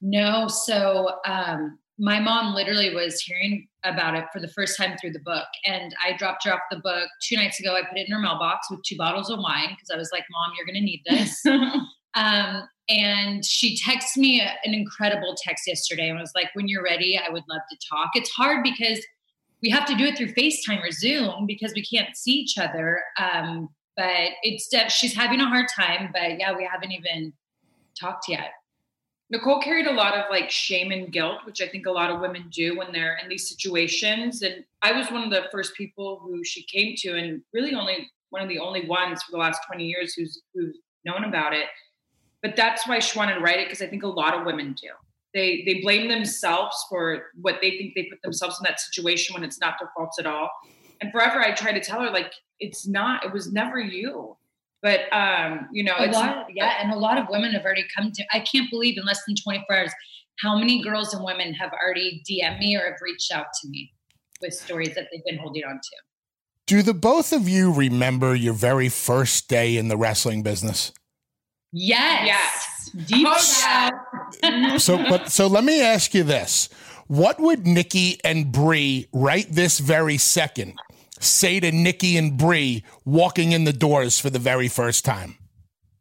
No. 0.00 0.48
So 0.48 1.10
um, 1.26 1.78
my 1.98 2.20
mom 2.20 2.54
literally 2.54 2.94
was 2.94 3.20
hearing 3.20 3.68
about 3.84 4.14
it 4.14 4.24
for 4.32 4.40
the 4.40 4.48
first 4.48 4.76
time 4.76 4.96
through 4.98 5.12
the 5.12 5.20
book, 5.20 5.46
and 5.66 5.94
I 6.04 6.16
dropped 6.16 6.44
her 6.44 6.54
off 6.54 6.60
the 6.70 6.78
book 6.78 7.08
two 7.28 7.36
nights 7.36 7.60
ago. 7.60 7.74
I 7.74 7.82
put 7.82 7.98
it 7.98 8.06
in 8.08 8.14
her 8.14 8.20
mailbox 8.20 8.70
with 8.70 8.82
two 8.84 8.96
bottles 8.96 9.30
of 9.30 9.38
wine 9.40 9.70
because 9.70 9.90
I 9.92 9.96
was 9.96 10.10
like, 10.12 10.24
"Mom, 10.30 10.54
you're 10.56 10.66
going 10.66 10.74
to 10.74 10.80
need 10.80 11.02
this." 11.06 11.44
um, 12.14 12.68
and 12.88 13.44
she 13.44 13.76
texted 13.76 14.16
me 14.16 14.40
a, 14.40 14.54
an 14.64 14.72
incredible 14.72 15.36
text 15.44 15.66
yesterday 15.66 16.08
and 16.08 16.18
was 16.18 16.32
like, 16.34 16.48
"When 16.54 16.68
you're 16.68 16.84
ready, 16.84 17.18
I 17.18 17.30
would 17.30 17.44
love 17.48 17.62
to 17.70 17.76
talk." 17.90 18.10
It's 18.14 18.30
hard 18.30 18.62
because 18.62 19.04
we 19.62 19.70
have 19.70 19.86
to 19.86 19.94
do 19.94 20.04
it 20.04 20.16
through 20.16 20.34
FaceTime 20.34 20.82
or 20.82 20.90
Zoom 20.90 21.46
because 21.46 21.72
we 21.74 21.84
can't 21.84 22.16
see 22.16 22.32
each 22.32 22.58
other. 22.58 23.02
Um, 23.20 23.68
but 23.96 24.30
it's 24.42 24.70
she's 24.94 25.14
having 25.14 25.40
a 25.40 25.48
hard 25.48 25.66
time. 25.74 26.10
But 26.12 26.38
yeah, 26.38 26.56
we 26.56 26.68
haven't 26.70 26.92
even 26.92 27.32
talked 27.98 28.28
yet. 28.28 28.52
Nicole 29.30 29.60
carried 29.60 29.86
a 29.86 29.92
lot 29.92 30.14
of 30.14 30.24
like 30.30 30.50
shame 30.50 30.90
and 30.90 31.12
guilt, 31.12 31.40
which 31.44 31.60
I 31.60 31.68
think 31.68 31.86
a 31.86 31.90
lot 31.90 32.10
of 32.10 32.20
women 32.20 32.46
do 32.50 32.78
when 32.78 32.92
they're 32.92 33.18
in 33.22 33.28
these 33.28 33.48
situations. 33.48 34.42
And 34.42 34.64
I 34.80 34.92
was 34.92 35.10
one 35.10 35.24
of 35.24 35.30
the 35.30 35.48
first 35.52 35.74
people 35.74 36.20
who 36.22 36.42
she 36.44 36.62
came 36.62 36.94
to, 36.98 37.18
and 37.18 37.42
really 37.52 37.74
only 37.74 38.10
one 38.30 38.42
of 38.42 38.48
the 38.48 38.58
only 38.58 38.86
ones 38.86 39.22
for 39.22 39.32
the 39.32 39.38
last 39.38 39.60
20 39.66 39.84
years 39.84 40.14
who's 40.14 40.40
who's 40.54 40.78
known 41.04 41.24
about 41.24 41.52
it. 41.52 41.66
But 42.40 42.54
that's 42.56 42.86
why 42.86 43.00
she 43.00 43.18
wanted 43.18 43.34
to 43.34 43.40
write 43.40 43.58
it 43.58 43.66
because 43.66 43.82
I 43.82 43.88
think 43.88 44.04
a 44.04 44.08
lot 44.08 44.34
of 44.34 44.46
women 44.46 44.74
do. 44.80 44.90
They 45.34 45.62
they 45.66 45.80
blame 45.80 46.08
themselves 46.08 46.76
for 46.88 47.26
what 47.40 47.56
they 47.60 47.72
think 47.72 47.94
they 47.94 48.04
put 48.04 48.22
themselves 48.22 48.58
in 48.58 48.64
that 48.64 48.80
situation 48.80 49.34
when 49.34 49.44
it's 49.44 49.60
not 49.60 49.74
their 49.80 49.90
faults 49.96 50.18
at 50.18 50.26
all. 50.26 50.50
And 51.00 51.12
forever 51.12 51.40
I 51.40 51.52
try 51.52 51.72
to 51.72 51.80
tell 51.80 52.00
her 52.00 52.10
like 52.10 52.32
it's 52.60 52.86
not. 52.86 53.24
It 53.24 53.32
was 53.32 53.52
never 53.52 53.78
you. 53.78 54.36
But 54.82 55.12
um, 55.12 55.68
you 55.72 55.82
know, 55.82 55.94
a 55.98 56.04
it's 56.04 56.16
lot, 56.16 56.46
yeah, 56.54 56.74
and 56.80 56.92
a 56.92 56.96
lot 56.96 57.18
of 57.18 57.26
women 57.28 57.52
have 57.52 57.64
already 57.64 57.84
come 57.96 58.12
to. 58.12 58.24
I 58.32 58.40
can't 58.40 58.70
believe 58.70 58.96
in 58.96 59.04
less 59.04 59.20
than 59.26 59.34
24 59.36 59.76
hours 59.76 59.92
how 60.40 60.56
many 60.56 60.82
girls 60.82 61.12
and 61.12 61.24
women 61.24 61.52
have 61.54 61.72
already 61.72 62.22
DM 62.28 62.58
me 62.60 62.76
or 62.76 62.84
have 62.84 62.98
reached 63.02 63.32
out 63.32 63.46
to 63.60 63.68
me 63.68 63.92
with 64.40 64.54
stories 64.54 64.94
that 64.94 65.08
they've 65.10 65.24
been 65.24 65.38
holding 65.38 65.64
on 65.64 65.74
to. 65.74 65.96
Do 66.66 66.82
the 66.82 66.94
both 66.94 67.32
of 67.32 67.48
you 67.48 67.72
remember 67.72 68.34
your 68.34 68.52
very 68.52 68.88
first 68.88 69.48
day 69.48 69.76
in 69.76 69.88
the 69.88 69.96
wrestling 69.96 70.42
business? 70.42 70.92
Yes. 71.72 72.26
Yes. 72.26 72.90
Deep 73.06 73.26
Oh, 73.28 73.90
yeah. 74.42 74.76
So, 74.78 74.96
but 75.08 75.28
so 75.30 75.46
let 75.46 75.64
me 75.64 75.82
ask 75.82 76.14
you 76.14 76.22
this: 76.24 76.68
What 77.06 77.38
would 77.40 77.66
Nikki 77.66 78.18
and 78.24 78.50
Brie 78.50 79.08
right 79.12 79.46
this 79.50 79.78
very 79.78 80.16
second 80.16 80.74
say 81.20 81.60
to 81.60 81.70
Nikki 81.70 82.16
and 82.16 82.38
Brie 82.38 82.84
walking 83.04 83.52
in 83.52 83.64
the 83.64 83.72
doors 83.72 84.18
for 84.18 84.30
the 84.30 84.38
very 84.38 84.68
first 84.68 85.04
time? 85.04 85.36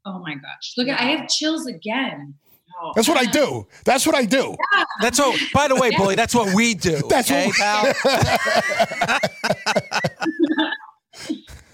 Oh 0.06 0.20
my 0.20 0.36
gosh. 0.36 0.74
Look, 0.78 0.88
I 0.88 1.04
have 1.04 1.28
chills 1.28 1.68
again. 1.68 2.36
Oh. 2.82 2.94
That's 2.96 3.10
what 3.10 3.18
I 3.18 3.26
do. 3.26 3.68
That's 3.84 4.06
what 4.06 4.16
I 4.16 4.24
do. 4.24 4.56
That's 5.02 5.20
what. 5.20 5.38
By 5.54 5.68
the 5.68 5.76
way, 5.76 5.90
bully, 5.98 6.16
that's 6.16 6.34
what 6.36 6.54
we 6.54 6.74
do. 6.76 7.02
That's 7.10 7.30
okay, 7.30 7.48
what- 7.48 7.96
pal? 8.04 9.20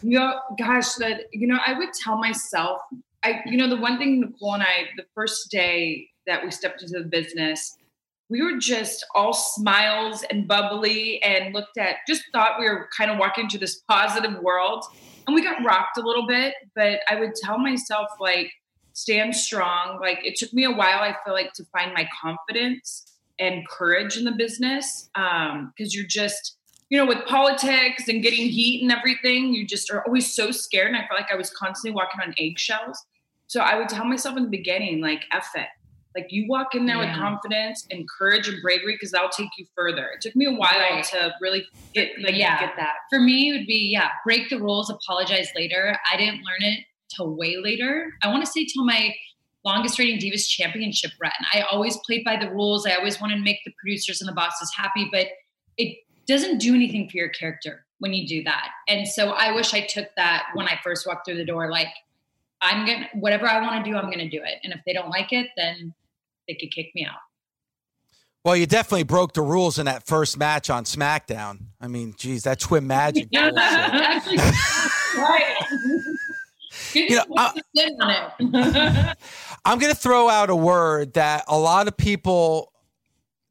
You 0.06 0.20
know, 0.20 0.34
gosh, 0.60 0.96
that 0.96 1.22
you 1.32 1.48
know, 1.48 1.58
I 1.66 1.78
would 1.78 1.90
tell 1.94 2.18
myself, 2.18 2.82
I, 3.24 3.42
you 3.46 3.58
know, 3.58 3.70
the 3.70 3.78
one 3.78 3.98
thing 3.98 4.20
Nicole 4.20 4.54
and 4.54 4.64
I, 4.64 4.86
the 4.98 5.06
first 5.16 5.50
day 5.50 6.10
that 6.28 6.44
we 6.44 6.52
stepped 6.52 6.82
into 6.82 7.00
the 7.00 7.06
business, 7.06 7.78
we 8.30 8.42
were 8.42 8.58
just 8.58 9.06
all 9.16 9.34
smiles 9.34 10.24
and 10.30 10.48
bubbly 10.48 11.22
and 11.24 11.54
looked 11.54 11.78
at, 11.78 11.98
just 12.08 12.24
thought 12.32 12.60
we 12.60 12.66
were 12.66 12.90
kind 12.98 13.12
of 13.12 13.18
walking 13.18 13.46
into 13.46 13.58
this 13.58 13.82
positive 13.90 14.42
world, 14.42 14.86
and 15.28 15.36
we 15.36 15.44
got 15.44 15.64
rocked 15.64 15.98
a 15.98 16.02
little 16.02 16.28
bit. 16.28 16.54
But 16.76 17.00
I 17.08 17.20
would 17.20 17.36
tell 17.36 17.58
myself 17.58 18.08
like, 18.20 18.52
stand 18.94 19.36
strong. 19.36 20.00
Like 20.00 20.20
it 20.24 20.36
took 20.36 20.54
me 20.54 20.66
a 20.66 20.72
while, 20.72 21.00
I 21.00 21.16
feel 21.26 21.34
like, 21.34 21.54
to 21.54 21.66
find 21.66 21.94
my 21.94 22.08
confidence 22.22 23.06
and 23.40 23.68
courage 23.68 24.18
in 24.18 24.24
the 24.24 24.32
business 24.32 25.10
um, 25.16 25.74
because 25.76 25.96
you're 25.96 26.06
just 26.08 26.58
you 26.94 27.00
know, 27.00 27.08
with 27.08 27.26
politics 27.26 28.08
and 28.08 28.22
getting 28.22 28.48
heat 28.48 28.84
and 28.84 28.92
everything, 28.92 29.52
you 29.52 29.66
just 29.66 29.92
are 29.92 30.06
always 30.06 30.32
so 30.32 30.52
scared. 30.52 30.90
And 30.90 30.96
I 30.96 31.08
felt 31.08 31.20
like 31.20 31.32
I 31.32 31.36
was 31.36 31.50
constantly 31.50 31.96
walking 31.96 32.22
on 32.22 32.36
eggshells. 32.38 33.04
So 33.54 33.62
I 33.62 33.78
would 33.78 33.88
tell 33.88 34.04
myself 34.04 34.36
in 34.36 34.42
the 34.42 34.50
beginning, 34.50 35.00
like, 35.00 35.26
F 35.32 35.52
it. 35.54 35.68
Like, 36.18 36.26
you 36.32 36.48
walk 36.50 36.74
in 36.74 36.88
there 36.88 36.98
with 36.98 37.14
confidence 37.14 37.86
and 37.92 38.04
courage 38.10 38.48
and 38.48 38.60
bravery 38.64 38.96
because 38.96 39.12
that'll 39.12 39.30
take 39.30 39.50
you 39.60 39.68
further. 39.76 40.08
It 40.16 40.22
took 40.22 40.36
me 40.36 40.46
a 40.48 40.52
while 40.52 40.72
Right. 40.80 41.04
to 41.04 41.36
really 41.40 41.64
get, 41.94 42.20
like, 42.20 42.34
Yeah. 42.34 42.60
get 42.60 42.76
that. 42.78 42.94
For 43.12 43.20
me, 43.20 43.50
it 43.50 43.52
would 43.60 43.68
be 43.68 43.92
yeah, 43.94 44.10
break 44.26 44.50
the 44.50 44.58
rules, 44.58 44.90
apologize 44.90 45.50
later. 45.56 45.96
I 46.12 46.18
didn't 46.18 46.38
learn 46.38 46.64
it 46.64 46.80
till 47.16 47.36
way 47.36 47.58
later. 47.58 48.12
I 48.24 48.30
want 48.30 48.44
to 48.44 48.52
say 48.52 48.66
till 48.66 48.86
my 48.86 49.14
longest 49.64 50.00
rating 50.00 50.18
Divas 50.18 50.50
Championship 50.50 51.12
run. 51.22 51.32
I 51.54 51.62
always 51.62 51.96
played 52.08 52.26
by 52.26 52.38
the 52.38 52.50
rules. 52.50 52.88
I 52.88 52.96
always 52.96 53.22
wanted 53.22 53.36
to 53.36 53.42
make 53.42 53.60
the 53.66 53.74
producers 53.80 54.20
and 54.20 54.28
the 54.28 54.34
bosses 54.34 54.74
happy, 54.76 55.10
but 55.12 55.28
it 55.78 56.00
doesn't 56.26 56.58
do 56.58 56.74
anything 56.74 57.08
for 57.08 57.18
your 57.18 57.30
character 57.30 57.86
when 58.00 58.14
you 58.16 58.28
do 58.28 58.44
that. 58.46 58.70
And 58.88 59.08
so 59.08 59.30
I 59.34 59.52
wish 59.52 59.76
I 59.76 59.82
took 59.82 60.08
that 60.18 60.48
when 60.56 60.68
I 60.68 60.80
first 60.84 61.06
walked 61.06 61.28
through 61.28 61.38
the 61.38 61.46
door. 61.46 61.70
Like 61.70 61.90
I'm 62.64 62.86
gonna 62.86 63.10
whatever 63.14 63.48
I 63.48 63.62
want 63.62 63.84
to 63.84 63.92
do, 63.92 63.98
I'm 63.98 64.10
gonna 64.10 64.30
do 64.30 64.42
it. 64.44 64.60
And 64.64 64.74
if 64.74 64.80
they 64.86 64.94
don't 64.94 65.10
like 65.10 65.34
it, 65.34 65.50
then 65.58 65.94
they 66.48 66.56
could 66.56 66.72
kick 66.72 66.92
me 66.96 67.06
out. 67.06 67.20
Well, 68.44 68.58
you 68.58 68.66
definitely 68.66 69.04
broke 69.04 69.34
the 69.34 69.42
rules 69.42 69.80
in 69.80 69.86
that 69.86 70.06
first 70.06 70.38
match 70.38 70.70
on 70.70 70.84
SmackDown. 70.84 71.60
I 71.80 71.88
mean, 71.88 72.14
geez, 72.18 72.44
that 72.44 72.60
twin 72.60 72.88
magic. 72.88 73.30
Right. 75.16 75.54
You 76.94 77.18
know, 77.18 77.24
to 77.24 77.30
put 77.30 77.56
the 77.56 77.64
spin 77.76 78.02
on 78.02 78.12
it. 78.12 79.18
I'm 79.66 79.78
going 79.78 79.94
to 79.94 80.00
throw 80.00 80.28
out 80.28 80.50
a 80.50 80.56
word 80.56 81.14
that 81.14 81.46
a 81.48 81.58
lot 81.58 81.88
of 81.88 81.96
people 81.96 82.74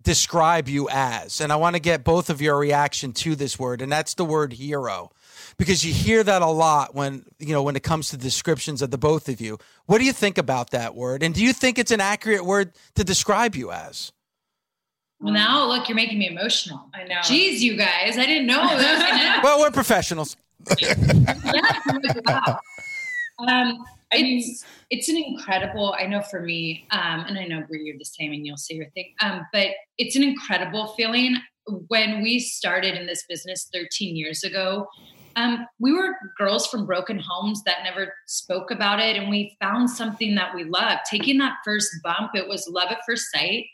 describe 0.02 0.68
you 0.68 0.88
as, 0.90 1.40
and 1.40 1.52
I 1.52 1.56
want 1.56 1.76
to 1.76 1.80
get 1.80 2.02
both 2.02 2.30
of 2.30 2.42
your 2.42 2.58
reaction 2.58 3.12
to 3.12 3.36
this 3.36 3.58
word, 3.58 3.80
and 3.80 3.92
that's 3.92 4.14
the 4.14 4.24
word 4.24 4.54
hero. 4.54 5.10
Because 5.58 5.84
you 5.84 5.92
hear 5.92 6.22
that 6.24 6.42
a 6.42 6.46
lot 6.46 6.94
when 6.94 7.24
you 7.38 7.52
know 7.52 7.62
when 7.62 7.76
it 7.76 7.82
comes 7.82 8.08
to 8.10 8.16
descriptions 8.16 8.82
of 8.82 8.90
the 8.90 8.98
both 8.98 9.28
of 9.28 9.40
you. 9.40 9.58
What 9.86 9.98
do 9.98 10.04
you 10.04 10.12
think 10.12 10.38
about 10.38 10.70
that 10.70 10.94
word? 10.94 11.22
And 11.22 11.34
do 11.34 11.42
you 11.42 11.52
think 11.52 11.78
it's 11.78 11.90
an 11.90 12.00
accurate 12.00 12.44
word 12.44 12.72
to 12.94 13.04
describe 13.04 13.54
you 13.54 13.70
as? 13.70 14.12
Well, 15.20 15.32
now 15.32 15.66
look, 15.68 15.88
you're 15.88 15.96
making 15.96 16.18
me 16.18 16.28
emotional. 16.28 16.88
I 16.92 17.04
know. 17.04 17.20
Jeez, 17.20 17.60
you 17.60 17.76
guys, 17.76 18.18
I 18.18 18.26
didn't 18.26 18.46
know 18.46 18.66
that 18.66 18.76
was 18.76 19.08
gonna 19.08 19.40
Well, 19.42 19.60
we're 19.60 19.70
professionals. 19.70 20.36
yeah, 20.80 20.94
I'm. 23.38 23.70
Um, 23.70 23.84
it's 24.12 24.64
it's 24.90 25.08
an 25.08 25.16
incredible. 25.16 25.94
I 25.98 26.06
know 26.06 26.22
for 26.22 26.40
me, 26.40 26.86
um, 26.90 27.24
and 27.26 27.38
I 27.38 27.44
know 27.44 27.62
Brie, 27.62 27.82
you're 27.84 27.98
the 27.98 28.04
same, 28.04 28.32
and 28.32 28.46
you'll 28.46 28.56
say 28.56 28.74
your 28.74 28.90
thing. 28.90 29.14
Um, 29.22 29.46
but 29.52 29.68
it's 29.96 30.16
an 30.16 30.22
incredible 30.22 30.88
feeling 30.96 31.36
when 31.88 32.22
we 32.22 32.40
started 32.40 32.94
in 32.94 33.06
this 33.06 33.24
business 33.28 33.68
13 33.72 34.16
years 34.16 34.44
ago. 34.44 34.86
Um, 35.36 35.66
we 35.78 35.92
were 35.92 36.14
girls 36.38 36.66
from 36.66 36.86
broken 36.86 37.18
homes 37.18 37.62
that 37.64 37.84
never 37.84 38.12
spoke 38.26 38.70
about 38.70 39.00
it, 39.00 39.16
and 39.16 39.30
we 39.30 39.56
found 39.60 39.90
something 39.90 40.34
that 40.34 40.54
we 40.54 40.64
loved. 40.64 41.00
Taking 41.10 41.38
that 41.38 41.56
first 41.64 41.90
bump, 42.02 42.32
it 42.34 42.48
was 42.48 42.68
love 42.68 42.90
at 42.90 43.00
first 43.06 43.30
sight, 43.32 43.66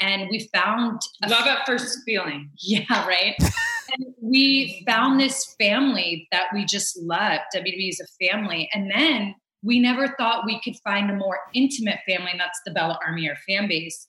and 0.00 0.28
we 0.30 0.48
found 0.52 1.00
a 1.22 1.28
Love 1.28 1.46
at 1.46 1.66
first 1.66 2.00
feeling. 2.04 2.50
yeah, 2.58 3.06
right. 3.06 3.34
and 3.40 4.14
we 4.20 4.82
found 4.86 5.20
this 5.20 5.54
family 5.58 6.28
that 6.32 6.46
we 6.52 6.64
just 6.64 6.98
loved. 6.98 7.42
WWE 7.54 7.88
is 7.88 8.00
a 8.00 8.26
family. 8.26 8.68
And 8.74 8.90
then 8.90 9.34
we 9.62 9.80
never 9.80 10.08
thought 10.18 10.46
we 10.46 10.60
could 10.60 10.76
find 10.84 11.10
a 11.10 11.14
more 11.14 11.38
intimate 11.54 11.98
family, 12.06 12.30
and 12.30 12.40
that's 12.40 12.60
the 12.64 12.72
Bella 12.72 12.98
Army, 13.06 13.28
our 13.28 13.36
fan 13.48 13.68
base. 13.68 14.06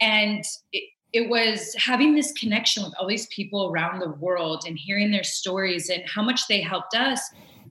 And 0.00 0.44
it, 0.72 0.84
it 1.14 1.30
was 1.30 1.74
having 1.78 2.16
this 2.16 2.32
connection 2.32 2.82
with 2.82 2.92
all 2.98 3.06
these 3.06 3.28
people 3.28 3.70
around 3.70 4.00
the 4.00 4.10
world 4.10 4.64
and 4.66 4.76
hearing 4.76 5.12
their 5.12 5.22
stories 5.22 5.88
and 5.88 6.02
how 6.12 6.22
much 6.22 6.48
they 6.48 6.60
helped 6.60 6.94
us, 6.94 7.20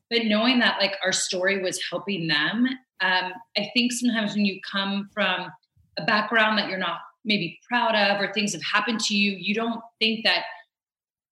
but 0.10 0.26
knowing 0.26 0.60
that 0.60 0.80
like 0.80 0.96
our 1.04 1.12
story 1.12 1.62
was 1.62 1.78
helping 1.89 2.30
them. 2.30 2.66
Um, 3.02 3.34
I 3.58 3.70
think 3.74 3.91
sometimes 3.91 4.34
when 4.34 4.46
you 4.46 4.62
come 4.72 5.10
from 5.14 5.52
a 6.00 6.06
background 6.06 6.58
that 6.58 6.70
you're 6.70 6.78
not 6.78 7.00
maybe 7.26 7.60
proud 7.68 7.96
of 7.96 8.22
or 8.22 8.32
things 8.32 8.54
have 8.54 8.64
happened 8.64 9.02
to 9.02 9.16
you, 9.16 9.36
you 9.38 9.54
don't 9.54 9.82
think 10.00 10.24
that 10.24 10.46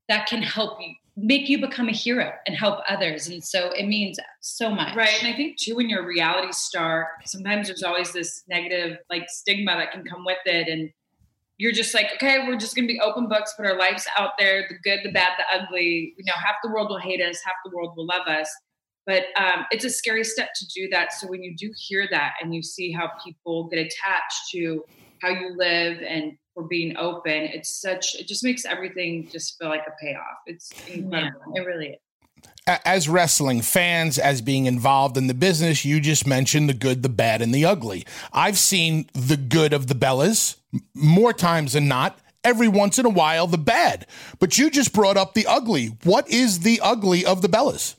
that 0.09 0.28
can 0.28 0.41
help 0.41 0.82
you 0.82 0.93
make 1.16 1.49
you 1.49 1.59
become 1.59 1.88
a 1.88 1.93
hero 1.93 2.32
and 2.47 2.55
help 2.55 2.80
others. 2.88 3.28
And 3.28 3.43
so 3.43 3.72
it 3.72 3.86
means 3.86 4.18
so 4.41 4.74
much. 4.74 4.95
Right. 4.95 5.22
And 5.22 5.32
I 5.32 5.36
think 5.36 5.57
too, 5.57 5.76
when 5.76 5.89
you're 5.89 6.03
a 6.03 6.05
reality 6.05 6.51
star, 6.51 7.09
sometimes 7.26 7.68
there's 7.68 7.84
always 7.84 8.12
this 8.12 8.43
negative 8.49 8.97
like 9.09 9.30
stigma 9.30 9.76
that 9.78 9.91
can 9.91 10.03
come 10.03 10.26
with 10.26 10.39
it. 10.45 10.68
And 10.68 10.89
you're 11.62 11.72
just 11.72 11.93
like, 11.93 12.07
okay, 12.16 12.39
we're 12.47 12.57
just 12.57 12.74
to 12.76 12.88
be 12.88 12.99
open 12.99 13.28
books, 13.28 13.53
put 13.55 13.68
our 13.68 13.78
lives 13.78 14.07
out 14.18 14.32
there, 14.39 14.66
the 14.68 14.74
good, 14.84 15.01
the 15.03 15.12
bad, 15.12 15.34
the 15.38 15.43
ugly. 15.55 16.16
You 16.18 16.26
know, 16.26 16.34
half 16.34 16.55
the 16.64 16.72
world 16.72 16.89
will 16.89 16.97
hate 16.97 17.22
us, 17.22 17.39
half 17.45 17.53
the 17.64 17.70
world 17.72 17.93
will 17.95 18.07
love 18.07 18.28
us. 18.28 18.49
But 19.05 19.26
um, 19.38 19.66
it's 19.70 19.86
a 19.86 19.89
scary 19.91 20.24
step 20.24 20.49
to 20.55 20.66
do 20.74 20.89
that. 20.89 21.14
So 21.14 21.28
when 21.28 21.43
you 21.43 21.55
do 21.55 21.72
hear 21.78 22.07
that 22.09 22.32
and 22.41 22.55
you 22.55 22.64
see 22.64 22.91
how 22.91 23.12
people 23.24 23.68
get 23.68 23.78
attached 23.78 24.49
to 24.53 24.84
how 25.22 25.30
you 25.30 25.55
live 25.55 25.99
and 26.01 26.32
for 26.55 26.64
being 26.64 26.97
open, 26.97 27.32
it's 27.32 27.80
such, 27.80 28.16
it 28.16 28.28
just 28.28 28.43
makes 28.43 28.66
everything 28.66 29.30
just 29.32 29.55
feel 29.59 29.70
like 29.70 29.84
a 29.88 29.91
payoff. 30.03 30.38
It's 30.47 30.72
incredible. 30.88 31.41
Yeah, 31.53 31.62
it 31.62 31.66
really 31.68 31.88
is 31.89 32.11
as 32.67 33.09
wrestling 33.09 33.61
fans, 33.61 34.17
as 34.17 34.41
being 34.41 34.65
involved 34.65 35.17
in 35.17 35.27
the 35.27 35.33
business, 35.33 35.83
you 35.83 35.99
just 35.99 36.27
mentioned 36.27 36.69
the 36.69 36.73
good, 36.73 37.03
the 37.03 37.09
bad, 37.09 37.41
and 37.41 37.53
the 37.53 37.65
ugly. 37.65 38.05
I've 38.31 38.57
seen 38.57 39.09
the 39.13 39.37
good 39.37 39.73
of 39.73 39.87
the 39.87 39.95
Bellas 39.95 40.57
more 40.93 41.33
times 41.33 41.73
than 41.73 41.87
not. 41.87 42.19
Every 42.43 42.67
once 42.67 42.97
in 42.97 43.05
a 43.05 43.09
while, 43.09 43.45
the 43.47 43.57
bad. 43.57 44.07
But 44.39 44.57
you 44.57 44.69
just 44.69 44.93
brought 44.93 45.17
up 45.17 45.33
the 45.33 45.45
ugly. 45.47 45.97
What 46.03 46.29
is 46.29 46.61
the 46.61 46.79
ugly 46.81 47.25
of 47.25 47.41
the 47.41 47.49
Bellas? 47.49 47.95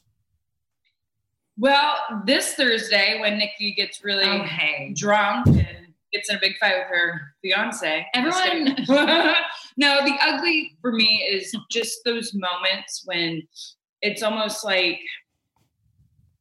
Well, 1.58 1.94
this 2.24 2.54
Thursday, 2.54 3.20
when 3.20 3.38
Nikki 3.38 3.74
gets 3.74 4.02
really 4.02 4.24
oh, 4.24 4.42
okay. 4.42 4.92
drunk 4.96 5.46
and 5.46 5.82
gets 6.12 6.28
in 6.30 6.36
a 6.36 6.40
big 6.40 6.56
fight 6.58 6.74
with 6.78 6.88
her 6.88 7.34
fiance, 7.42 8.06
everyone. 8.14 8.76
no, 9.76 10.04
the 10.04 10.16
ugly 10.20 10.72
for 10.80 10.92
me 10.92 11.26
is 11.30 11.54
just 11.70 12.00
those 12.04 12.32
moments 12.34 13.02
when 13.04 13.42
it's 14.02 14.22
almost 14.22 14.64
like 14.64 15.00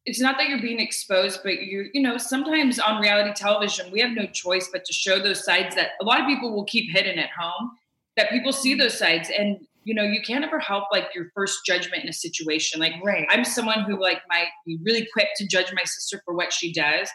it's 0.06 0.20
not 0.20 0.38
that 0.40 0.50
you're 0.50 0.62
being 0.62 0.80
exposed, 0.80 1.42
but 1.44 1.64
you're, 1.64 1.86
you 1.94 2.02
know 2.02 2.18
sometimes 2.18 2.80
on 2.80 3.00
reality 3.02 3.32
television 3.34 3.92
we 3.92 4.02
have 4.02 4.12
no 4.12 4.26
choice 4.26 4.68
but 4.72 4.84
to 4.86 4.94
show 4.94 5.20
those 5.20 5.46
sides 5.46 5.76
that 5.76 5.92
a 6.02 6.06
lot 6.06 6.20
of 6.20 6.26
people 6.26 6.54
will 6.54 6.66
keep 6.66 6.92
hidden 6.92 7.20
at 7.20 7.30
home. 7.30 7.72
That 8.18 8.30
people 8.30 8.52
see 8.52 8.74
those 8.74 8.98
sides, 8.98 9.32
and 9.36 9.66
you 9.84 9.94
know 9.94 10.04
you 10.04 10.22
can't 10.22 10.44
ever 10.44 10.60
help 10.60 10.86
like 10.92 11.06
your 11.16 11.32
first 11.34 11.66
judgment 11.66 12.04
in 12.04 12.10
a 12.10 12.14
situation. 12.14 12.80
Like 12.80 12.94
right. 13.04 13.26
I'm 13.30 13.46
someone 13.46 13.84
who 13.84 14.02
like 14.02 14.22
might 14.28 14.48
be 14.66 14.80
really 14.84 15.08
quick 15.14 15.30
to 15.38 15.48
judge 15.48 15.72
my 15.74 15.84
sister 15.86 16.22
for 16.26 16.34
what 16.34 16.52
she 16.52 16.74
does. 16.74 17.10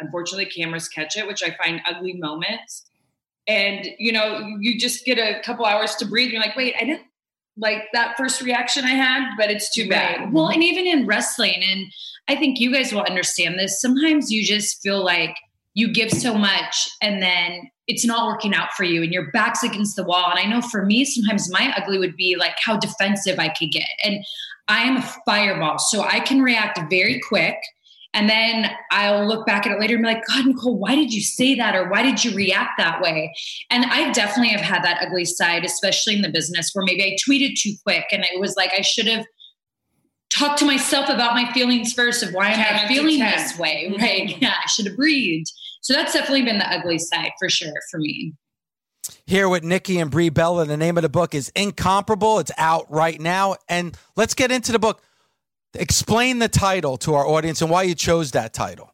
Unfortunately, 0.00 0.46
cameras 0.46 0.88
catch 0.88 1.16
it, 1.16 1.26
which 1.26 1.44
I 1.44 1.54
find 1.62 1.80
ugly 1.88 2.14
moments. 2.14 2.86
And 3.46 3.88
you 3.98 4.10
know, 4.10 4.56
you 4.58 4.80
just 4.80 5.04
get 5.04 5.18
a 5.18 5.40
couple 5.42 5.64
hours 5.64 5.94
to 5.96 6.06
breathe. 6.06 6.26
And 6.26 6.32
you're 6.34 6.42
like, 6.42 6.56
wait, 6.56 6.74
I 6.80 6.84
didn't 6.84 7.06
like 7.56 7.84
that 7.92 8.16
first 8.16 8.40
reaction 8.40 8.84
I 8.84 8.90
had, 8.90 9.30
but 9.36 9.50
it's 9.50 9.72
too 9.72 9.88
bad. 9.88 10.20
Right. 10.20 10.32
Well, 10.32 10.48
and 10.48 10.62
even 10.62 10.86
in 10.86 11.06
wrestling, 11.06 11.62
and 11.62 11.86
I 12.28 12.36
think 12.36 12.58
you 12.58 12.72
guys 12.72 12.92
will 12.92 13.02
understand 13.02 13.58
this, 13.58 13.80
sometimes 13.80 14.30
you 14.30 14.44
just 14.44 14.80
feel 14.82 15.04
like 15.04 15.36
you 15.74 15.92
give 15.92 16.10
so 16.10 16.34
much 16.34 16.88
and 17.00 17.22
then 17.22 17.70
it's 17.88 18.04
not 18.04 18.26
working 18.26 18.54
out 18.54 18.72
for 18.72 18.84
you 18.84 19.02
and 19.02 19.12
your 19.12 19.30
back's 19.32 19.62
against 19.62 19.96
the 19.96 20.04
wall. 20.04 20.30
And 20.30 20.38
I 20.38 20.44
know 20.44 20.60
for 20.60 20.84
me, 20.84 21.04
sometimes 21.04 21.50
my 21.50 21.74
ugly 21.76 21.98
would 21.98 22.16
be 22.16 22.36
like 22.36 22.54
how 22.62 22.78
defensive 22.78 23.38
I 23.38 23.48
could 23.48 23.70
get. 23.70 23.88
And 24.04 24.24
I 24.68 24.82
am 24.82 24.98
a 24.98 25.14
fireball, 25.26 25.78
so 25.78 26.02
I 26.02 26.20
can 26.20 26.40
react 26.40 26.78
very 26.88 27.20
quick 27.28 27.56
and 28.14 28.28
then 28.28 28.70
I'll 28.90 29.26
look 29.26 29.46
back 29.46 29.66
at 29.66 29.72
it 29.72 29.80
later 29.80 29.94
and 29.94 30.02
be 30.02 30.08
like, 30.08 30.26
God, 30.26 30.46
Nicole, 30.46 30.78
why 30.78 30.94
did 30.94 31.14
you 31.14 31.22
say 31.22 31.54
that? 31.54 31.74
Or 31.74 31.88
why 31.88 32.02
did 32.02 32.22
you 32.22 32.34
react 32.34 32.72
that 32.76 33.00
way? 33.00 33.34
And 33.70 33.86
I 33.86 34.12
definitely 34.12 34.50
have 34.50 34.60
had 34.60 34.84
that 34.84 35.00
ugly 35.00 35.24
side, 35.24 35.64
especially 35.64 36.16
in 36.16 36.22
the 36.22 36.28
business 36.28 36.70
where 36.72 36.84
maybe 36.84 37.04
I 37.04 37.16
tweeted 37.26 37.58
too 37.58 37.72
quick 37.84 38.06
and 38.12 38.24
it 38.24 38.38
was 38.38 38.54
like 38.56 38.72
I 38.76 38.82
should 38.82 39.06
have 39.06 39.24
talked 40.28 40.58
to 40.58 40.64
myself 40.64 41.08
about 41.08 41.34
my 41.34 41.50
feelings 41.52 41.92
first 41.92 42.22
of 42.22 42.32
why 42.34 42.50
am 42.50 42.60
I 42.60 42.88
feeling 42.88 43.18
this 43.18 43.58
way? 43.58 43.88
Mm-hmm. 43.90 44.02
Right. 44.02 44.36
Yeah, 44.42 44.54
I 44.62 44.66
should 44.66 44.86
have 44.86 44.96
breathed. 44.96 45.50
So 45.80 45.94
that's 45.94 46.12
definitely 46.12 46.42
been 46.42 46.58
the 46.58 46.70
ugly 46.70 46.98
side 46.98 47.32
for 47.38 47.48
sure 47.48 47.72
for 47.90 47.98
me. 47.98 48.34
Here 49.26 49.48
with 49.48 49.64
Nikki 49.64 49.98
and 49.98 50.10
Brie 50.10 50.28
Bella. 50.28 50.64
The 50.64 50.76
name 50.76 50.96
of 50.96 51.02
the 51.02 51.08
book 51.08 51.34
is 51.34 51.50
Incomparable. 51.56 52.38
It's 52.38 52.52
out 52.56 52.90
right 52.90 53.20
now. 53.20 53.56
And 53.68 53.96
let's 54.16 54.34
get 54.34 54.52
into 54.52 54.72
the 54.72 54.78
book. 54.78 55.02
Explain 55.74 56.38
the 56.38 56.48
title 56.48 56.96
to 56.98 57.14
our 57.14 57.26
audience 57.26 57.62
and 57.62 57.70
why 57.70 57.82
you 57.82 57.94
chose 57.94 58.32
that 58.32 58.52
title. 58.52 58.92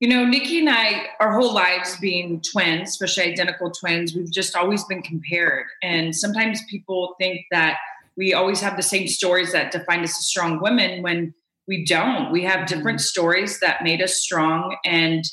You 0.00 0.08
know, 0.08 0.24
Nikki 0.24 0.58
and 0.58 0.68
I, 0.68 1.06
our 1.20 1.32
whole 1.32 1.54
lives 1.54 1.96
being 2.00 2.40
twins, 2.40 2.88
especially 2.88 3.32
identical 3.32 3.70
twins, 3.70 4.14
we've 4.14 4.32
just 4.32 4.56
always 4.56 4.82
been 4.84 5.00
compared. 5.00 5.66
And 5.82 6.14
sometimes 6.14 6.60
people 6.68 7.14
think 7.20 7.46
that 7.52 7.76
we 8.16 8.34
always 8.34 8.60
have 8.60 8.76
the 8.76 8.82
same 8.82 9.06
stories 9.06 9.52
that 9.52 9.70
define 9.70 10.00
us 10.00 10.18
as 10.18 10.26
strong 10.26 10.60
women 10.60 11.02
when 11.02 11.34
we 11.68 11.84
don't. 11.84 12.32
We 12.32 12.42
have 12.42 12.66
different 12.66 12.98
mm-hmm. 12.98 13.04
stories 13.04 13.60
that 13.60 13.84
made 13.84 14.02
us 14.02 14.16
strong. 14.16 14.76
And, 14.84 15.24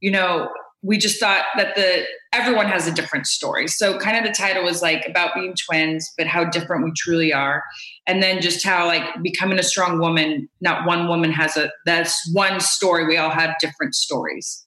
you 0.00 0.10
know, 0.10 0.50
we 0.82 0.98
just 0.98 1.18
thought 1.18 1.46
that 1.56 1.74
the 1.74 2.04
everyone 2.32 2.66
has 2.66 2.86
a 2.86 2.92
different 2.92 3.26
story. 3.26 3.68
So 3.68 3.98
kind 3.98 4.16
of 4.16 4.24
the 4.24 4.36
title 4.36 4.64
was 4.64 4.82
like 4.82 5.06
about 5.08 5.34
being 5.34 5.54
twins, 5.54 6.12
but 6.16 6.26
how 6.26 6.44
different 6.44 6.84
we 6.84 6.92
truly 6.96 7.32
are. 7.32 7.62
And 8.06 8.22
then 8.22 8.40
just 8.40 8.64
how 8.64 8.86
like 8.86 9.02
becoming 9.22 9.58
a 9.58 9.62
strong 9.62 9.98
woman, 9.98 10.48
not 10.60 10.86
one 10.86 11.08
woman 11.08 11.32
has 11.32 11.56
a 11.56 11.70
that's 11.86 12.30
one 12.32 12.60
story. 12.60 13.06
We 13.06 13.16
all 13.16 13.30
have 13.30 13.54
different 13.60 13.94
stories. 13.94 14.66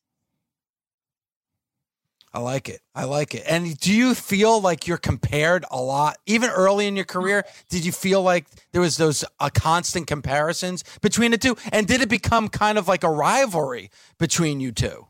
I 2.33 2.39
like 2.39 2.69
it. 2.69 2.79
I 2.95 3.03
like 3.03 3.35
it. 3.35 3.43
And 3.45 3.77
do 3.77 3.93
you 3.93 4.15
feel 4.15 4.61
like 4.61 4.87
you're 4.87 4.97
compared 4.97 5.65
a 5.69 5.81
lot, 5.81 6.17
even 6.25 6.49
early 6.49 6.87
in 6.87 6.95
your 6.95 7.05
career? 7.05 7.43
Did 7.67 7.83
you 7.83 7.91
feel 7.91 8.23
like 8.23 8.45
there 8.71 8.79
was 8.79 8.95
those 8.95 9.25
uh, 9.41 9.49
constant 9.53 10.07
comparisons 10.07 10.85
between 11.01 11.31
the 11.31 11.37
two? 11.37 11.57
And 11.73 11.87
did 11.87 11.99
it 11.99 12.07
become 12.07 12.47
kind 12.47 12.77
of 12.77 12.87
like 12.87 13.03
a 13.03 13.09
rivalry 13.09 13.91
between 14.17 14.61
you 14.61 14.71
two? 14.71 15.07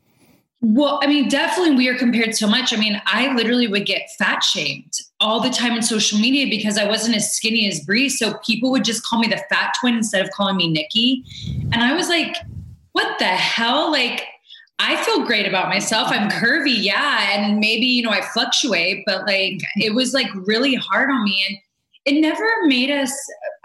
Well, 0.64 1.00
I 1.02 1.08
mean, 1.08 1.28
definitely 1.28 1.74
we 1.74 1.88
are 1.88 1.98
compared 1.98 2.36
so 2.36 2.46
much. 2.46 2.72
I 2.72 2.76
mean, 2.76 3.02
I 3.06 3.34
literally 3.34 3.66
would 3.66 3.84
get 3.84 4.08
fat 4.16 4.44
shamed 4.44 4.92
all 5.18 5.40
the 5.40 5.50
time 5.50 5.72
in 5.72 5.82
social 5.82 6.20
media 6.20 6.46
because 6.48 6.78
I 6.78 6.86
wasn't 6.86 7.16
as 7.16 7.32
skinny 7.32 7.66
as 7.66 7.80
Brie. 7.80 8.08
So 8.08 8.34
people 8.46 8.70
would 8.70 8.84
just 8.84 9.04
call 9.04 9.18
me 9.18 9.26
the 9.26 9.42
fat 9.50 9.74
twin 9.80 9.96
instead 9.96 10.22
of 10.22 10.30
calling 10.30 10.56
me 10.56 10.70
Nikki. 10.70 11.24
And 11.72 11.82
I 11.82 11.94
was 11.94 12.08
like, 12.08 12.36
what 12.92 13.18
the 13.18 13.24
hell? 13.24 13.90
Like, 13.90 14.22
I 14.78 15.02
feel 15.04 15.26
great 15.26 15.46
about 15.46 15.68
myself. 15.68 16.08
I'm 16.10 16.30
curvy, 16.30 16.76
yeah. 16.80 17.32
And 17.32 17.58
maybe, 17.58 17.86
you 17.86 18.02
know, 18.04 18.10
I 18.10 18.20
fluctuate, 18.20 19.02
but 19.04 19.26
like 19.26 19.60
it 19.76 19.94
was 19.94 20.14
like 20.14 20.28
really 20.46 20.76
hard 20.76 21.10
on 21.10 21.24
me. 21.24 21.44
And 21.48 21.58
it 22.04 22.20
never 22.20 22.48
made 22.64 22.90
us 22.90 23.12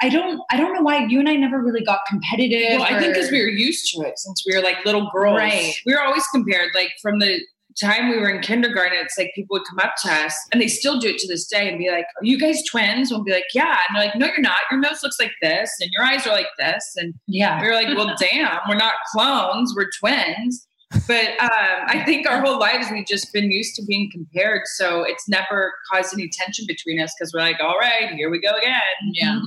i 0.01 0.09
don't 0.09 0.41
i 0.51 0.57
don't 0.57 0.73
know 0.73 0.81
why 0.81 1.05
you 1.05 1.19
and 1.19 1.29
i 1.29 1.35
never 1.35 1.61
really 1.61 1.83
got 1.83 1.99
competitive 2.07 2.79
well 2.79 2.83
i 2.83 2.99
think 2.99 3.13
because 3.13 3.31
we 3.31 3.41
were 3.41 3.47
used 3.47 3.91
to 3.93 4.01
it 4.01 4.17
since 4.17 4.43
we 4.45 4.55
were 4.55 4.63
like 4.63 4.83
little 4.85 5.09
girls. 5.11 5.37
Right. 5.37 5.73
We 5.85 5.93
were 5.93 6.01
always 6.01 6.25
compared 6.27 6.71
like 6.75 6.91
from 7.01 7.19
the 7.19 7.39
time 7.79 8.09
we 8.09 8.17
were 8.17 8.29
in 8.29 8.41
kindergarten 8.41 8.97
it's 8.99 9.17
like 9.19 9.31
people 9.35 9.53
would 9.53 9.67
come 9.69 9.77
up 9.79 9.93
to 10.03 10.11
us 10.11 10.35
and 10.51 10.59
they 10.59 10.67
still 10.67 10.99
do 10.99 11.09
it 11.09 11.17
to 11.19 11.27
this 11.27 11.47
day 11.47 11.69
and 11.69 11.77
be 11.77 11.91
like 11.91 12.05
are 12.19 12.25
you 12.25 12.39
guys 12.39 12.63
twins? 12.63 13.11
We'll 13.11 13.23
be 13.23 13.31
like 13.31 13.45
yeah. 13.53 13.77
And 13.87 13.95
they're 13.95 14.05
like 14.05 14.15
no 14.15 14.27
you're 14.27 14.41
not. 14.41 14.61
Your 14.71 14.79
nose 14.79 15.03
looks 15.03 15.19
like 15.19 15.33
this 15.41 15.71
and 15.79 15.91
your 15.91 16.03
eyes 16.03 16.25
are 16.25 16.33
like 16.33 16.47
this. 16.57 16.95
And 16.97 17.13
yeah. 17.27 17.61
we 17.61 17.67
are 17.67 17.73
like 17.73 17.95
well 17.95 18.15
damn 18.19 18.59
we're 18.67 18.75
not 18.75 18.93
clones. 19.13 19.73
We're 19.75 19.89
twins 19.99 20.67
but 20.89 21.27
um, 21.41 21.49
I 21.87 22.03
think 22.05 22.29
our 22.29 22.39
whole 22.39 22.59
lives 22.59 22.87
we've 22.89 23.05
just 23.05 23.33
been 23.33 23.51
used 23.51 23.75
to 23.75 23.85
being 23.85 24.09
compared, 24.11 24.61
so 24.65 25.03
it's 25.03 25.27
never 25.27 25.73
caused 25.91 26.13
any 26.13 26.29
tension 26.29 26.65
between 26.65 27.01
us 27.01 27.13
because 27.17 27.33
we're 27.33 27.41
like, 27.41 27.57
all 27.61 27.77
right, 27.77 28.09
here 28.11 28.29
we 28.29 28.39
go 28.39 28.55
again. 28.55 28.79
Yeah. 29.11 29.41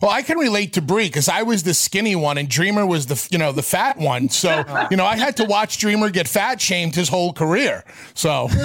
Well, 0.00 0.10
I 0.10 0.22
can 0.22 0.38
relate 0.38 0.72
to 0.74 0.82
Brie 0.82 1.08
because 1.08 1.28
I 1.28 1.42
was 1.42 1.64
the 1.64 1.74
skinny 1.74 2.16
one 2.16 2.38
and 2.38 2.48
Dreamer 2.48 2.86
was 2.86 3.06
the 3.06 3.28
you 3.30 3.38
know 3.38 3.52
the 3.52 3.62
fat 3.62 3.98
one. 3.98 4.30
So 4.30 4.64
you 4.90 4.96
know 4.96 5.04
I 5.04 5.16
had 5.16 5.36
to 5.36 5.44
watch 5.44 5.78
Dreamer 5.78 6.08
get 6.10 6.26
fat 6.26 6.60
shamed 6.60 6.94
his 6.94 7.08
whole 7.08 7.32
career. 7.32 7.84
So. 8.14 8.48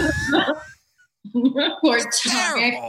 Poor 1.82 2.00
Tommy. 2.24 2.80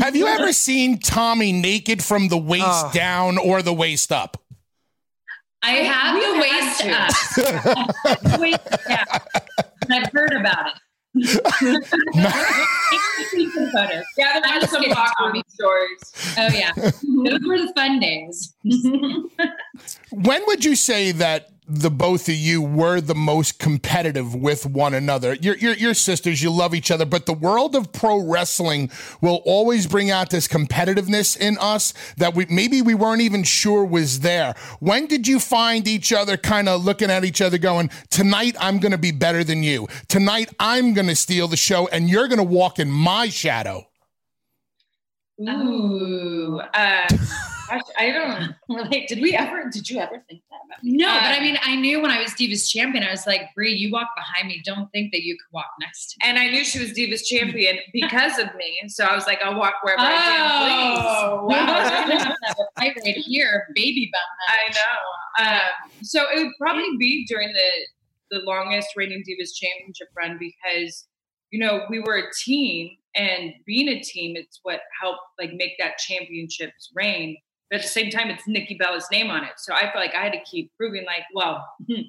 Have 0.00 0.16
you 0.16 0.26
ever 0.26 0.52
seen 0.54 0.98
Tommy 0.98 1.52
naked 1.52 2.02
from 2.02 2.28
the 2.28 2.38
waist 2.38 2.64
oh. 2.66 2.90
down 2.94 3.36
or 3.36 3.60
the 3.60 3.74
waist 3.74 4.10
up? 4.10 4.42
I 5.62 5.72
have 5.72 6.20
the 6.20 6.32
waist 6.40 6.84
up. 6.86 8.40
waist 8.40 8.68
down. 8.88 9.06
I've 9.90 10.12
heard 10.12 10.32
about 10.32 10.72
it. 10.72 10.78
yeah, 14.16 14.40
there 14.40 14.58
are 14.58 14.66
some 14.66 14.84
awkward 14.84 15.44
stories. 15.48 15.98
Oh 16.38 16.48
yeah, 16.48 16.72
those 16.76 17.40
were 17.46 17.58
the 17.58 17.72
fun 17.76 18.00
days. 18.00 18.54
when 20.10 20.42
would 20.46 20.64
you 20.64 20.74
say 20.74 21.12
that 21.12 21.51
the 21.68 21.90
both 21.90 22.28
of 22.28 22.34
you 22.34 22.60
were 22.60 23.00
the 23.00 23.14
most 23.14 23.60
competitive 23.60 24.34
with 24.34 24.66
one 24.66 24.94
another. 24.94 25.34
You're, 25.34 25.56
you're, 25.56 25.74
you're, 25.74 25.94
sisters, 25.94 26.42
you 26.42 26.50
love 26.50 26.74
each 26.74 26.90
other, 26.90 27.04
but 27.04 27.26
the 27.26 27.32
world 27.32 27.76
of 27.76 27.92
pro 27.92 28.18
wrestling 28.18 28.90
will 29.20 29.42
always 29.44 29.86
bring 29.86 30.10
out 30.10 30.30
this 30.30 30.48
competitiveness 30.48 31.36
in 31.36 31.56
us 31.58 31.94
that 32.16 32.34
we 32.34 32.46
maybe 32.50 32.82
we 32.82 32.94
weren't 32.94 33.22
even 33.22 33.44
sure 33.44 33.84
was 33.84 34.20
there. 34.20 34.54
When 34.80 35.06
did 35.06 35.28
you 35.28 35.38
find 35.38 35.86
each 35.86 36.12
other 36.12 36.36
kind 36.36 36.68
of 36.68 36.84
looking 36.84 37.10
at 37.10 37.24
each 37.24 37.40
other 37.40 37.58
going, 37.58 37.90
tonight 38.10 38.56
I'm 38.58 38.78
going 38.80 38.92
to 38.92 38.98
be 38.98 39.12
better 39.12 39.44
than 39.44 39.62
you. 39.62 39.86
Tonight 40.08 40.50
I'm 40.58 40.94
going 40.94 41.08
to 41.08 41.16
steal 41.16 41.46
the 41.46 41.56
show 41.56 41.86
and 41.88 42.10
you're 42.10 42.26
going 42.26 42.38
to 42.38 42.44
walk 42.44 42.80
in 42.80 42.90
my 42.90 43.28
shadow? 43.28 43.86
Ooh. 45.40 46.60
Uh, 46.74 47.08
gosh, 47.74 47.82
I 47.98 48.10
don't 48.12 48.54
relate. 48.68 49.08
Did 49.08 49.20
we 49.20 49.34
ever? 49.34 49.68
Did 49.72 49.88
you 49.90 49.98
ever 49.98 50.22
think 50.28 50.42
that 50.50 50.56
about 50.66 50.82
me? 50.84 50.96
No, 50.96 51.08
Uh, 51.08 51.20
but 51.20 51.38
I 51.38 51.40
mean, 51.40 51.58
I 51.62 51.76
knew 51.76 52.00
when 52.00 52.10
I 52.10 52.20
was 52.20 52.30
Divas 52.32 52.70
champion, 52.70 53.04
I 53.04 53.10
was 53.10 53.26
like, 53.26 53.42
Brie, 53.54 53.72
you 53.72 53.90
walk 53.92 54.08
behind 54.16 54.48
me. 54.48 54.60
Don't 54.64 54.90
think 54.92 55.12
that 55.12 55.22
you 55.22 55.34
could 55.34 55.52
walk 55.54 55.66
next 55.80 56.12
to 56.12 56.16
me. 56.26 56.28
and 56.30 56.38
I 56.38 56.48
knew 56.50 56.64
she 56.64 56.78
was 56.78 56.90
Divas 56.92 57.24
champion 57.24 57.78
because 57.92 58.38
of 58.38 58.54
me. 58.56 58.78
So 58.88 59.04
I 59.04 59.14
was 59.14 59.26
like, 59.26 59.40
I'll 59.44 59.58
walk 59.58 59.74
wherever 59.82 60.00
I 60.02 60.12
Oh, 60.12 60.16
can, 60.16 60.96
please. 60.96 61.04
wow. 61.04 61.46
We're 61.48 61.56
gonna 61.56 62.24
have 62.24 62.34
to 62.34 62.46
have 62.46 62.56
a 62.58 62.80
fight 62.80 62.96
right 63.04 63.16
here, 63.16 63.66
baby 63.74 64.10
bump. 64.12 64.24
I 64.48 64.72
know. 64.72 65.54
Um, 65.56 66.02
so 66.02 66.22
it 66.34 66.38
would 66.42 66.52
probably 66.60 66.96
be 66.98 67.24
during 67.28 67.52
the 67.52 68.38
the 68.38 68.40
longest 68.46 68.88
reigning 68.96 69.22
Divas 69.28 69.50
championship 69.54 70.08
run 70.16 70.38
because 70.38 71.06
you 71.50 71.58
know 71.58 71.82
we 71.90 72.00
were 72.00 72.16
a 72.16 72.22
team, 72.44 72.90
and 73.14 73.52
being 73.66 73.88
a 73.88 74.00
team, 74.00 74.36
it's 74.36 74.60
what 74.62 74.80
helped 75.00 75.20
like 75.38 75.52
make 75.54 75.72
that 75.78 75.98
championships 75.98 76.90
reign. 76.94 77.36
But 77.72 77.78
at 77.78 77.82
the 77.82 77.88
same 77.88 78.10
time, 78.10 78.28
it's 78.28 78.46
Nikki 78.46 78.76
Bella's 78.78 79.08
name 79.10 79.30
on 79.30 79.42
it, 79.42 79.54
so 79.56 79.72
I 79.72 79.84
felt 79.90 79.96
like 79.96 80.14
I 80.14 80.22
had 80.22 80.32
to 80.34 80.42
keep 80.48 80.70
proving, 80.76 81.04
like, 81.06 81.24
well. 81.34 81.66
Hmm, 81.90 82.02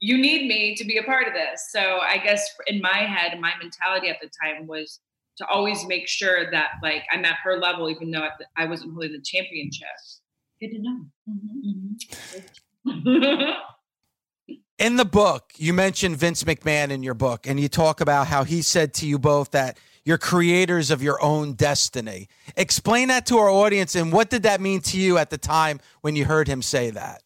you 0.00 0.16
need 0.16 0.48
me 0.48 0.76
to 0.76 0.84
be 0.84 0.96
a 0.98 1.02
part 1.02 1.26
of 1.26 1.34
this. 1.34 1.68
So 1.70 1.98
I 1.98 2.18
guess 2.18 2.48
in 2.66 2.80
my 2.80 2.98
head, 2.98 3.38
my 3.40 3.52
mentality 3.60 4.08
at 4.08 4.18
the 4.22 4.30
time 4.42 4.66
was 4.66 5.00
to 5.38 5.46
always 5.46 5.86
make 5.86 6.08
sure 6.08 6.50
that 6.50 6.72
like 6.82 7.02
I'm 7.12 7.24
at 7.24 7.36
her 7.42 7.58
level, 7.58 7.90
even 7.90 8.10
though 8.10 8.28
I 8.56 8.66
wasn't 8.66 8.92
holding 8.92 9.12
the 9.12 9.20
championship. 9.24 9.88
Good 10.60 10.70
to 10.70 10.78
know. 10.82 11.04
Mm-hmm. 11.28 12.90
Mm-hmm. 12.90 14.54
In 14.78 14.96
the 14.96 15.04
book, 15.04 15.52
you 15.56 15.72
mentioned 15.72 16.16
Vince 16.16 16.44
McMahon 16.44 16.90
in 16.90 17.02
your 17.02 17.14
book, 17.14 17.46
and 17.46 17.58
you 17.58 17.68
talk 17.68 18.00
about 18.00 18.28
how 18.28 18.44
he 18.44 18.62
said 18.62 18.94
to 18.94 19.06
you 19.06 19.18
both 19.18 19.50
that 19.50 19.78
you're 20.08 20.16
creators 20.16 20.90
of 20.90 21.02
your 21.02 21.22
own 21.22 21.52
destiny. 21.52 22.30
Explain 22.56 23.08
that 23.08 23.26
to 23.26 23.36
our 23.36 23.50
audience, 23.50 23.94
and 23.94 24.10
what 24.10 24.30
did 24.30 24.42
that 24.44 24.58
mean 24.58 24.80
to 24.80 24.98
you 24.98 25.18
at 25.18 25.28
the 25.28 25.36
time 25.36 25.80
when 26.00 26.16
you 26.16 26.24
heard 26.24 26.48
him 26.48 26.62
say 26.62 26.88
that? 26.88 27.22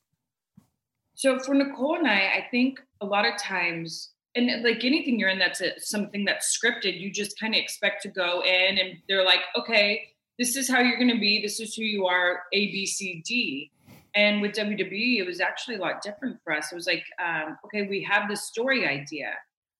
So 1.14 1.38
for 1.38 1.54
Nicole 1.54 1.94
and 1.98 2.08
I, 2.08 2.38
I 2.38 2.46
think 2.50 2.80
a 3.00 3.06
lot 3.06 3.24
of 3.24 3.38
times, 3.38 4.10
and 4.34 4.64
like 4.64 4.82
anything 4.84 5.16
you're 5.16 5.28
in 5.28 5.38
that's 5.38 5.60
a, 5.60 5.78
something 5.78 6.24
that's 6.24 6.58
scripted, 6.58 6.98
you 6.98 7.12
just 7.12 7.38
kind 7.38 7.54
of 7.54 7.60
expect 7.60 8.02
to 8.02 8.08
go 8.08 8.42
in 8.42 8.76
and 8.76 8.98
they're 9.08 9.24
like, 9.24 9.42
okay, 9.56 10.02
this 10.40 10.56
is 10.56 10.68
how 10.68 10.80
you're 10.80 10.98
going 10.98 11.14
to 11.14 11.20
be. 11.20 11.40
This 11.40 11.60
is 11.60 11.76
who 11.76 11.84
you 11.84 12.06
are, 12.06 12.40
A, 12.52 12.72
B, 12.72 12.84
C, 12.84 13.22
D. 13.24 13.70
And 14.16 14.42
with 14.42 14.56
WWE, 14.56 15.18
it 15.18 15.24
was 15.24 15.38
actually 15.40 15.76
a 15.76 15.80
lot 15.80 16.02
different 16.02 16.40
for 16.42 16.52
us. 16.52 16.72
It 16.72 16.74
was 16.74 16.88
like, 16.88 17.04
um, 17.24 17.58
okay, 17.64 17.86
we 17.86 18.02
have 18.02 18.28
this 18.28 18.42
story 18.42 18.88
idea, 18.88 19.34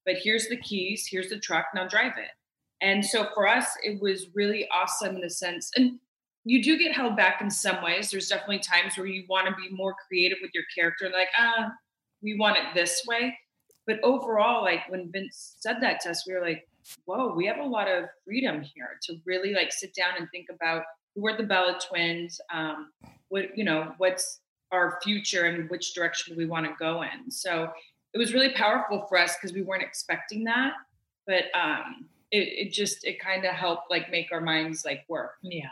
but 0.05 0.15
here's 0.23 0.47
the 0.47 0.55
keys, 0.55 1.05
here's 1.05 1.27
the 1.27 1.37
truck, 1.37 1.65
now 1.75 1.85
drive 1.85 2.13
it. 2.17 2.29
And 2.83 3.03
so 3.03 3.29
for 3.33 3.47
us, 3.47 3.65
it 3.81 3.99
was 4.01 4.27
really 4.35 4.67
awesome 4.69 5.15
in 5.15 5.21
the 5.21 5.29
sense, 5.29 5.71
and 5.75 5.99
you 6.45 6.61
do 6.61 6.77
get 6.77 6.91
held 6.91 7.15
back 7.15 7.41
in 7.41 7.49
some 7.49 7.81
ways. 7.81 8.11
There's 8.11 8.27
definitely 8.27 8.59
times 8.59 8.97
where 8.97 9.07
you 9.07 9.23
want 9.29 9.47
to 9.47 9.55
be 9.55 9.73
more 9.73 9.95
creative 10.07 10.39
with 10.41 10.51
your 10.53 10.65
character, 10.75 11.09
like, 11.09 11.29
ah, 11.37 11.71
we 12.21 12.37
want 12.37 12.57
it 12.57 12.65
this 12.75 13.03
way. 13.07 13.37
But 13.87 14.01
overall, 14.03 14.61
like 14.63 14.81
when 14.89 15.09
Vince 15.11 15.55
said 15.59 15.77
that 15.79 16.01
to 16.01 16.09
us, 16.09 16.25
we 16.27 16.33
were 16.33 16.41
like, 16.41 16.67
whoa, 17.05 17.33
we 17.33 17.45
have 17.45 17.59
a 17.59 17.63
lot 17.63 17.87
of 17.87 18.05
freedom 18.25 18.61
here 18.61 18.99
to 19.03 19.15
really 19.25 19.53
like 19.53 19.71
sit 19.71 19.95
down 19.95 20.11
and 20.17 20.27
think 20.31 20.47
about 20.53 20.83
who 21.15 21.25
are 21.27 21.37
the 21.37 21.43
Bella 21.43 21.79
twins, 21.89 22.39
um, 22.53 22.91
what 23.29 23.57
you 23.57 23.63
know, 23.63 23.93
what's 23.97 24.41
our 24.71 24.99
future 25.03 25.45
and 25.45 25.69
which 25.69 25.93
direction 25.93 26.35
we 26.35 26.45
want 26.45 26.65
to 26.65 26.73
go 26.79 27.03
in. 27.03 27.29
So 27.31 27.69
it 28.13 28.17
was 28.17 28.33
really 28.33 28.51
powerful 28.53 29.05
for 29.07 29.17
us 29.17 29.35
because 29.35 29.53
we 29.53 29.61
weren't 29.61 29.83
expecting 29.83 30.43
that, 30.45 30.73
but 31.25 31.45
um, 31.53 32.05
it, 32.33 32.67
it 32.67 32.71
just 32.73 33.05
it 33.05 33.19
kind 33.19 33.45
of 33.45 33.53
helped 33.53 33.89
like 33.91 34.09
make 34.11 34.31
our 34.31 34.41
minds 34.41 34.83
like 34.83 35.05
work. 35.07 35.35
Yeah. 35.43 35.69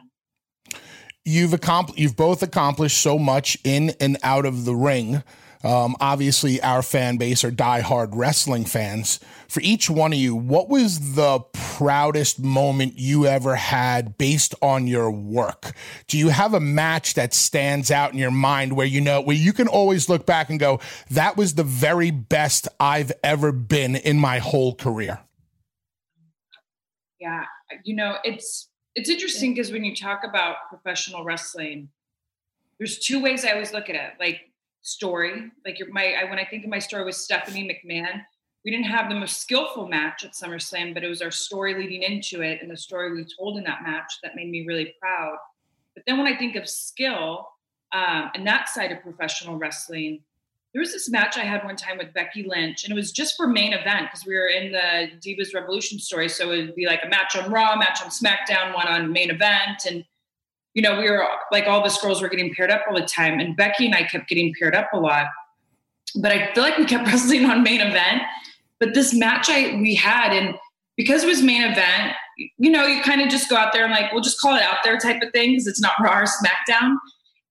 you've 1.25 1.53
accomplished 1.53 1.99
you've 1.99 2.15
both 2.15 2.43
accomplished 2.43 3.01
so 3.01 3.17
much 3.17 3.57
in 3.63 3.89
and 3.99 4.17
out 4.23 4.45
of 4.45 4.63
the 4.65 4.75
ring 4.75 5.23
um, 5.63 5.95
obviously 5.99 6.59
our 6.61 6.81
fan 6.81 7.17
base 7.17 7.43
are 7.43 7.51
diehard 7.51 8.09
wrestling 8.13 8.65
fans 8.65 9.19
for 9.47 9.61
each 9.61 9.89
one 9.89 10.13
of 10.13 10.19
you 10.19 10.35
what 10.35 10.69
was 10.69 11.15
the 11.15 11.39
proudest 11.53 12.39
moment 12.39 12.93
you 12.97 13.25
ever 13.25 13.55
had 13.55 14.17
based 14.17 14.55
on 14.61 14.87
your 14.87 15.11
work 15.11 15.73
do 16.07 16.17
you 16.17 16.29
have 16.29 16.53
a 16.53 16.59
match 16.59 17.13
that 17.15 17.33
stands 17.33 17.91
out 17.91 18.13
in 18.13 18.17
your 18.17 18.31
mind 18.31 18.73
where 18.73 18.87
you 18.87 19.01
know 19.01 19.21
where 19.21 19.35
you 19.35 19.53
can 19.53 19.67
always 19.67 20.09
look 20.09 20.25
back 20.25 20.49
and 20.49 20.59
go 20.59 20.79
that 21.09 21.37
was 21.37 21.55
the 21.55 21.63
very 21.63 22.09
best 22.11 22.67
i've 22.79 23.11
ever 23.23 23.51
been 23.51 23.95
in 23.95 24.17
my 24.17 24.39
whole 24.39 24.73
career 24.73 25.19
Yeah, 27.21 27.45
you 27.83 27.95
know, 27.95 28.15
it's 28.23 28.69
it's 28.95 29.09
interesting 29.09 29.53
because 29.53 29.71
when 29.71 29.85
you 29.85 29.95
talk 29.95 30.21
about 30.27 30.55
professional 30.69 31.23
wrestling, 31.23 31.87
there's 32.79 32.97
two 32.97 33.21
ways 33.21 33.45
I 33.45 33.51
always 33.51 33.71
look 33.71 33.89
at 33.89 33.95
it. 33.95 34.13
Like 34.19 34.41
story, 34.81 35.51
like 35.63 35.77
your, 35.77 35.93
my 35.93 36.15
I, 36.19 36.23
when 36.23 36.39
I 36.39 36.45
think 36.45 36.63
of 36.63 36.71
my 36.71 36.79
story 36.79 37.05
with 37.05 37.13
Stephanie 37.13 37.69
McMahon, 37.69 38.23
we 38.65 38.71
didn't 38.71 38.87
have 38.87 39.07
the 39.07 39.15
most 39.15 39.39
skillful 39.39 39.87
match 39.87 40.25
at 40.25 40.33
SummerSlam, 40.33 40.95
but 40.95 41.03
it 41.03 41.09
was 41.09 41.21
our 41.21 41.29
story 41.29 41.75
leading 41.75 42.01
into 42.01 42.41
it 42.41 42.59
and 42.59 42.71
the 42.71 42.75
story 42.75 43.13
we 43.13 43.23
told 43.37 43.59
in 43.59 43.63
that 43.65 43.83
match 43.83 44.17
that 44.23 44.35
made 44.35 44.49
me 44.49 44.65
really 44.65 44.95
proud. 44.99 45.37
But 45.93 46.03
then 46.07 46.17
when 46.17 46.25
I 46.25 46.35
think 46.35 46.55
of 46.55 46.67
skill 46.67 47.47
um, 47.93 48.31
and 48.33 48.47
that 48.47 48.67
side 48.67 48.91
of 48.91 49.03
professional 49.03 49.57
wrestling, 49.57 50.23
there 50.73 50.79
was 50.79 50.93
this 50.93 51.09
match 51.09 51.37
I 51.37 51.41
had 51.41 51.63
one 51.65 51.75
time 51.75 51.97
with 51.97 52.13
Becky 52.13 52.43
Lynch, 52.43 52.85
and 52.85 52.91
it 52.91 52.95
was 52.95 53.11
just 53.11 53.35
for 53.35 53.45
main 53.45 53.73
event 53.73 54.07
because 54.09 54.25
we 54.25 54.35
were 54.35 54.47
in 54.47 54.71
the 54.71 55.09
Divas 55.19 55.53
Revolution 55.53 55.99
story. 55.99 56.29
So 56.29 56.51
it 56.51 56.65
would 56.65 56.75
be 56.75 56.85
like 56.85 57.01
a 57.05 57.09
match 57.09 57.35
on 57.35 57.51
Raw, 57.51 57.75
match 57.75 57.99
on 58.01 58.09
SmackDown, 58.09 58.73
one 58.73 58.87
on 58.87 59.11
main 59.11 59.29
event. 59.29 59.85
And, 59.85 60.05
you 60.73 60.81
know, 60.81 60.97
we 60.97 61.11
were 61.11 61.27
like 61.51 61.65
all 61.67 61.83
the 61.83 61.89
scrolls 61.89 62.21
were 62.21 62.29
getting 62.29 62.53
paired 62.53 62.71
up 62.71 62.83
all 62.87 62.95
the 62.95 63.05
time. 63.05 63.39
And 63.39 63.57
Becky 63.57 63.85
and 63.85 63.95
I 63.95 64.03
kept 64.03 64.29
getting 64.29 64.53
paired 64.57 64.73
up 64.73 64.89
a 64.93 64.97
lot. 64.97 65.27
But 66.15 66.31
I 66.31 66.53
feel 66.53 66.63
like 66.63 66.77
we 66.77 66.85
kept 66.85 67.05
wrestling 67.07 67.45
on 67.45 67.63
main 67.63 67.81
event. 67.81 68.21
But 68.79 68.93
this 68.93 69.13
match 69.13 69.49
I 69.49 69.75
we 69.75 69.93
had, 69.93 70.31
and 70.31 70.55
because 70.95 71.23
it 71.23 71.27
was 71.27 71.41
main 71.41 71.63
event, 71.63 72.13
you 72.57 72.71
know, 72.71 72.85
you 72.85 73.01
kind 73.01 73.21
of 73.21 73.27
just 73.27 73.49
go 73.49 73.57
out 73.57 73.73
there 73.73 73.83
and 73.83 73.93
like, 73.93 74.13
we'll 74.13 74.23
just 74.23 74.39
call 74.39 74.55
it 74.55 74.63
out 74.63 74.77
there 74.85 74.97
type 74.97 75.21
of 75.21 75.31
thing 75.33 75.51
because 75.51 75.67
it's 75.67 75.81
not 75.81 75.93
Raw 76.01 76.19
or 76.19 76.25
SmackDown. 76.25 76.95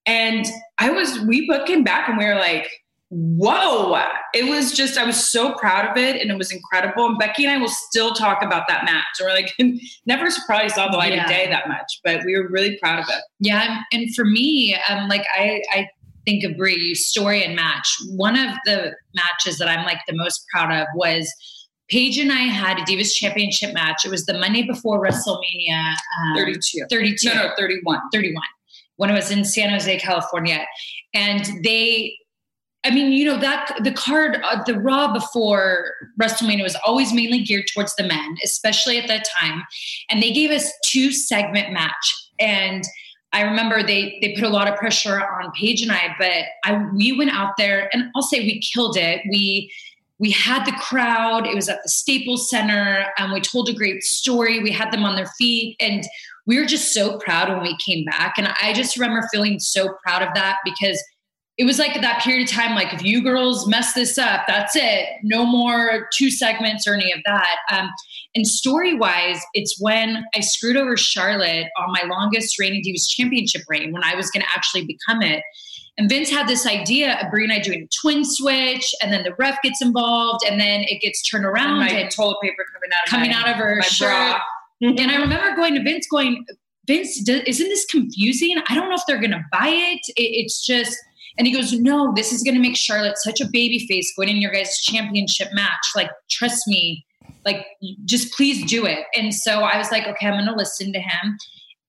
And 0.06 0.46
I 0.78 0.90
was, 0.90 1.20
we 1.20 1.46
both 1.46 1.66
came 1.66 1.84
back 1.84 2.08
and 2.08 2.16
we 2.16 2.24
were 2.24 2.36
like, 2.36 2.68
whoa 3.10 4.00
it 4.34 4.48
was 4.48 4.72
just 4.72 4.96
i 4.96 5.04
was 5.04 5.28
so 5.28 5.52
proud 5.54 5.90
of 5.90 5.96
it 5.96 6.20
and 6.22 6.30
it 6.30 6.38
was 6.38 6.52
incredible 6.52 7.06
and 7.06 7.18
becky 7.18 7.44
and 7.44 7.52
i 7.52 7.58
will 7.58 7.68
still 7.68 8.14
talk 8.14 8.40
about 8.42 8.68
that 8.68 8.84
match 8.84 9.04
and 9.18 9.26
we're 9.26 9.34
like 9.34 9.52
never 10.06 10.28
probably 10.46 10.68
saw 10.68 10.88
the 10.88 10.96
light 10.96 11.12
Yeah. 11.12 11.24
of 11.24 11.28
day 11.28 11.48
that 11.48 11.66
much 11.68 12.00
but 12.04 12.20
we 12.24 12.36
were 12.36 12.48
really 12.48 12.78
proud 12.80 13.00
of 13.00 13.06
it 13.08 13.20
Yeah, 13.40 13.80
and 13.92 14.14
for 14.14 14.24
me, 14.24 14.76
um, 14.88 15.08
like 15.08 15.24
I, 15.36 15.60
I 15.72 15.88
think 16.24 16.44
of 16.44 16.56
Brie 16.56 16.94
story 16.94 17.42
and 17.42 17.56
match. 17.56 17.88
One 18.10 18.38
of 18.38 18.54
the 18.66 18.94
matches 19.14 19.58
that 19.58 19.68
I'm 19.68 19.84
like 19.86 19.98
the 20.06 20.14
most 20.14 20.44
proud 20.52 20.70
of 20.70 20.86
was 20.94 21.32
Paige 21.88 22.18
and 22.18 22.30
I 22.30 22.42
had 22.42 22.78
a 22.78 22.82
Divas 22.82 23.12
Championship 23.14 23.72
match. 23.74 24.04
It 24.04 24.10
was 24.10 24.26
the 24.26 24.38
Monday 24.38 24.62
before 24.62 25.02
WrestleMania. 25.04 25.80
Um, 25.92 26.36
32 26.36 26.84
32. 26.90 27.28
no 27.28 27.34
no 27.34 27.50
31 27.58 27.98
31 28.12 28.42
when 28.96 29.10
it 29.10 29.14
was 29.14 29.30
in 29.30 29.44
San 29.44 29.70
Jose, 29.70 29.98
California. 29.98 30.64
And 31.14 31.42
they, 31.64 32.16
I 32.82 32.90
mean, 32.90 33.12
you 33.12 33.26
know, 33.26 33.38
that 33.38 33.78
the 33.84 33.92
card, 33.92 34.40
uh, 34.42 34.62
the 34.64 34.78
Raw 34.78 35.12
before 35.12 35.92
WrestleMania 36.20 36.62
was 36.62 36.76
always 36.86 37.12
mainly 37.12 37.42
geared 37.42 37.66
towards 37.74 37.94
the 37.96 38.04
men, 38.04 38.36
especially 38.42 38.98
at 38.98 39.06
that 39.08 39.26
time. 39.38 39.62
And 40.08 40.22
they 40.22 40.32
gave 40.32 40.50
us 40.50 40.72
two 40.86 41.12
segment 41.12 41.72
match. 41.72 42.16
And 42.38 42.84
I 43.32 43.42
remember 43.42 43.82
they 43.82 44.18
they 44.22 44.34
put 44.34 44.44
a 44.44 44.48
lot 44.48 44.66
of 44.66 44.76
pressure 44.76 45.20
on 45.20 45.52
Paige 45.52 45.82
and 45.82 45.92
I, 45.92 46.14
but 46.18 46.44
I 46.64 46.84
we 46.94 47.16
went 47.16 47.30
out 47.30 47.52
there 47.58 47.88
and 47.92 48.04
I'll 48.16 48.22
say 48.22 48.40
we 48.40 48.60
killed 48.60 48.96
it. 48.96 49.20
We 49.30 49.70
we 50.18 50.30
had 50.30 50.64
the 50.64 50.72
crowd. 50.72 51.46
It 51.46 51.54
was 51.54 51.68
at 51.68 51.82
the 51.82 51.88
Staples 51.88 52.50
Center. 52.50 53.06
and 53.18 53.32
we 53.32 53.40
told 53.40 53.68
a 53.68 53.72
great 53.72 54.02
story. 54.02 54.60
We 54.62 54.70
had 54.70 54.92
them 54.92 55.04
on 55.04 55.16
their 55.16 55.30
feet, 55.38 55.76
and 55.80 56.04
we 56.46 56.58
were 56.58 56.66
just 56.66 56.92
so 56.92 57.18
proud 57.18 57.48
when 57.48 57.62
we 57.62 57.76
came 57.76 58.04
back. 58.04 58.34
And 58.36 58.48
I 58.60 58.72
just 58.72 58.96
remember 58.98 59.26
feeling 59.32 59.60
so 59.60 59.94
proud 60.04 60.22
of 60.22 60.28
that 60.34 60.56
because 60.64 61.02
it 61.60 61.64
was 61.66 61.78
like 61.78 62.00
that 62.00 62.22
period 62.22 62.48
of 62.48 62.54
time. 62.54 62.74
Like 62.74 62.94
if 62.94 63.04
you 63.04 63.22
girls 63.22 63.68
mess 63.68 63.92
this 63.92 64.16
up, 64.16 64.44
that's 64.48 64.74
it. 64.74 65.04
No 65.22 65.44
more 65.44 66.08
two 66.10 66.30
segments 66.30 66.88
or 66.88 66.94
any 66.94 67.12
of 67.12 67.18
that. 67.26 67.56
Um, 67.70 67.90
and 68.34 68.46
story 68.46 68.94
wise, 68.94 69.38
it's 69.52 69.76
when 69.78 70.24
I 70.34 70.40
screwed 70.40 70.78
over 70.78 70.96
Charlotte 70.96 71.66
on 71.76 71.92
my 71.92 72.04
longest 72.08 72.58
reigning 72.58 72.82
Divas 72.82 73.06
Championship 73.10 73.60
reign 73.68 73.92
when 73.92 74.02
I 74.02 74.14
was 74.14 74.30
going 74.30 74.40
to 74.40 74.48
actually 74.56 74.86
become 74.86 75.20
it. 75.20 75.42
And 75.98 76.08
Vince 76.08 76.30
had 76.30 76.48
this 76.48 76.66
idea 76.66 77.20
of 77.20 77.30
Brie 77.30 77.44
and 77.44 77.52
I 77.52 77.58
doing 77.58 77.82
a 77.82 77.88
twin 78.00 78.24
switch, 78.24 78.94
and 79.02 79.12
then 79.12 79.22
the 79.22 79.34
ref 79.38 79.60
gets 79.62 79.82
involved, 79.82 80.42
and 80.48 80.58
then 80.58 80.84
it 80.84 81.02
gets 81.02 81.20
turned 81.22 81.44
around 81.44 81.78
my 81.78 81.90
and 81.90 82.10
toilet 82.10 82.38
paper 82.42 82.64
coming 82.72 82.90
out 82.96 83.06
of 83.06 83.10
coming 83.10 83.30
my- 83.32 83.36
out 83.36 83.48
of 83.50 83.56
her 83.56 83.82
shirt. 83.82 84.40
and 84.80 85.10
I 85.10 85.16
remember 85.16 85.54
going 85.54 85.74
to 85.74 85.82
Vince, 85.82 86.06
going, 86.10 86.46
Vince, 86.86 87.28
isn't 87.28 87.68
this 87.68 87.84
confusing? 87.84 88.62
I 88.66 88.74
don't 88.74 88.88
know 88.88 88.94
if 88.94 89.02
they're 89.06 89.20
going 89.20 89.32
to 89.32 89.44
buy 89.52 89.68
it. 89.68 90.00
it. 90.16 90.22
It's 90.22 90.64
just, 90.64 90.96
and 91.40 91.46
he 91.46 91.54
goes, 91.54 91.72
No, 91.72 92.12
this 92.14 92.32
is 92.34 92.42
going 92.42 92.54
to 92.54 92.60
make 92.60 92.76
Charlotte 92.76 93.16
such 93.16 93.40
a 93.40 93.48
baby 93.50 93.86
face 93.88 94.12
going 94.14 94.28
in 94.28 94.36
your 94.36 94.52
guys' 94.52 94.78
championship 94.82 95.48
match. 95.54 95.86
Like, 95.96 96.10
trust 96.30 96.68
me, 96.68 97.06
like, 97.46 97.64
just 98.04 98.30
please 98.34 98.62
do 98.70 98.84
it. 98.84 99.06
And 99.16 99.34
so 99.34 99.62
I 99.62 99.78
was 99.78 99.90
like, 99.90 100.06
Okay, 100.06 100.26
I'm 100.26 100.34
going 100.34 100.44
to 100.44 100.54
listen 100.54 100.92
to 100.92 101.00
him. 101.00 101.38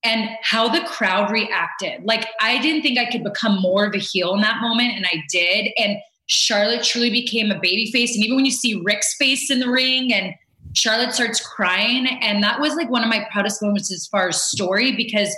and 0.03 0.29
how 0.41 0.69
the 0.69 0.81
crowd 0.85 1.29
reacted. 1.31 2.03
Like 2.05 2.27
I 2.39 2.59
didn't 2.61 2.81
think 2.81 2.97
I 2.97 3.11
could 3.11 3.23
become 3.23 3.61
more 3.61 3.85
of 3.85 3.93
a 3.93 3.99
heel 3.99 4.33
in 4.33 4.41
that 4.41 4.61
moment, 4.61 4.93
and 4.95 5.05
I 5.05 5.21
did. 5.29 5.71
And 5.77 5.97
Charlotte 6.27 6.83
truly 6.83 7.09
became 7.09 7.51
a 7.51 7.59
baby 7.59 7.91
face. 7.91 8.15
And 8.15 8.23
even 8.23 8.37
when 8.37 8.45
you 8.45 8.51
see 8.51 8.81
Rick's 8.85 9.15
face 9.17 9.51
in 9.51 9.59
the 9.59 9.69
ring 9.69 10.13
and 10.13 10.33
Charlotte 10.73 11.13
starts 11.13 11.45
crying, 11.45 12.07
and 12.21 12.41
that 12.41 12.61
was 12.61 12.75
like 12.75 12.89
one 12.89 13.03
of 13.03 13.09
my 13.09 13.27
proudest 13.33 13.61
moments 13.61 13.91
as 13.91 14.07
far 14.07 14.29
as 14.29 14.41
story 14.41 14.95
because 14.95 15.35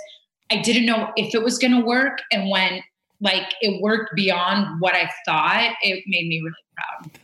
I 0.52 0.62
didn't 0.62 0.86
know 0.86 1.10
if 1.16 1.34
it 1.34 1.42
was 1.42 1.58
going 1.58 1.72
to 1.72 1.84
work, 1.84 2.18
and 2.30 2.48
when 2.48 2.80
like 3.20 3.54
it 3.60 3.80
worked 3.80 4.14
beyond 4.14 4.80
what 4.80 4.94
I 4.94 5.10
thought, 5.26 5.74
it 5.82 6.04
made 6.06 6.26
me 6.28 6.40
really 6.42 6.54
proud. 6.76 7.20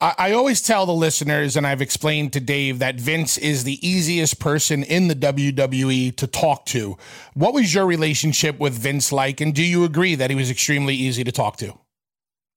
I, 0.00 0.14
I 0.18 0.32
always 0.32 0.60
tell 0.60 0.86
the 0.86 0.92
listeners, 0.92 1.56
and 1.56 1.66
I've 1.66 1.80
explained 1.80 2.32
to 2.34 2.40
Dave 2.40 2.78
that 2.80 3.00
Vince 3.00 3.38
is 3.38 3.64
the 3.64 3.86
easiest 3.86 4.38
person 4.38 4.82
in 4.82 5.08
the 5.08 5.14
WWE 5.14 6.16
to 6.16 6.26
talk 6.26 6.66
to. 6.66 6.96
What 7.34 7.54
was 7.54 7.74
your 7.74 7.86
relationship 7.86 8.58
with 8.58 8.74
Vince 8.74 9.12
like, 9.12 9.40
and 9.40 9.54
do 9.54 9.62
you 9.62 9.84
agree 9.84 10.14
that 10.14 10.30
he 10.30 10.36
was 10.36 10.50
extremely 10.50 10.94
easy 10.94 11.24
to 11.24 11.32
talk 11.32 11.56
to? 11.58 11.78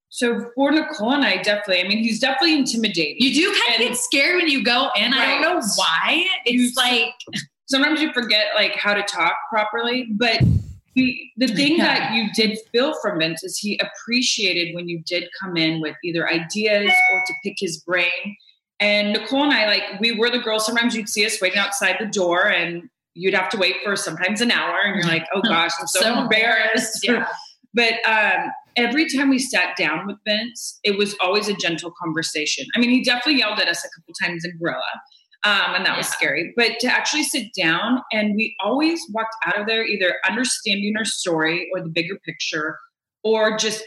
So 0.09 0.49
for 0.55 0.71
Nicole 0.71 1.13
and 1.13 1.25
I, 1.25 1.37
definitely. 1.37 1.81
I 1.81 1.87
mean, 1.87 1.99
he's 1.99 2.19
definitely 2.19 2.57
intimidating. 2.57 3.17
You 3.19 3.33
do 3.33 3.61
kind 3.61 3.81
of 3.81 3.89
get 3.89 3.97
scared 3.97 4.37
when 4.37 4.47
you 4.47 4.63
go 4.63 4.89
in. 4.95 5.13
I 5.13 5.27
don't 5.27 5.41
know 5.41 5.61
why. 5.75 6.25
It's 6.45 6.77
like 6.77 7.13
sometimes 7.67 8.01
you 8.01 8.13
forget 8.13 8.47
like 8.55 8.73
how 8.75 8.93
to 8.93 9.03
talk 9.03 9.33
properly, 9.49 10.07
but 10.11 10.41
he, 10.97 11.31
the 11.37 11.47
thing 11.47 11.77
Yeah. 11.77 11.85
that 11.85 12.13
you 12.13 12.29
did 12.35 12.57
feel 12.71 12.93
from 13.01 13.19
Vince 13.19 13.43
is 13.43 13.57
he 13.57 13.79
appreciated 13.79 14.73
when 14.75 14.87
you 14.89 15.01
did 15.05 15.29
come 15.41 15.55
in 15.57 15.79
with 15.81 15.95
either 16.03 16.27
ideas 16.29 16.91
or 17.13 17.23
to 17.27 17.33
pick 17.43 17.55
his 17.59 17.77
brain. 17.77 18.35
And 18.79 19.13
Nicole 19.13 19.43
and 19.43 19.53
I, 19.53 19.65
like, 19.67 19.99
we 19.99 20.11
were 20.17 20.29
the 20.29 20.39
girls. 20.39 20.65
Sometimes 20.65 20.95
you'd 20.95 21.09
see 21.09 21.25
us 21.25 21.41
waiting 21.41 21.57
outside 21.59 21.97
the 21.99 22.05
door, 22.05 22.47
and 22.47 22.83
you'd 23.15 23.33
have 23.33 23.49
to 23.49 23.57
wait 23.57 23.75
for 23.83 23.95
sometimes 23.95 24.41
an 24.41 24.51
hour, 24.51 24.75
and 24.85 24.95
you're 24.95 25.11
like, 25.11 25.25
"Oh 25.33 25.41
gosh, 25.43 25.71
I'm 25.79 25.87
so, 25.87 26.01
So 26.01 26.19
embarrassed." 26.21 27.03
embarrassed, 27.03 27.07
yeah. 27.07 27.27
but 27.73 27.93
um, 28.07 28.51
every 28.75 29.09
time 29.09 29.29
we 29.29 29.39
sat 29.39 29.75
down 29.77 30.05
with 30.05 30.17
Vince, 30.27 30.79
it 30.83 30.97
was 30.97 31.15
always 31.19 31.47
a 31.47 31.53
gentle 31.55 31.91
conversation. 31.99 32.65
I 32.75 32.79
mean, 32.79 32.91
he 32.91 33.03
definitely 33.03 33.39
yelled 33.39 33.59
at 33.59 33.67
us 33.67 33.83
a 33.83 33.89
couple 33.99 34.13
times 34.21 34.45
in 34.45 34.55
Gorilla, 34.59 34.81
um, 35.43 35.75
and 35.75 35.85
that 35.85 35.97
was 35.97 36.07
scary. 36.07 36.53
But 36.55 36.79
to 36.79 36.87
actually 36.87 37.23
sit 37.23 37.53
down 37.53 38.01
and 38.11 38.35
we 38.35 38.55
always 38.63 39.01
walked 39.11 39.35
out 39.45 39.59
of 39.59 39.67
there 39.67 39.85
either 39.85 40.15
understanding 40.27 40.95
our 40.97 41.05
story 41.05 41.69
or 41.73 41.81
the 41.81 41.89
bigger 41.89 42.17
picture, 42.25 42.77
or 43.23 43.57
just 43.57 43.83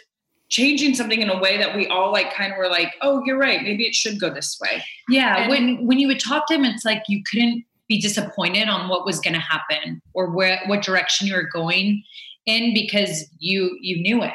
changing 0.48 0.94
something 0.94 1.22
in 1.22 1.30
a 1.30 1.38
way 1.38 1.56
that 1.58 1.76
we 1.76 1.86
all 1.86 2.12
like 2.12 2.32
kind 2.34 2.52
of 2.52 2.58
were 2.58 2.68
like, 2.68 2.92
oh, 3.02 3.22
you're 3.24 3.38
right, 3.38 3.62
maybe 3.62 3.84
it 3.86 3.94
should 3.94 4.20
go 4.20 4.28
this 4.32 4.58
way. 4.60 4.82
Yeah, 5.08 5.42
And- 5.42 5.50
when 5.50 5.86
when 5.86 5.98
you 5.98 6.08
would 6.08 6.20
talk 6.20 6.46
to 6.48 6.54
him, 6.54 6.64
it's 6.64 6.84
like 6.84 7.02
you 7.08 7.22
couldn't 7.30 7.64
be 7.88 8.00
disappointed 8.00 8.68
on 8.68 8.88
what 8.88 9.04
was 9.04 9.18
going 9.18 9.34
to 9.34 9.40
happen 9.40 10.00
or 10.14 10.30
where 10.30 10.60
what 10.66 10.82
direction 10.82 11.26
you 11.26 11.34
were 11.34 11.48
going 11.52 12.02
in 12.46 12.72
because 12.74 13.28
you 13.38 13.76
you 13.80 14.00
knew 14.02 14.22
it. 14.22 14.32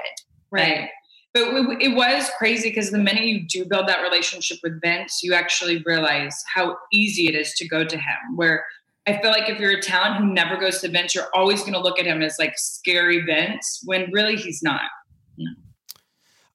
Right. 0.51 0.89
But 1.35 1.81
it, 1.81 1.93
was 1.93 2.31
crazy 2.37 2.69
because 2.69 2.91
the 2.91 2.97
minute 2.97 3.25
you 3.25 3.45
do 3.45 3.65
build 3.65 3.89
that 3.89 4.01
relationship 4.01 4.57
with 4.63 4.79
Vince, 4.81 5.19
you 5.21 5.33
actually 5.33 5.83
realize 5.85 6.41
how 6.53 6.77
easy 6.93 7.27
it 7.27 7.35
is 7.35 7.53
to 7.55 7.67
go 7.67 7.83
to 7.83 7.97
him. 7.97 8.37
Where 8.37 8.63
I 9.05 9.19
feel 9.21 9.31
like 9.31 9.49
if 9.49 9.59
you're 9.59 9.77
a 9.77 9.81
talent 9.81 10.15
who 10.15 10.27
never 10.27 10.55
goes 10.55 10.79
to 10.79 10.87
Vince, 10.87 11.13
you're 11.13 11.27
always 11.33 11.59
going 11.59 11.73
to 11.73 11.81
look 11.81 11.99
at 11.99 12.05
him 12.05 12.21
as 12.21 12.37
like 12.39 12.53
scary 12.55 13.19
Vince 13.19 13.81
when 13.83 14.09
really 14.13 14.37
he's 14.37 14.63
not. 14.63 14.83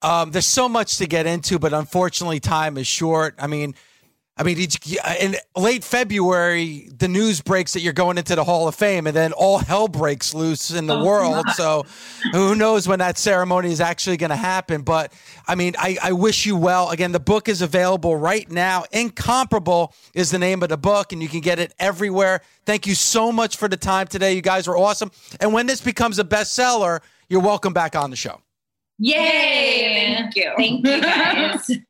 Um, 0.00 0.30
there's 0.30 0.46
so 0.46 0.66
much 0.66 0.96
to 0.96 1.06
get 1.06 1.26
into, 1.26 1.58
but 1.58 1.74
unfortunately, 1.74 2.40
time 2.40 2.78
is 2.78 2.86
short. 2.86 3.34
I 3.38 3.48
mean, 3.48 3.74
I 4.40 4.42
mean, 4.42 4.56
in 5.20 5.36
late 5.54 5.84
February, 5.84 6.88
the 6.96 7.08
news 7.08 7.42
breaks 7.42 7.74
that 7.74 7.80
you're 7.80 7.92
going 7.92 8.16
into 8.16 8.34
the 8.34 8.42
Hall 8.42 8.66
of 8.68 8.74
Fame, 8.74 9.06
and 9.06 9.14
then 9.14 9.32
all 9.34 9.58
hell 9.58 9.86
breaks 9.86 10.32
loose 10.32 10.70
in 10.70 10.86
the 10.86 10.94
Oh, 10.96 11.04
world. 11.04 11.44
my. 11.44 11.52
So, 11.52 11.84
who 12.32 12.54
knows 12.54 12.88
when 12.88 13.00
that 13.00 13.18
ceremony 13.18 13.70
is 13.70 13.82
actually 13.82 14.16
going 14.16 14.30
to 14.30 14.36
happen? 14.36 14.80
But 14.80 15.12
I 15.46 15.56
mean, 15.56 15.74
I, 15.78 15.98
I 16.02 16.12
wish 16.12 16.46
you 16.46 16.56
well. 16.56 16.88
Again, 16.88 17.12
the 17.12 17.20
book 17.20 17.50
is 17.50 17.60
available 17.60 18.16
right 18.16 18.50
now. 18.50 18.84
Incomparable 18.92 19.92
is 20.14 20.30
the 20.30 20.38
name 20.38 20.62
of 20.62 20.70
the 20.70 20.78
book, 20.78 21.12
and 21.12 21.22
you 21.22 21.28
can 21.28 21.40
get 21.40 21.58
it 21.58 21.74
everywhere. 21.78 22.40
Thank 22.64 22.86
you 22.86 22.94
so 22.94 23.30
much 23.30 23.58
for 23.58 23.68
the 23.68 23.76
time 23.76 24.06
today. 24.06 24.32
You 24.32 24.40
guys 24.40 24.66
were 24.66 24.78
awesome. 24.78 25.10
And 25.38 25.52
when 25.52 25.66
this 25.66 25.82
becomes 25.82 26.18
a 26.18 26.24
bestseller, 26.24 27.00
you're 27.28 27.42
welcome 27.42 27.74
back 27.74 27.94
on 27.94 28.08
the 28.08 28.16
show. 28.16 28.40
Yay! 29.00 30.14
Thank 30.16 30.36
you. 30.36 30.52
Thank 30.56 30.86
you 30.86 31.00
guys. 31.00 31.70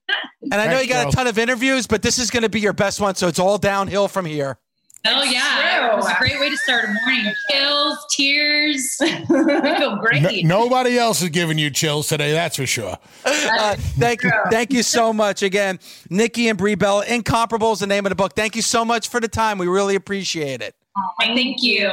And 0.52 0.60
I 0.60 0.66
know 0.66 0.80
you 0.80 0.88
got 0.88 1.06
a 1.06 1.10
ton 1.12 1.28
of 1.28 1.38
interviews, 1.38 1.86
but 1.86 2.02
this 2.02 2.18
is 2.18 2.30
going 2.30 2.42
to 2.42 2.48
be 2.48 2.58
your 2.58 2.72
best 2.72 2.98
one. 2.98 3.14
So 3.14 3.28
it's 3.28 3.38
all 3.38 3.56
downhill 3.58 4.08
from 4.08 4.24
here. 4.24 4.58
Oh 5.06 5.22
yeah, 5.22 5.78
true. 5.78 5.92
it 5.92 5.96
was 5.96 6.10
a 6.10 6.14
great 6.18 6.40
way 6.40 6.50
to 6.50 6.56
start 6.56 6.86
a 6.86 6.88
morning. 6.92 7.32
Chills, 7.50 7.98
tears. 8.10 8.96
I 9.00 9.78
feel 9.78 9.96
great. 9.96 10.44
No- 10.44 10.64
nobody 10.64 10.98
else 10.98 11.22
is 11.22 11.28
giving 11.28 11.56
you 11.56 11.70
chills 11.70 12.08
today, 12.08 12.32
that's 12.32 12.56
for 12.56 12.66
sure. 12.66 12.98
Uh, 13.24 13.76
thank 13.98 14.24
you. 14.24 14.32
Thank 14.50 14.72
you 14.72 14.82
so 14.82 15.12
much 15.12 15.42
again. 15.42 15.78
Nikki 16.08 16.48
and 16.48 16.58
Brie 16.58 16.74
Bella, 16.74 17.04
Incomparable 17.06 17.72
is 17.72 17.78
the 17.78 17.86
name 17.86 18.06
of 18.06 18.10
the 18.10 18.16
book. 18.16 18.34
Thank 18.34 18.56
you 18.56 18.62
so 18.62 18.84
much 18.84 19.08
for 19.08 19.20
the 19.20 19.28
time. 19.28 19.58
We 19.58 19.68
really 19.68 19.94
appreciate 19.94 20.60
it. 20.62 20.74
Thank 21.20 21.62
you. 21.62 21.92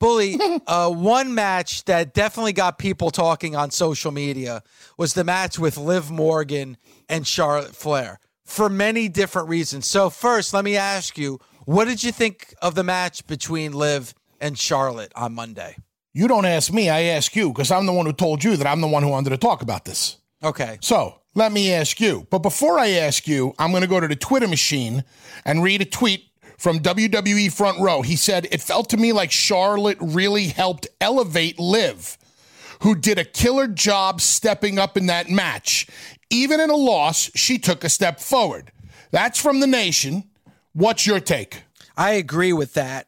Bully, 0.00 0.38
uh, 0.66 0.90
one 0.90 1.34
match 1.34 1.84
that 1.84 2.14
definitely 2.14 2.52
got 2.52 2.78
people 2.78 3.10
talking 3.10 3.56
on 3.56 3.70
social 3.70 4.12
media 4.12 4.62
was 4.98 5.14
the 5.14 5.24
match 5.24 5.58
with 5.58 5.76
Liv 5.76 6.10
Morgan 6.10 6.76
and 7.08 7.26
Charlotte 7.26 7.74
Flair 7.74 8.18
for 8.44 8.68
many 8.68 9.08
different 9.08 9.48
reasons. 9.48 9.86
So, 9.86 10.10
first, 10.10 10.52
let 10.52 10.64
me 10.64 10.76
ask 10.76 11.16
you, 11.16 11.40
what 11.64 11.86
did 11.86 12.04
you 12.04 12.12
think 12.12 12.54
of 12.60 12.74
the 12.74 12.84
match 12.84 13.26
between 13.26 13.72
Liv 13.72 14.14
and 14.40 14.58
Charlotte 14.58 15.12
on 15.16 15.34
Monday? 15.34 15.76
You 16.12 16.28
don't 16.28 16.44
ask 16.44 16.72
me, 16.72 16.88
I 16.88 17.02
ask 17.02 17.34
you, 17.34 17.48
because 17.48 17.70
I'm 17.70 17.86
the 17.86 17.92
one 17.92 18.06
who 18.06 18.12
told 18.12 18.44
you 18.44 18.56
that 18.56 18.66
I'm 18.66 18.80
the 18.80 18.86
one 18.86 19.02
who 19.02 19.08
wanted 19.08 19.30
to 19.30 19.38
talk 19.38 19.62
about 19.62 19.84
this. 19.84 20.18
Okay. 20.44 20.78
So 20.80 21.20
let 21.34 21.52
me 21.52 21.72
ask 21.72 22.00
you. 22.00 22.26
But 22.30 22.40
before 22.40 22.78
I 22.78 22.90
ask 22.90 23.26
you, 23.26 23.54
I'm 23.58 23.70
going 23.70 23.82
to 23.82 23.88
go 23.88 23.98
to 23.98 24.06
the 24.06 24.14
Twitter 24.14 24.46
machine 24.46 25.04
and 25.44 25.62
read 25.62 25.80
a 25.80 25.84
tweet 25.84 26.28
from 26.58 26.80
WWE 26.80 27.52
Front 27.52 27.80
Row. 27.80 28.02
He 28.02 28.16
said, 28.16 28.46
It 28.50 28.60
felt 28.60 28.90
to 28.90 28.96
me 28.96 29.12
like 29.12 29.30
Charlotte 29.30 29.98
really 30.00 30.48
helped 30.48 30.86
elevate 31.00 31.58
Liv, 31.58 32.18
who 32.80 32.94
did 32.94 33.18
a 33.18 33.24
killer 33.24 33.66
job 33.66 34.20
stepping 34.20 34.78
up 34.78 34.96
in 34.96 35.06
that 35.06 35.28
match. 35.28 35.86
Even 36.30 36.60
in 36.60 36.70
a 36.70 36.76
loss, 36.76 37.30
she 37.34 37.58
took 37.58 37.84
a 37.84 37.88
step 37.88 38.20
forward. 38.20 38.72
That's 39.10 39.40
from 39.40 39.60
the 39.60 39.66
nation. 39.66 40.24
What's 40.72 41.06
your 41.06 41.20
take? 41.20 41.62
I 41.96 42.12
agree 42.12 42.52
with 42.52 42.74
that. 42.74 43.06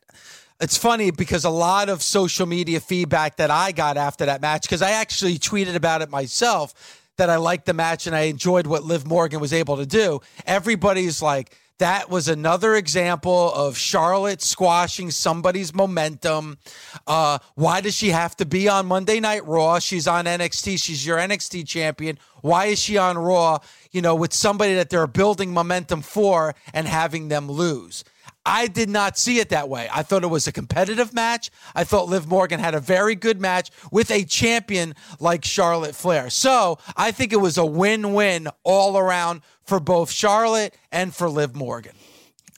It's 0.60 0.76
funny 0.76 1.10
because 1.10 1.44
a 1.44 1.50
lot 1.50 1.88
of 1.88 2.02
social 2.02 2.46
media 2.46 2.80
feedback 2.80 3.36
that 3.36 3.50
I 3.50 3.72
got 3.72 3.96
after 3.96 4.24
that 4.26 4.40
match, 4.40 4.62
because 4.62 4.80
I 4.80 4.92
actually 4.92 5.38
tweeted 5.38 5.74
about 5.74 6.00
it 6.00 6.08
myself, 6.08 7.02
that 7.16 7.28
I 7.28 7.36
liked 7.36 7.66
the 7.66 7.74
match 7.74 8.06
and 8.06 8.14
I 8.14 8.22
enjoyed 8.22 8.66
what 8.66 8.84
Liv 8.84 9.06
Morgan 9.06 9.40
was 9.40 9.52
able 9.52 9.76
to 9.76 9.86
do. 9.86 10.20
Everybody's 10.46 11.20
like, 11.20 11.56
that 11.78 12.08
was 12.08 12.28
another 12.28 12.74
example 12.74 13.52
of 13.52 13.76
Charlotte 13.76 14.40
squashing 14.40 15.10
somebody's 15.10 15.74
momentum. 15.74 16.58
Uh, 17.06 17.38
why 17.54 17.80
does 17.80 17.94
she 17.94 18.10
have 18.10 18.34
to 18.36 18.46
be 18.46 18.68
on 18.68 18.86
Monday 18.86 19.20
Night 19.20 19.46
Raw? 19.46 19.78
She's 19.78 20.08
on 20.08 20.24
NXT. 20.24 20.82
She's 20.82 21.06
your 21.06 21.18
NXT 21.18 21.66
champion. 21.66 22.18
Why 22.40 22.66
is 22.66 22.78
she 22.78 22.96
on 22.96 23.18
Raw, 23.18 23.58
you 23.92 24.00
know, 24.00 24.14
with 24.14 24.32
somebody 24.32 24.74
that 24.74 24.88
they're 24.88 25.06
building 25.06 25.52
momentum 25.52 26.00
for 26.00 26.54
and 26.72 26.86
having 26.86 27.28
them 27.28 27.50
lose? 27.50 28.04
I 28.46 28.68
did 28.68 28.88
not 28.88 29.18
see 29.18 29.40
it 29.40 29.48
that 29.48 29.68
way. 29.68 29.88
I 29.92 30.04
thought 30.04 30.22
it 30.22 30.28
was 30.28 30.46
a 30.46 30.52
competitive 30.52 31.12
match. 31.12 31.50
I 31.74 31.82
thought 31.82 32.08
Liv 32.08 32.28
Morgan 32.28 32.60
had 32.60 32.76
a 32.76 32.80
very 32.80 33.16
good 33.16 33.40
match 33.40 33.70
with 33.90 34.08
a 34.12 34.22
champion 34.22 34.94
like 35.18 35.44
Charlotte 35.44 35.96
Flair. 35.96 36.30
So 36.30 36.78
I 36.96 37.10
think 37.10 37.32
it 37.32 37.40
was 37.40 37.58
a 37.58 37.66
win 37.66 38.14
win 38.14 38.48
all 38.62 38.96
around 38.96 39.42
for 39.66 39.80
both 39.80 40.10
Charlotte 40.10 40.74
and 40.92 41.14
for 41.14 41.28
Liv 41.28 41.54
Morgan. 41.54 41.94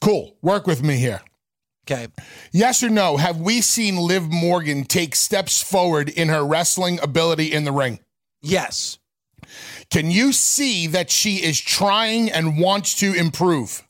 Cool. 0.01 0.37
Work 0.43 0.67
with 0.67 0.83
me 0.83 0.97
here. 0.97 1.21
Okay. 1.91 2.09
Yes 2.53 2.83
or 2.83 2.91
no? 2.91 3.17
Have 3.17 3.41
we 3.41 3.63
seen 3.63 3.97
Liv 3.97 4.25
Morgan 4.31 4.85
take 4.85 5.17
steps 5.17 5.63
forward 5.63 6.11
in 6.11 6.29
her 6.29 6.45
wrestling 6.45 7.01
ability 7.03 7.53
in 7.53 7.65
the 7.65 7.73
ring? 7.73 7.99
Yes. 8.43 8.99
Can 9.91 10.11
you 10.11 10.33
see 10.33 10.87
that 10.89 11.11
she 11.11 11.37
is 11.37 11.59
trying 11.59 12.31
and 12.31 12.61
wants 12.61 12.95
to 12.97 13.15
improve? 13.15 13.83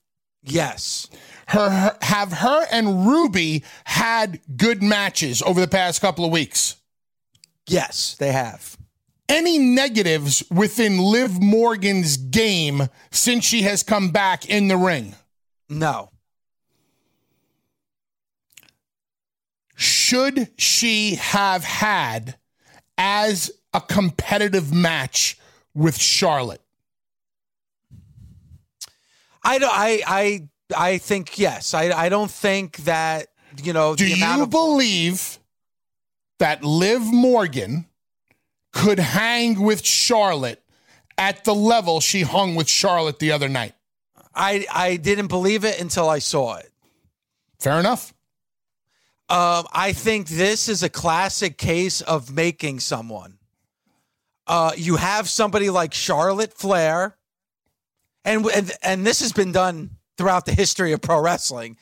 Yes. 0.44 1.08
her, 1.48 1.68
her 1.68 1.98
have 2.02 2.32
her 2.34 2.66
and 2.70 3.06
Ruby 3.06 3.64
had 3.84 4.40
good 4.56 4.82
matches 4.82 5.42
over 5.42 5.60
the 5.60 5.68
past 5.68 6.00
couple 6.00 6.24
of 6.24 6.30
weeks? 6.30 6.76
Yes, 7.66 8.14
they 8.18 8.32
have. 8.32 8.77
Any 9.28 9.58
negatives 9.58 10.42
within 10.50 10.98
Liv 10.98 11.40
Morgan's 11.40 12.16
game 12.16 12.88
since 13.10 13.44
she 13.44 13.62
has 13.62 13.82
come 13.82 14.10
back 14.10 14.48
in 14.48 14.68
the 14.68 14.76
ring? 14.76 15.14
No. 15.68 16.10
Should 19.76 20.50
she 20.56 21.16
have 21.16 21.62
had 21.62 22.36
as 22.96 23.50
a 23.74 23.80
competitive 23.80 24.72
match 24.72 25.38
with 25.74 25.98
Charlotte? 25.98 26.62
I 29.44 29.58
don't. 29.58 29.72
I 29.72 30.02
I 30.06 30.48
I 30.76 30.98
think 30.98 31.38
yes. 31.38 31.74
I 31.74 31.90
I 31.90 32.08
don't 32.08 32.30
think 32.30 32.78
that 32.78 33.28
you 33.62 33.72
know. 33.72 33.94
Do 33.94 34.06
you 34.06 34.42
of- 34.42 34.50
believe 34.50 35.38
that 36.38 36.64
Liv 36.64 37.02
Morgan 37.02 37.86
could 38.78 39.00
hang 39.00 39.60
with 39.60 39.84
Charlotte 39.84 40.62
at 41.18 41.44
the 41.44 41.54
level 41.54 42.00
she 42.00 42.22
hung 42.22 42.54
with 42.54 42.68
Charlotte 42.68 43.18
the 43.18 43.32
other 43.32 43.48
night? 43.48 43.74
I 44.34 44.66
I 44.72 44.96
didn't 44.96 45.26
believe 45.26 45.64
it 45.64 45.80
until 45.80 46.08
I 46.08 46.20
saw 46.20 46.56
it. 46.56 46.70
Fair 47.58 47.80
enough. 47.80 48.14
Um, 49.28 49.66
I 49.72 49.92
think 49.92 50.28
this 50.28 50.68
is 50.68 50.84
a 50.84 50.88
classic 50.88 51.58
case 51.58 52.02
of 52.02 52.32
making 52.32 52.78
someone. 52.80 53.38
Uh, 54.46 54.70
you 54.76 54.94
have 54.96 55.28
somebody 55.28 55.70
like 55.70 55.92
Charlotte 55.92 56.54
Flair, 56.54 57.16
and, 58.24 58.46
and 58.46 58.72
and 58.82 59.04
this 59.04 59.20
has 59.20 59.32
been 59.32 59.50
done 59.50 59.90
throughout 60.16 60.46
the 60.46 60.54
history 60.54 60.92
of 60.92 61.02
pro 61.02 61.20
wrestling. 61.20 61.76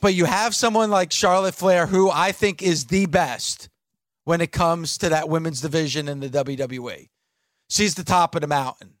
But 0.00 0.14
you 0.14 0.26
have 0.26 0.54
someone 0.54 0.90
like 0.90 1.10
Charlotte 1.10 1.56
Flair, 1.56 1.86
who 1.86 2.08
I 2.08 2.30
think 2.30 2.62
is 2.62 2.84
the 2.84 3.06
best 3.06 3.68
when 4.26 4.40
it 4.40 4.50
comes 4.50 4.98
to 4.98 5.08
that 5.08 5.28
women's 5.28 5.60
division 5.60 6.08
in 6.08 6.18
the 6.18 6.28
WWE. 6.28 7.08
She's 7.70 7.94
the 7.94 8.02
top 8.02 8.34
of 8.34 8.40
the 8.40 8.48
mountain. 8.48 8.94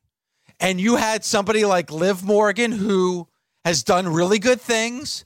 And 0.60 0.80
you 0.80 0.96
had 0.96 1.24
somebody 1.24 1.64
like 1.64 1.90
Liv 1.90 2.22
Morgan, 2.22 2.70
who 2.70 3.26
has 3.64 3.82
done 3.82 4.06
really 4.06 4.38
good 4.38 4.60
things, 4.60 5.24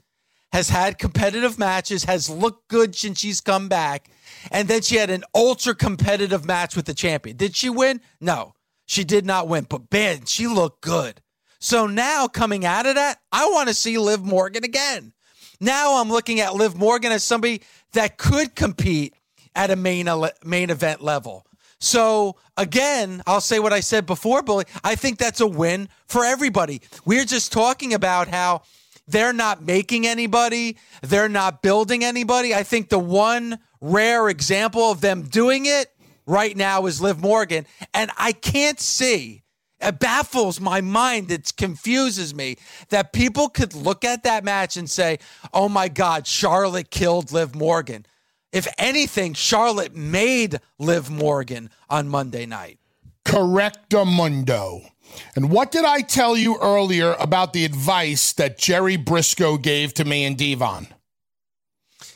has 0.53 0.71
had 0.71 0.99
competitive 0.99 1.59
matches, 1.59 2.05
has 2.05 2.31
looked 2.31 2.67
good 2.69 2.97
since 2.97 3.21
she's 3.21 3.43
come 3.43 3.69
back. 3.69 4.11
And 4.51 4.69
then 4.69 4.81
she 4.81 4.97
had 4.97 5.11
an 5.11 5.23
ultra 5.35 5.75
competitive 5.75 6.47
match 6.47 6.75
with 6.75 6.87
the 6.87 6.95
champion. 6.95 7.37
Did 7.37 7.55
she 7.55 7.69
win? 7.69 8.01
No, 8.23 8.55
she 8.87 9.05
did 9.05 9.27
not 9.27 9.49
win. 9.49 9.67
But 9.69 9.93
man, 9.93 10.25
she 10.25 10.47
looked 10.47 10.81
good. 10.81 11.21
So 11.59 11.87
now 11.87 12.27
coming 12.27 12.65
out 12.65 12.87
of 12.87 12.95
that, 12.95 13.19
I 13.31 13.51
want 13.51 13.69
to 13.69 13.75
see 13.75 13.99
Liv 13.99 14.25
Morgan 14.25 14.65
again. 14.65 15.13
Now 15.61 16.01
I'm 16.01 16.09
looking 16.09 16.41
at 16.41 16.55
Liv 16.55 16.75
Morgan 16.75 17.13
as 17.13 17.23
somebody 17.23 17.61
that 17.93 18.17
could 18.17 18.57
compete 18.57 19.15
at 19.55 19.71
a 19.71 19.77
main 19.77 20.09
main 20.45 20.71
event 20.71 21.03
level. 21.03 21.47
So 21.79 22.37
again, 22.57 23.23
I'll 23.27 23.41
say 23.41 23.59
what 23.59 23.73
I 23.73 23.81
said 23.81 24.05
before, 24.07 24.43
Bully. 24.43 24.67
I 24.85 24.95
think 24.95 25.19
that's 25.19 25.41
a 25.41 25.47
win 25.47 25.89
for 26.07 26.25
everybody. 26.25 26.83
We're 27.05 27.25
just 27.25 27.53
talking 27.53 27.95
about 27.95 28.29
how 28.29 28.63
they're 29.09 29.33
not 29.33 29.63
making 29.63 30.07
anybody, 30.07 30.77
they're 31.03 31.29
not 31.29 31.63
building 31.63 32.05
anybody. 32.05 32.55
I 32.55 32.63
think 32.63 32.91
the 32.91 32.99
one 32.99 33.59
rare 33.81 34.29
example 34.29 34.91
of 34.91 35.01
them 35.01 35.23
doing 35.23 35.67
it 35.67 35.89
right 36.27 36.57
now 36.57 36.87
is 36.87 37.01
Liv 37.01 37.21
Morgan, 37.21 37.67
and 37.93 38.11
I 38.17 38.33
can't 38.33 38.79
see. 38.79 39.43
It 39.81 39.99
baffles 39.99 40.61
my 40.61 40.83
mind. 40.83 41.31
It 41.31 41.57
confuses 41.57 42.35
me 42.35 42.57
that 42.91 43.13
people 43.15 43.49
could 43.49 43.75
look 43.75 44.05
at 44.05 44.25
that 44.25 44.45
match 44.45 44.77
and 44.77 44.89
say, 44.89 45.19
oh 45.55 45.71
my 45.71 45.89
God, 45.89 46.27
Charlotte 46.27 46.91
killed 46.91 47.33
Liv 47.33 47.55
Morgan. 47.55 48.05
If 48.53 48.67
anything, 48.79 49.35
Charlotte 49.35 49.95
made 49.95 50.61
Liv 50.79 51.11
Morgan 51.11 51.71
on 51.89 52.09
Monday 52.09 52.47
night. 52.47 52.79
Correctamundo. 53.25 54.91
And 55.37 55.51
what 55.51 55.71
did 55.71 55.85
I 55.85 56.01
tell 56.03 56.37
you 56.37 56.59
earlier 56.61 57.15
about 57.19 57.53
the 57.53 57.65
advice 57.65 58.33
that 58.35 58.59
Jerry 58.59 58.97
Brisco 58.97 59.61
gave 59.61 59.95
to 59.95 60.05
me 60.05 60.25
and 60.25 60.37
D-Von? 60.37 60.89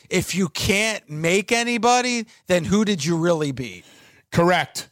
If 0.09 0.35
you 0.35 0.49
can't 0.49 1.09
make 1.09 1.51
anybody, 1.51 2.25
then 2.47 2.65
who 2.65 2.85
did 2.85 3.03
you 3.03 3.17
really 3.17 3.51
beat? 3.51 3.85
Correct. 4.31 4.89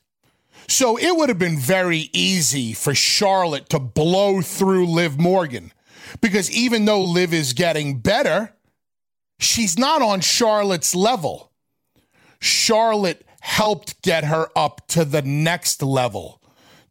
So 0.68 0.98
it 0.98 1.16
would 1.16 1.30
have 1.30 1.40
been 1.40 1.60
very 1.60 2.10
easy 2.14 2.74
for 2.74 2.96
Charlotte 2.96 3.70
to 3.70 3.80
blow 3.80 4.42
through 4.42 4.88
Liv 4.88 5.20
Morgan 5.20 5.72
because 6.22 6.50
even 6.52 6.86
though 6.86 7.04
Liv 7.04 7.34
is 7.34 7.54
getting 7.54 8.00
better, 8.00 8.54
she's 9.44 9.78
not 9.78 10.02
on 10.02 10.22
Charlotte's 10.22 10.96
level. 10.96 11.52
Charlotte 12.40 13.26
helped 13.42 14.02
get 14.02 14.26
her 14.26 14.48
up 14.56 14.88
to 14.88 15.06
the 15.06 15.22
next 15.22 15.82
level. 15.84 16.42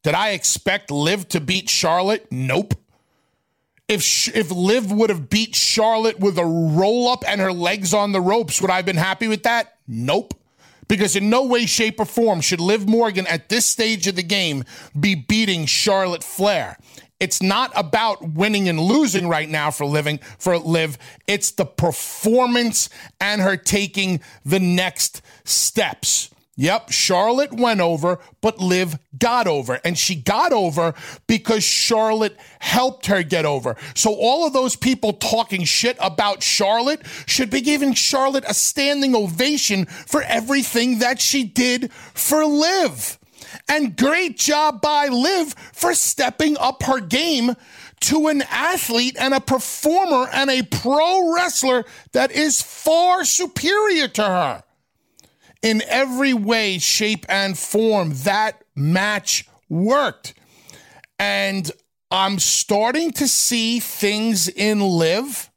Did 0.02 0.14
I 0.14 0.30
expect 0.30 0.90
Liv 0.90 1.28
to 1.28 1.40
beat 1.40 1.68
Charlotte? 1.68 2.26
Nope. 2.30 2.74
If 3.88 4.34
if 4.34 4.50
Liv 4.50 4.90
would 4.90 5.10
have 5.10 5.28
beat 5.28 5.54
Charlotte 5.54 6.18
with 6.18 6.38
a 6.38 6.44
roll 6.44 7.08
up 7.08 7.24
and 7.26 7.40
her 7.40 7.52
legs 7.52 7.92
on 7.92 8.12
the 8.12 8.20
ropes, 8.20 8.60
would 8.60 8.70
I 8.70 8.76
have 8.76 8.86
been 8.86 8.96
happy 8.96 9.28
with 9.28 9.42
that? 9.42 9.74
Nope. 9.86 10.34
Because 10.88 11.16
in 11.16 11.30
no 11.30 11.46
way, 11.46 11.66
shape, 11.66 12.00
or 12.00 12.04
form 12.04 12.40
should 12.40 12.60
Liv 12.60 12.86
Morgan 12.86 13.26
at 13.26 13.48
this 13.48 13.64
stage 13.64 14.06
of 14.06 14.16
the 14.16 14.22
game 14.22 14.64
be 14.98 15.14
beating 15.14 15.64
Charlotte 15.66 16.24
Flair. 16.24 16.76
It's 17.22 17.40
not 17.40 17.70
about 17.76 18.32
winning 18.32 18.68
and 18.68 18.80
losing 18.80 19.28
right 19.28 19.48
now 19.48 19.70
for 19.70 19.86
living 19.86 20.18
for 20.38 20.58
live. 20.58 20.98
It's 21.28 21.52
the 21.52 21.64
performance 21.64 22.88
and 23.20 23.40
her 23.40 23.56
taking 23.56 24.20
the 24.44 24.58
next 24.58 25.22
steps. 25.44 26.30
Yep, 26.56 26.90
Charlotte 26.90 27.52
went 27.52 27.80
over, 27.80 28.18
but 28.40 28.58
Liv 28.58 28.98
got 29.16 29.46
over. 29.46 29.78
And 29.84 29.96
she 29.96 30.16
got 30.16 30.52
over 30.52 30.94
because 31.28 31.62
Charlotte 31.62 32.36
helped 32.58 33.06
her 33.06 33.22
get 33.22 33.44
over. 33.44 33.76
So 33.94 34.16
all 34.16 34.44
of 34.44 34.52
those 34.52 34.74
people 34.74 35.12
talking 35.12 35.62
shit 35.62 35.96
about 36.00 36.42
Charlotte 36.42 37.06
should 37.26 37.50
be 37.50 37.60
giving 37.60 37.94
Charlotte 37.94 38.44
a 38.48 38.54
standing 38.54 39.14
ovation 39.14 39.86
for 39.86 40.22
everything 40.22 40.98
that 40.98 41.20
she 41.20 41.44
did 41.44 41.92
for 41.92 42.44
Liv. 42.44 43.16
And 43.68 43.96
great 43.96 44.38
job 44.38 44.80
by 44.80 45.08
Liv 45.08 45.54
for 45.72 45.94
stepping 45.94 46.56
up 46.58 46.82
her 46.84 47.00
game 47.00 47.54
to 48.00 48.28
an 48.28 48.42
athlete 48.50 49.16
and 49.18 49.32
a 49.32 49.40
performer 49.40 50.28
and 50.32 50.50
a 50.50 50.62
pro 50.62 51.34
wrestler 51.34 51.84
that 52.12 52.32
is 52.32 52.60
far 52.60 53.24
superior 53.24 54.08
to 54.08 54.22
her. 54.22 54.62
In 55.62 55.82
every 55.86 56.34
way, 56.34 56.78
shape, 56.78 57.24
and 57.28 57.56
form, 57.56 58.12
that 58.24 58.64
match 58.74 59.46
worked. 59.68 60.34
And 61.18 61.70
I'm 62.10 62.40
starting 62.40 63.12
to 63.12 63.28
see 63.28 63.78
things 63.78 64.48
in 64.48 64.80
Liv 64.80 65.50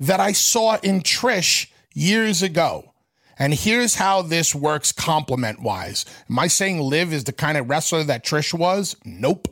that 0.00 0.18
I 0.18 0.32
saw 0.32 0.78
in 0.82 1.00
Trish 1.02 1.70
years 1.94 2.42
ago. 2.42 2.91
And 3.42 3.52
here's 3.52 3.96
how 3.96 4.22
this 4.22 4.54
works 4.54 4.92
compliment 4.92 5.60
wise. 5.60 6.04
Am 6.30 6.38
I 6.38 6.46
saying 6.46 6.78
Liv 6.78 7.12
is 7.12 7.24
the 7.24 7.32
kind 7.32 7.58
of 7.58 7.68
wrestler 7.68 8.04
that 8.04 8.24
Trish 8.24 8.54
was? 8.54 8.94
Nope. 9.04 9.48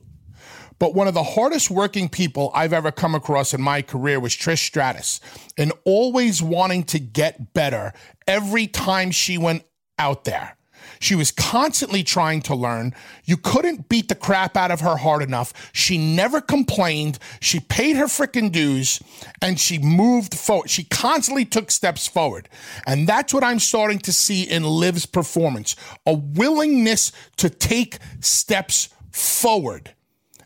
But 0.79 0.95
one 0.95 1.09
of 1.09 1.15
the 1.15 1.25
hardest 1.25 1.73
working 1.73 2.09
people 2.09 2.53
I've 2.55 2.73
ever 2.73 2.93
come 2.93 3.17
across 3.17 3.53
in 3.53 3.61
my 3.61 3.83
career 3.83 4.21
was 4.21 4.33
Trish 4.33 4.65
Stratus, 4.65 5.19
and 5.59 5.73
always 5.85 6.41
wanting 6.41 6.85
to 6.85 7.01
get 7.01 7.53
better 7.53 7.93
every 8.29 8.69
time 8.69 9.11
she 9.11 9.37
went 9.37 9.65
out 9.99 10.23
there. 10.23 10.57
She 11.01 11.15
was 11.15 11.31
constantly 11.31 12.03
trying 12.03 12.43
to 12.43 12.55
learn. 12.55 12.95
You 13.25 13.39
couldn't 13.39 13.89
beat 13.89 14.11
the 14.11 14.15
crap 14.15 14.55
out 14.55 14.71
of 14.71 14.81
her 14.81 14.99
hard 14.99 15.23
enough. 15.23 15.71
She 15.73 15.97
never 15.97 16.43
complained. 16.43 17.19
She 17.41 17.59
paid 17.59 17.97
her 17.97 18.05
freaking 18.05 18.53
dues 18.53 19.03
and 19.41 19.59
she 19.59 19.79
moved 19.79 20.35
forward. 20.35 20.69
She 20.69 20.85
constantly 20.85 21.47
took 21.47 21.71
steps 21.71 22.07
forward. 22.07 22.51
And 22.87 23.09
that's 23.09 23.33
what 23.33 23.43
I'm 23.43 23.59
starting 23.59 23.99
to 24.01 24.13
see 24.13 24.43
in 24.43 24.63
Liv's 24.63 25.07
performance 25.07 25.75
a 26.05 26.13
willingness 26.13 27.13
to 27.39 27.49
take 27.49 27.97
steps 28.21 28.91
forward. 29.11 29.95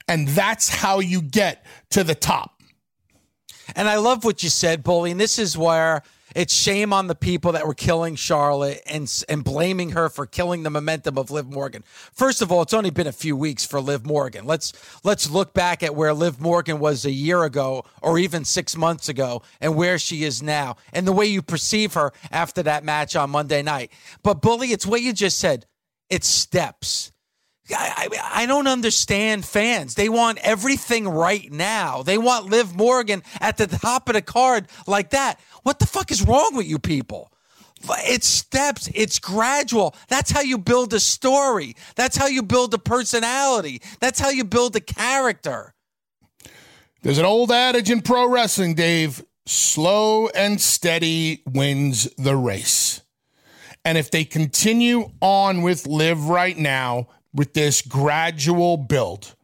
And 0.07 0.29
that's 0.29 0.69
how 0.69 1.01
you 1.01 1.21
get 1.21 1.67
to 1.91 2.05
the 2.05 2.15
top. 2.15 2.63
And 3.75 3.89
I 3.89 3.97
love 3.97 4.25
what 4.25 4.45
you 4.45 4.51
said, 4.51 4.85
Bully. 4.85 5.11
And 5.11 5.19
this 5.19 5.41
is 5.41 5.59
where 5.59 6.03
it's 6.35 6.55
shame 6.55 6.93
on 6.93 7.07
the 7.07 7.15
people 7.15 7.53
that 7.53 7.67
were 7.67 7.75
killing 7.75 8.17
Charlotte 8.17 8.83
and 8.87 9.11
and 9.29 9.45
blaming 9.45 9.91
her 9.91 10.09
for 10.09 10.27
killing 10.27 10.63
the 10.63 10.71
momentum 10.71 11.17
of 11.17 11.31
Liv 11.31 11.51
Morgan. 11.51 11.85
First 12.13 12.43
of 12.43 12.51
all, 12.51 12.63
it's 12.63 12.75
only 12.75 12.91
been 12.91 13.07
a 13.07 13.13
few 13.13 13.37
weeks 13.37 13.65
for 13.65 13.81
Liv 13.81 14.05
Morgan. 14.05 14.45
Let's 14.45 14.73
let's 15.05 15.31
look 15.31 15.55
back 15.55 15.83
at 15.83 15.95
where 15.95 16.13
Liv 16.13 16.41
Morgan 16.41 16.79
was 16.79 17.05
a 17.05 17.11
year 17.11 17.45
ago 17.45 17.85
or 18.03 18.19
even 18.19 18.45
6 18.45 18.77
months 18.77 19.09
ago 19.09 19.43
and 19.61 19.77
where 19.77 19.99
she 19.99 20.25
is 20.25 20.43
now 20.43 20.77
and 20.93 21.07
the 21.07 21.13
way 21.13 21.27
you 21.27 21.43
perceive 21.43 21.95
her 21.95 22.13
after 22.31 22.63
that 22.63 22.85
match 22.85 23.17
on 23.17 23.31
Monday 23.31 23.63
night. 23.63 23.93
But 24.23 24.43
bully, 24.43 24.73
it's 24.73 24.87
what 24.87 25.03
you 25.03 25.13
just 25.13 25.39
said. 25.39 25.67
It's 26.11 26.27
steps. 26.27 27.13
I, 27.71 28.09
I, 28.23 28.47
don't 28.47 28.67
understand 28.67 29.45
fans. 29.45 29.95
They 29.95 30.11
want 30.11 30.39
everything 30.43 31.09
right 31.09 31.51
now. 31.51 32.03
They 32.03 32.19
want 32.19 32.47
Liv 32.47 32.77
Morgan 32.77 33.23
at 33.41 33.57
the 33.57 33.67
top 33.67 34.09
of 34.09 34.15
the 34.15 34.23
card 34.23 34.69
like 34.87 35.11
that. 35.11 35.41
What 35.63 35.79
the 35.79 35.87
fuck 35.87 36.11
is 36.11 36.23
wrong 36.23 36.55
with 36.55 36.67
you 36.67 36.79
people? 36.79 37.33
It's 38.07 38.27
steps, 38.27 38.91
it's 38.95 39.19
gradual. 39.19 39.95
That's 40.09 40.31
how 40.31 40.41
you 40.41 40.59
build 40.59 40.93
a 40.93 41.01
story. 41.01 41.75
That's 41.97 42.17
how 42.17 42.27
you 42.27 42.43
build 42.43 42.75
a 42.75 42.79
personality. 42.79 43.81
That's 44.01 44.21
how 44.21 44.31
you 44.31 44.45
build 44.45 44.77
a 44.77 44.81
character. 44.81 45.75
There's 47.03 47.19
an 47.19 47.25
old 47.25 47.51
adage 47.51 47.91
in 47.91 48.03
pro 48.03 48.29
wrestling, 48.29 48.75
Dave 48.75 49.25
slow 49.47 50.29
and 50.29 50.61
steady 50.61 51.43
wins 51.47 52.09
the 52.17 52.37
race. 52.37 53.03
And 53.85 53.99
if 53.99 54.11
they 54.11 54.25
continue 54.25 55.11
on 55.21 55.61
with 55.61 55.87
Liv 55.87 56.29
right 56.29 56.57
now 56.57 57.09
with 57.35 57.53
this 57.55 57.83
gradual 57.83 58.77
build, 58.77 59.35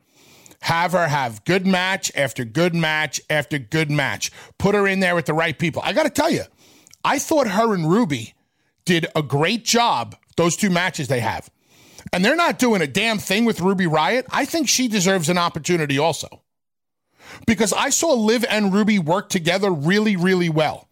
have 0.61 0.93
her 0.93 1.09
have 1.09 1.45
good 1.45 1.67
match 1.67 2.13
after 2.15 2.45
good 2.45 2.75
match 2.75 3.21
after 3.29 3.59
good 3.59 3.91
match, 3.91 4.31
put 4.59 4.75
her 4.75 4.87
in 4.87 5.01
there 5.01 5.15
with 5.15 5.27
the 5.27 5.35
right 5.35 5.59
people. 5.59 5.83
I 5.85 5.93
got 5.93 6.05
to 6.05 6.11
tell 6.11 6.31
you, 6.31 6.45
I 7.05 7.19
thought 7.19 7.49
her 7.49 7.75
and 7.75 7.91
Ruby 7.91 8.35
did 8.85 9.07
a 9.17 9.23
great 9.23 9.65
job, 9.65 10.17
those 10.37 10.57
two 10.57 10.71
matches 10.71 11.09
they 11.09 11.21
have. 11.21 11.51
And 12.13 12.25
they're 12.25 12.37
not 12.37 12.59
doing 12.59 12.83
a 12.83 12.87
damn 12.87 13.19
thing 13.19 13.45
with 13.45 13.61
Ruby 13.61 13.87
Riot. 13.87 14.27
I 14.31 14.45
think 14.45 14.69
she 14.69 14.89
deserves 14.89 15.29
an 15.29 15.39
opportunity 15.39 15.99
also. 15.99 16.43
Because 17.47 17.73
I 17.73 17.91
saw 17.91 18.15
Liv 18.15 18.45
and 18.49 18.73
Ruby 18.73 18.99
work 18.99 19.29
together 19.29 19.71
really, 19.71 20.17
really 20.17 20.49
well. 20.49 20.89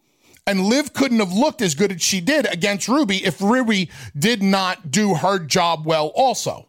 And 0.47 0.65
Liv 0.65 0.93
couldn't 0.93 1.19
have 1.19 1.33
looked 1.33 1.61
as 1.61 1.75
good 1.75 1.91
as 1.91 2.01
she 2.01 2.21
did 2.21 2.51
against 2.51 2.87
Ruby 2.87 3.23
if 3.25 3.41
Ruby 3.41 3.89
did 4.17 4.41
not 4.41 4.89
do 4.89 5.15
her 5.15 5.39
job 5.39 5.85
well 5.85 6.07
also. 6.15 6.68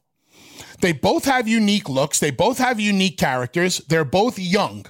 They 0.81 0.93
both 0.93 1.25
have 1.25 1.47
unique 1.47 1.89
looks, 1.89 2.19
they 2.19 2.31
both 2.31 2.59
have 2.59 2.81
unique 2.81 3.19
characters, 3.19 3.79
they're 3.89 4.05
both 4.05 4.39
young. 4.39 4.87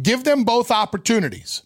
Give 0.00 0.24
them 0.24 0.44
both 0.44 0.70
opportunities. 0.70 1.62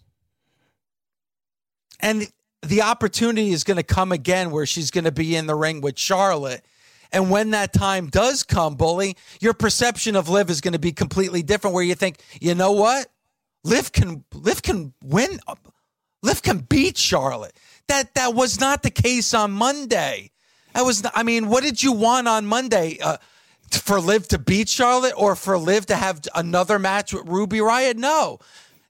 And 2.00 2.28
the 2.62 2.82
opportunity 2.82 3.50
is 3.50 3.64
going 3.64 3.76
to 3.76 3.82
come 3.82 4.12
again 4.12 4.50
where 4.50 4.66
she's 4.66 4.90
going 4.90 5.04
to 5.04 5.12
be 5.12 5.36
in 5.36 5.46
the 5.46 5.54
ring 5.54 5.80
with 5.80 5.98
Charlotte. 5.98 6.64
And 7.12 7.30
when 7.30 7.50
that 7.50 7.72
time 7.72 8.08
does 8.08 8.42
come, 8.42 8.74
Bully, 8.74 9.16
your 9.40 9.52
perception 9.52 10.16
of 10.16 10.28
Liv 10.28 10.48
is 10.48 10.60
going 10.60 10.72
to 10.72 10.78
be 10.78 10.92
completely 10.92 11.42
different. 11.42 11.74
Where 11.74 11.84
you 11.84 11.94
think, 11.94 12.22
you 12.40 12.54
know 12.54 12.72
what, 12.72 13.08
Liv 13.64 13.92
can 13.92 14.24
Liv 14.32 14.62
can 14.62 14.94
win, 15.04 15.38
Liv 16.22 16.42
can 16.42 16.58
beat 16.60 16.96
Charlotte. 16.96 17.56
That 17.88 18.14
that 18.14 18.34
was 18.34 18.58
not 18.58 18.82
the 18.82 18.90
case 18.90 19.34
on 19.34 19.52
Monday. 19.52 20.31
That 20.74 20.84
was, 20.84 21.02
I 21.14 21.22
mean, 21.22 21.48
what 21.48 21.62
did 21.62 21.82
you 21.82 21.92
want 21.92 22.28
on 22.28 22.46
Monday? 22.46 22.98
Uh, 23.02 23.18
for 23.70 24.00
Liv 24.00 24.28
to 24.28 24.38
beat 24.38 24.68
Charlotte 24.68 25.14
or 25.16 25.34
for 25.34 25.56
Liv 25.58 25.86
to 25.86 25.96
have 25.96 26.20
another 26.34 26.78
match 26.78 27.12
with 27.12 27.26
Ruby 27.26 27.58
Riott? 27.58 27.96
No. 27.96 28.38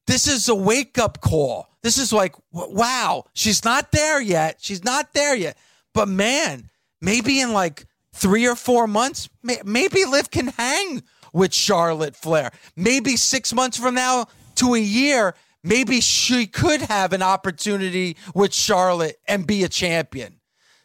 This 0.07 0.27
is 0.27 0.49
a 0.49 0.55
wake 0.55 0.99
up 0.99 1.21
call. 1.21 1.69
This 1.83 1.99
is 1.99 2.13
like, 2.13 2.35
wow, 2.53 3.25
she's 3.35 3.65
not 3.65 3.93
there 3.93 4.21
yet. 4.21 4.57
She's 4.61 4.85
not 4.85 5.13
there 5.15 5.37
yet. 5.37 5.57
But 5.95 6.09
man, 6.09 6.71
maybe 7.01 7.41
in 7.41 7.53
like 7.53 7.87
three 8.13 8.47
or 8.47 8.57
four 8.57 8.87
months, 8.87 9.29
maybe 9.43 10.05
Liv 10.05 10.31
can 10.31 10.49
hang 10.49 11.03
with 11.33 11.53
Charlotte 11.55 12.17
Flair. 12.17 12.51
Maybe 12.77 13.17
six 13.17 13.53
months 13.53 13.79
from 13.79 13.95
now 13.95 14.27
to 14.57 14.75
a 14.75 14.81
year, 14.81 15.35
maybe 15.63 16.01
she 16.01 16.47
could 16.47 16.83
have 16.83 17.13
an 17.13 17.23
opportunity 17.23 18.17
with 18.35 18.53
Charlotte 18.53 19.19
and 19.27 19.47
be 19.47 19.65
a 19.65 19.69
champion. 19.69 20.37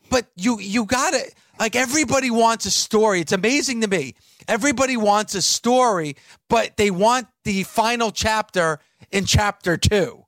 But 0.10 0.28
you 0.36 0.60
you 0.60 0.86
gotta 0.86 1.32
like 1.60 1.76
everybody 1.76 2.32
wants 2.32 2.66
a 2.66 2.72
story. 2.72 3.22
It's 3.22 3.32
amazing 3.32 3.82
to 3.82 3.88
me. 3.88 4.16
Everybody 4.48 4.96
wants 4.96 5.36
a 5.36 5.42
story, 5.42 6.16
but 6.50 6.78
they 6.78 6.92
want 6.92 7.28
the 7.44 7.64
final 7.64 8.12
chapter 8.12 8.80
in 9.12 9.26
chapter 9.26 9.78
two. 9.78 10.24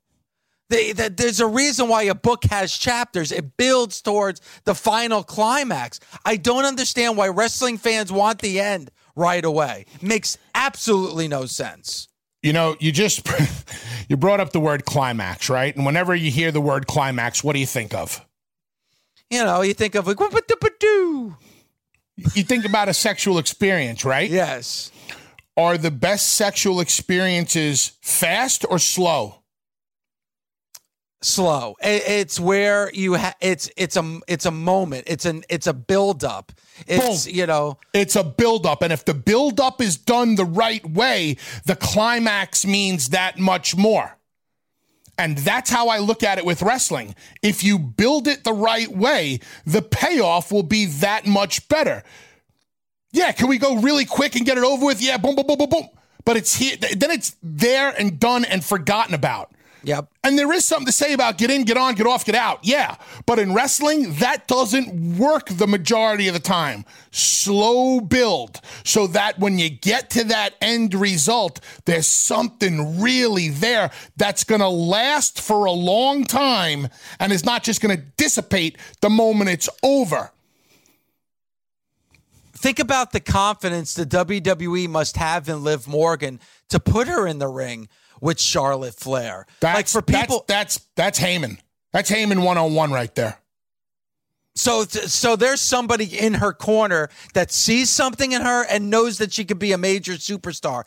They, 0.68 0.92
that 0.92 1.16
there's 1.16 1.40
a 1.40 1.48
reason 1.48 1.88
why 1.88 2.04
a 2.04 2.14
book 2.14 2.44
has 2.44 2.72
chapters. 2.76 3.32
It 3.32 3.56
builds 3.56 4.00
towards 4.00 4.40
the 4.64 4.74
final 4.74 5.24
climax. 5.24 5.98
I 6.24 6.36
don't 6.36 6.64
understand 6.64 7.16
why 7.16 7.26
wrestling 7.28 7.76
fans 7.76 8.12
want 8.12 8.38
the 8.40 8.60
end 8.60 8.92
right 9.16 9.44
away. 9.44 9.86
Makes 10.00 10.38
absolutely 10.54 11.26
no 11.26 11.46
sense. 11.46 12.06
You 12.42 12.52
know, 12.52 12.76
you 12.78 12.92
just 12.92 13.28
you 14.08 14.16
brought 14.16 14.38
up 14.38 14.52
the 14.52 14.60
word 14.60 14.84
climax, 14.84 15.50
right? 15.50 15.74
And 15.74 15.84
whenever 15.84 16.14
you 16.14 16.30
hear 16.30 16.52
the 16.52 16.60
word 16.60 16.86
climax, 16.86 17.42
what 17.42 17.54
do 17.54 17.58
you 17.58 17.66
think 17.66 17.92
of? 17.92 18.24
You 19.30 19.44
know, 19.44 19.62
you 19.62 19.74
think 19.74 19.94
of 19.94 20.06
like 20.06 20.18
you 22.34 22.42
think 22.42 22.64
about 22.64 22.88
a 22.88 22.94
sexual 22.94 23.38
experience, 23.38 24.04
right? 24.04 24.28
Yes. 24.28 24.90
Are 25.56 25.78
the 25.78 25.90
best 25.90 26.34
sexual 26.34 26.80
experiences 26.80 27.92
fast 28.02 28.64
or 28.68 28.78
slow? 28.78 29.40
slow. 31.22 31.76
It's 31.82 32.40
where 32.40 32.90
you 32.94 33.16
ha- 33.16 33.34
it's 33.40 33.70
it's 33.76 33.96
a 33.96 34.20
it's 34.26 34.46
a 34.46 34.50
moment. 34.50 35.04
It's 35.06 35.24
an 35.24 35.44
it's 35.48 35.66
a 35.66 35.72
build 35.72 36.24
up. 36.24 36.52
It's 36.86 37.26
Boom. 37.26 37.34
you 37.34 37.46
know 37.46 37.78
it's 37.92 38.16
a 38.16 38.24
build 38.24 38.66
up, 38.66 38.82
and 38.82 38.92
if 38.92 39.04
the 39.04 39.14
build 39.14 39.60
up 39.60 39.80
is 39.80 39.96
done 39.96 40.34
the 40.36 40.44
right 40.44 40.84
way, 40.88 41.36
the 41.66 41.76
climax 41.76 42.64
means 42.64 43.10
that 43.10 43.38
much 43.38 43.76
more. 43.76 44.16
And 45.20 45.36
that's 45.36 45.68
how 45.68 45.88
I 45.88 45.98
look 45.98 46.22
at 46.22 46.38
it 46.38 46.46
with 46.46 46.62
wrestling. 46.62 47.14
If 47.42 47.62
you 47.62 47.78
build 47.78 48.26
it 48.26 48.42
the 48.42 48.54
right 48.54 48.88
way, 48.88 49.40
the 49.66 49.82
payoff 49.82 50.50
will 50.50 50.62
be 50.62 50.86
that 50.86 51.26
much 51.26 51.68
better. 51.68 52.02
Yeah, 53.12 53.30
can 53.32 53.46
we 53.48 53.58
go 53.58 53.76
really 53.76 54.06
quick 54.06 54.34
and 54.34 54.46
get 54.46 54.56
it 54.56 54.64
over 54.64 54.86
with? 54.86 55.02
Yeah, 55.02 55.18
boom, 55.18 55.34
boom, 55.34 55.46
boom, 55.46 55.58
boom, 55.58 55.68
boom. 55.68 55.88
But 56.24 56.38
it's 56.38 56.56
here, 56.56 56.74
then 56.78 57.10
it's 57.10 57.36
there 57.42 57.90
and 57.90 58.18
done 58.18 58.46
and 58.46 58.64
forgotten 58.64 59.12
about. 59.12 59.52
Yep. 59.82 60.12
And 60.22 60.38
there 60.38 60.52
is 60.52 60.64
something 60.64 60.86
to 60.86 60.92
say 60.92 61.12
about 61.12 61.38
get 61.38 61.50
in, 61.50 61.64
get 61.64 61.76
on, 61.76 61.94
get 61.94 62.06
off, 62.06 62.24
get 62.24 62.34
out. 62.34 62.60
Yeah. 62.62 62.96
But 63.26 63.38
in 63.38 63.54
wrestling, 63.54 64.14
that 64.14 64.46
doesn't 64.46 65.18
work 65.18 65.48
the 65.48 65.66
majority 65.66 66.28
of 66.28 66.34
the 66.34 66.40
time. 66.40 66.84
Slow 67.10 68.00
build 68.00 68.60
so 68.84 69.06
that 69.08 69.38
when 69.38 69.58
you 69.58 69.70
get 69.70 70.10
to 70.10 70.24
that 70.24 70.54
end 70.60 70.94
result, 70.94 71.60
there's 71.86 72.06
something 72.06 73.00
really 73.00 73.48
there 73.48 73.90
that's 74.16 74.44
going 74.44 74.60
to 74.60 74.68
last 74.68 75.40
for 75.40 75.64
a 75.64 75.72
long 75.72 76.24
time 76.24 76.88
and 77.18 77.32
is 77.32 77.44
not 77.44 77.62
just 77.62 77.80
going 77.80 77.96
to 77.96 78.02
dissipate 78.16 78.76
the 79.00 79.10
moment 79.10 79.50
it's 79.50 79.68
over. 79.82 80.30
Think 82.52 82.78
about 82.78 83.12
the 83.12 83.20
confidence 83.20 83.94
the 83.94 84.04
WWE 84.04 84.86
must 84.86 85.16
have 85.16 85.48
in 85.48 85.64
Liv 85.64 85.88
Morgan 85.88 86.38
to 86.68 86.78
put 86.78 87.08
her 87.08 87.26
in 87.26 87.38
the 87.38 87.48
ring 87.48 87.88
with 88.20 88.40
Charlotte 88.40 88.94
Flair. 88.94 89.46
That's, 89.60 89.76
like 89.76 89.88
for 89.88 90.02
people, 90.02 90.44
that's 90.46 90.76
that's, 90.76 90.88
that's 90.96 91.20
Heyman. 91.20 91.58
That's 91.92 92.10
Heyman 92.10 92.44
one 92.44 92.58
on 92.58 92.74
one 92.74 92.92
right 92.92 93.14
there. 93.14 93.38
So, 94.54 94.84
so 94.84 95.36
there's 95.36 95.60
somebody 95.60 96.04
in 96.04 96.34
her 96.34 96.52
corner 96.52 97.08
that 97.34 97.50
sees 97.50 97.88
something 97.88 98.32
in 98.32 98.42
her 98.42 98.64
and 98.66 98.90
knows 98.90 99.18
that 99.18 99.32
she 99.32 99.44
could 99.44 99.58
be 99.58 99.72
a 99.72 99.78
major 99.78 100.14
superstar. 100.14 100.84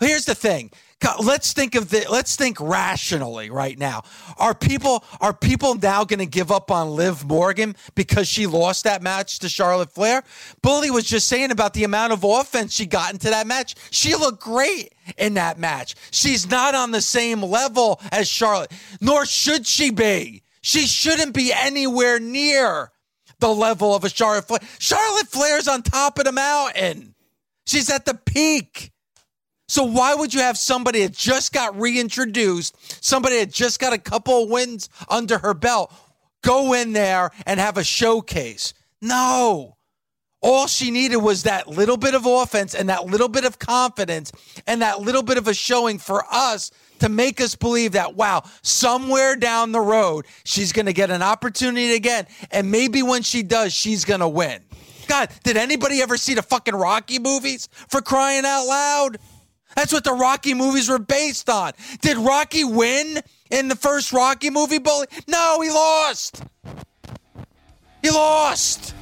Here's 0.00 0.24
the 0.24 0.34
thing: 0.34 0.72
let's 1.20 1.52
think 1.52 1.74
of 1.74 1.90
the 1.90 2.06
let's 2.10 2.36
think 2.36 2.60
rationally 2.60 3.50
right 3.50 3.78
now. 3.78 4.02
Are 4.38 4.54
people 4.54 5.04
are 5.20 5.32
people 5.32 5.74
now 5.74 6.04
going 6.04 6.18
to 6.18 6.26
give 6.26 6.50
up 6.50 6.70
on 6.70 6.90
Liv 6.90 7.24
Morgan 7.26 7.76
because 7.94 8.28
she 8.28 8.46
lost 8.46 8.84
that 8.84 9.02
match 9.02 9.38
to 9.40 9.48
Charlotte 9.48 9.92
Flair? 9.92 10.22
Bully 10.62 10.90
was 10.90 11.04
just 11.04 11.28
saying 11.28 11.50
about 11.50 11.74
the 11.74 11.84
amount 11.84 12.12
of 12.12 12.24
offense 12.24 12.74
she 12.74 12.86
got 12.86 13.12
into 13.12 13.30
that 13.30 13.46
match. 13.46 13.74
She 13.90 14.14
looked 14.14 14.42
great 14.42 14.94
in 15.16 15.34
that 15.34 15.58
match. 15.58 15.94
She's 16.10 16.48
not 16.48 16.74
on 16.74 16.90
the 16.90 17.02
same 17.02 17.42
level 17.42 18.00
as 18.10 18.28
Charlotte, 18.28 18.72
nor 19.00 19.26
should 19.26 19.66
she 19.66 19.90
be. 19.90 20.42
She 20.62 20.86
shouldn't 20.86 21.34
be 21.34 21.52
anywhere 21.52 22.18
near 22.18 22.90
the 23.38 23.48
level 23.48 23.94
of 23.94 24.04
a 24.04 24.08
Charlotte 24.08 24.48
Flair. 24.48 24.60
Charlotte 24.78 25.28
Flair's 25.28 25.68
on 25.68 25.82
top 25.82 26.18
of 26.18 26.24
the 26.24 26.32
mountain. 26.32 27.14
She's 27.66 27.90
at 27.90 28.04
the 28.04 28.14
peak. 28.14 28.92
So 29.68 29.84
why 29.84 30.14
would 30.14 30.32
you 30.32 30.40
have 30.40 30.56
somebody 30.56 31.02
that 31.02 31.12
just 31.12 31.52
got 31.52 31.78
reintroduced, 31.78 33.04
somebody 33.04 33.38
that 33.40 33.50
just 33.50 33.80
got 33.80 33.92
a 33.92 33.98
couple 33.98 34.44
of 34.44 34.50
wins 34.50 34.88
under 35.08 35.38
her 35.38 35.54
belt, 35.54 35.92
go 36.42 36.72
in 36.72 36.92
there 36.92 37.30
and 37.46 37.58
have 37.58 37.76
a 37.76 37.84
showcase? 37.84 38.74
No. 39.02 39.76
All 40.42 40.68
she 40.68 40.92
needed 40.92 41.16
was 41.16 41.42
that 41.44 41.66
little 41.66 41.96
bit 41.96 42.14
of 42.14 42.26
offense 42.26 42.74
and 42.74 42.88
that 42.88 43.06
little 43.06 43.28
bit 43.28 43.44
of 43.44 43.58
confidence 43.58 44.30
and 44.66 44.82
that 44.82 45.00
little 45.00 45.22
bit 45.22 45.38
of 45.38 45.48
a 45.48 45.54
showing 45.54 45.98
for 45.98 46.24
us 46.30 46.70
to 47.00 47.08
make 47.08 47.40
us 47.40 47.56
believe 47.56 47.92
that, 47.92 48.14
wow, 48.14 48.44
somewhere 48.62 49.34
down 49.34 49.72
the 49.72 49.80
road, 49.80 50.26
she's 50.44 50.72
going 50.72 50.86
to 50.86 50.92
get 50.92 51.10
an 51.10 51.22
opportunity 51.22 51.94
again. 51.94 52.26
And 52.52 52.70
maybe 52.70 53.02
when 53.02 53.22
she 53.22 53.42
does, 53.42 53.72
she's 53.72 54.04
going 54.04 54.20
to 54.20 54.28
win. 54.28 54.62
God, 55.08 55.30
did 55.42 55.56
anybody 55.56 56.00
ever 56.02 56.16
see 56.16 56.34
the 56.34 56.42
fucking 56.42 56.74
Rocky 56.74 57.18
movies 57.18 57.68
for 57.88 58.00
crying 58.00 58.44
out 58.44 58.66
loud? 58.66 59.18
That's 59.76 59.92
what 59.92 60.04
the 60.04 60.14
Rocky 60.14 60.54
movies 60.54 60.88
were 60.88 60.98
based 60.98 61.50
on. 61.50 61.72
Did 62.00 62.16
Rocky 62.16 62.64
win 62.64 63.20
in 63.50 63.68
the 63.68 63.76
first 63.76 64.10
Rocky 64.12 64.48
movie, 64.48 64.78
Bully? 64.78 65.06
No, 65.28 65.60
he 65.60 65.70
lost. 65.70 66.42
He 68.02 68.10
lost. 68.10 68.94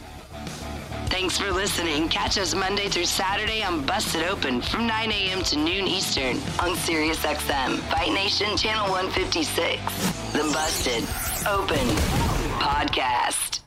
Thanks 1.07 1.39
for 1.39 1.53
listening. 1.53 2.09
Catch 2.09 2.39
us 2.39 2.57
Monday 2.57 2.89
through 2.89 3.05
Saturday 3.05 3.63
on 3.63 3.87
Busted 3.87 4.25
Open 4.25 4.61
from 4.61 4.89
9 4.89 5.13
a.m. 5.13 5.45
to 5.45 5.57
noon 5.57 5.87
Eastern 5.87 6.39
on 6.59 6.75
SiriusXM, 6.75 7.79
Fight 7.91 8.13
Nation 8.13 8.57
Channel 8.57 8.91
156. 8.91 9.81
The 10.33 10.43
Busted 10.53 11.05
Open 11.47 11.87
Podcast. 12.59 13.61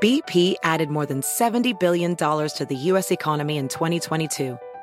BP 0.00 0.54
added 0.62 0.88
more 0.88 1.06
than 1.06 1.22
$70 1.22 1.80
billion 1.80 2.14
to 2.14 2.66
the 2.68 2.76
U.S. 2.76 3.10
economy 3.10 3.56
in 3.56 3.66
2022 3.66 4.56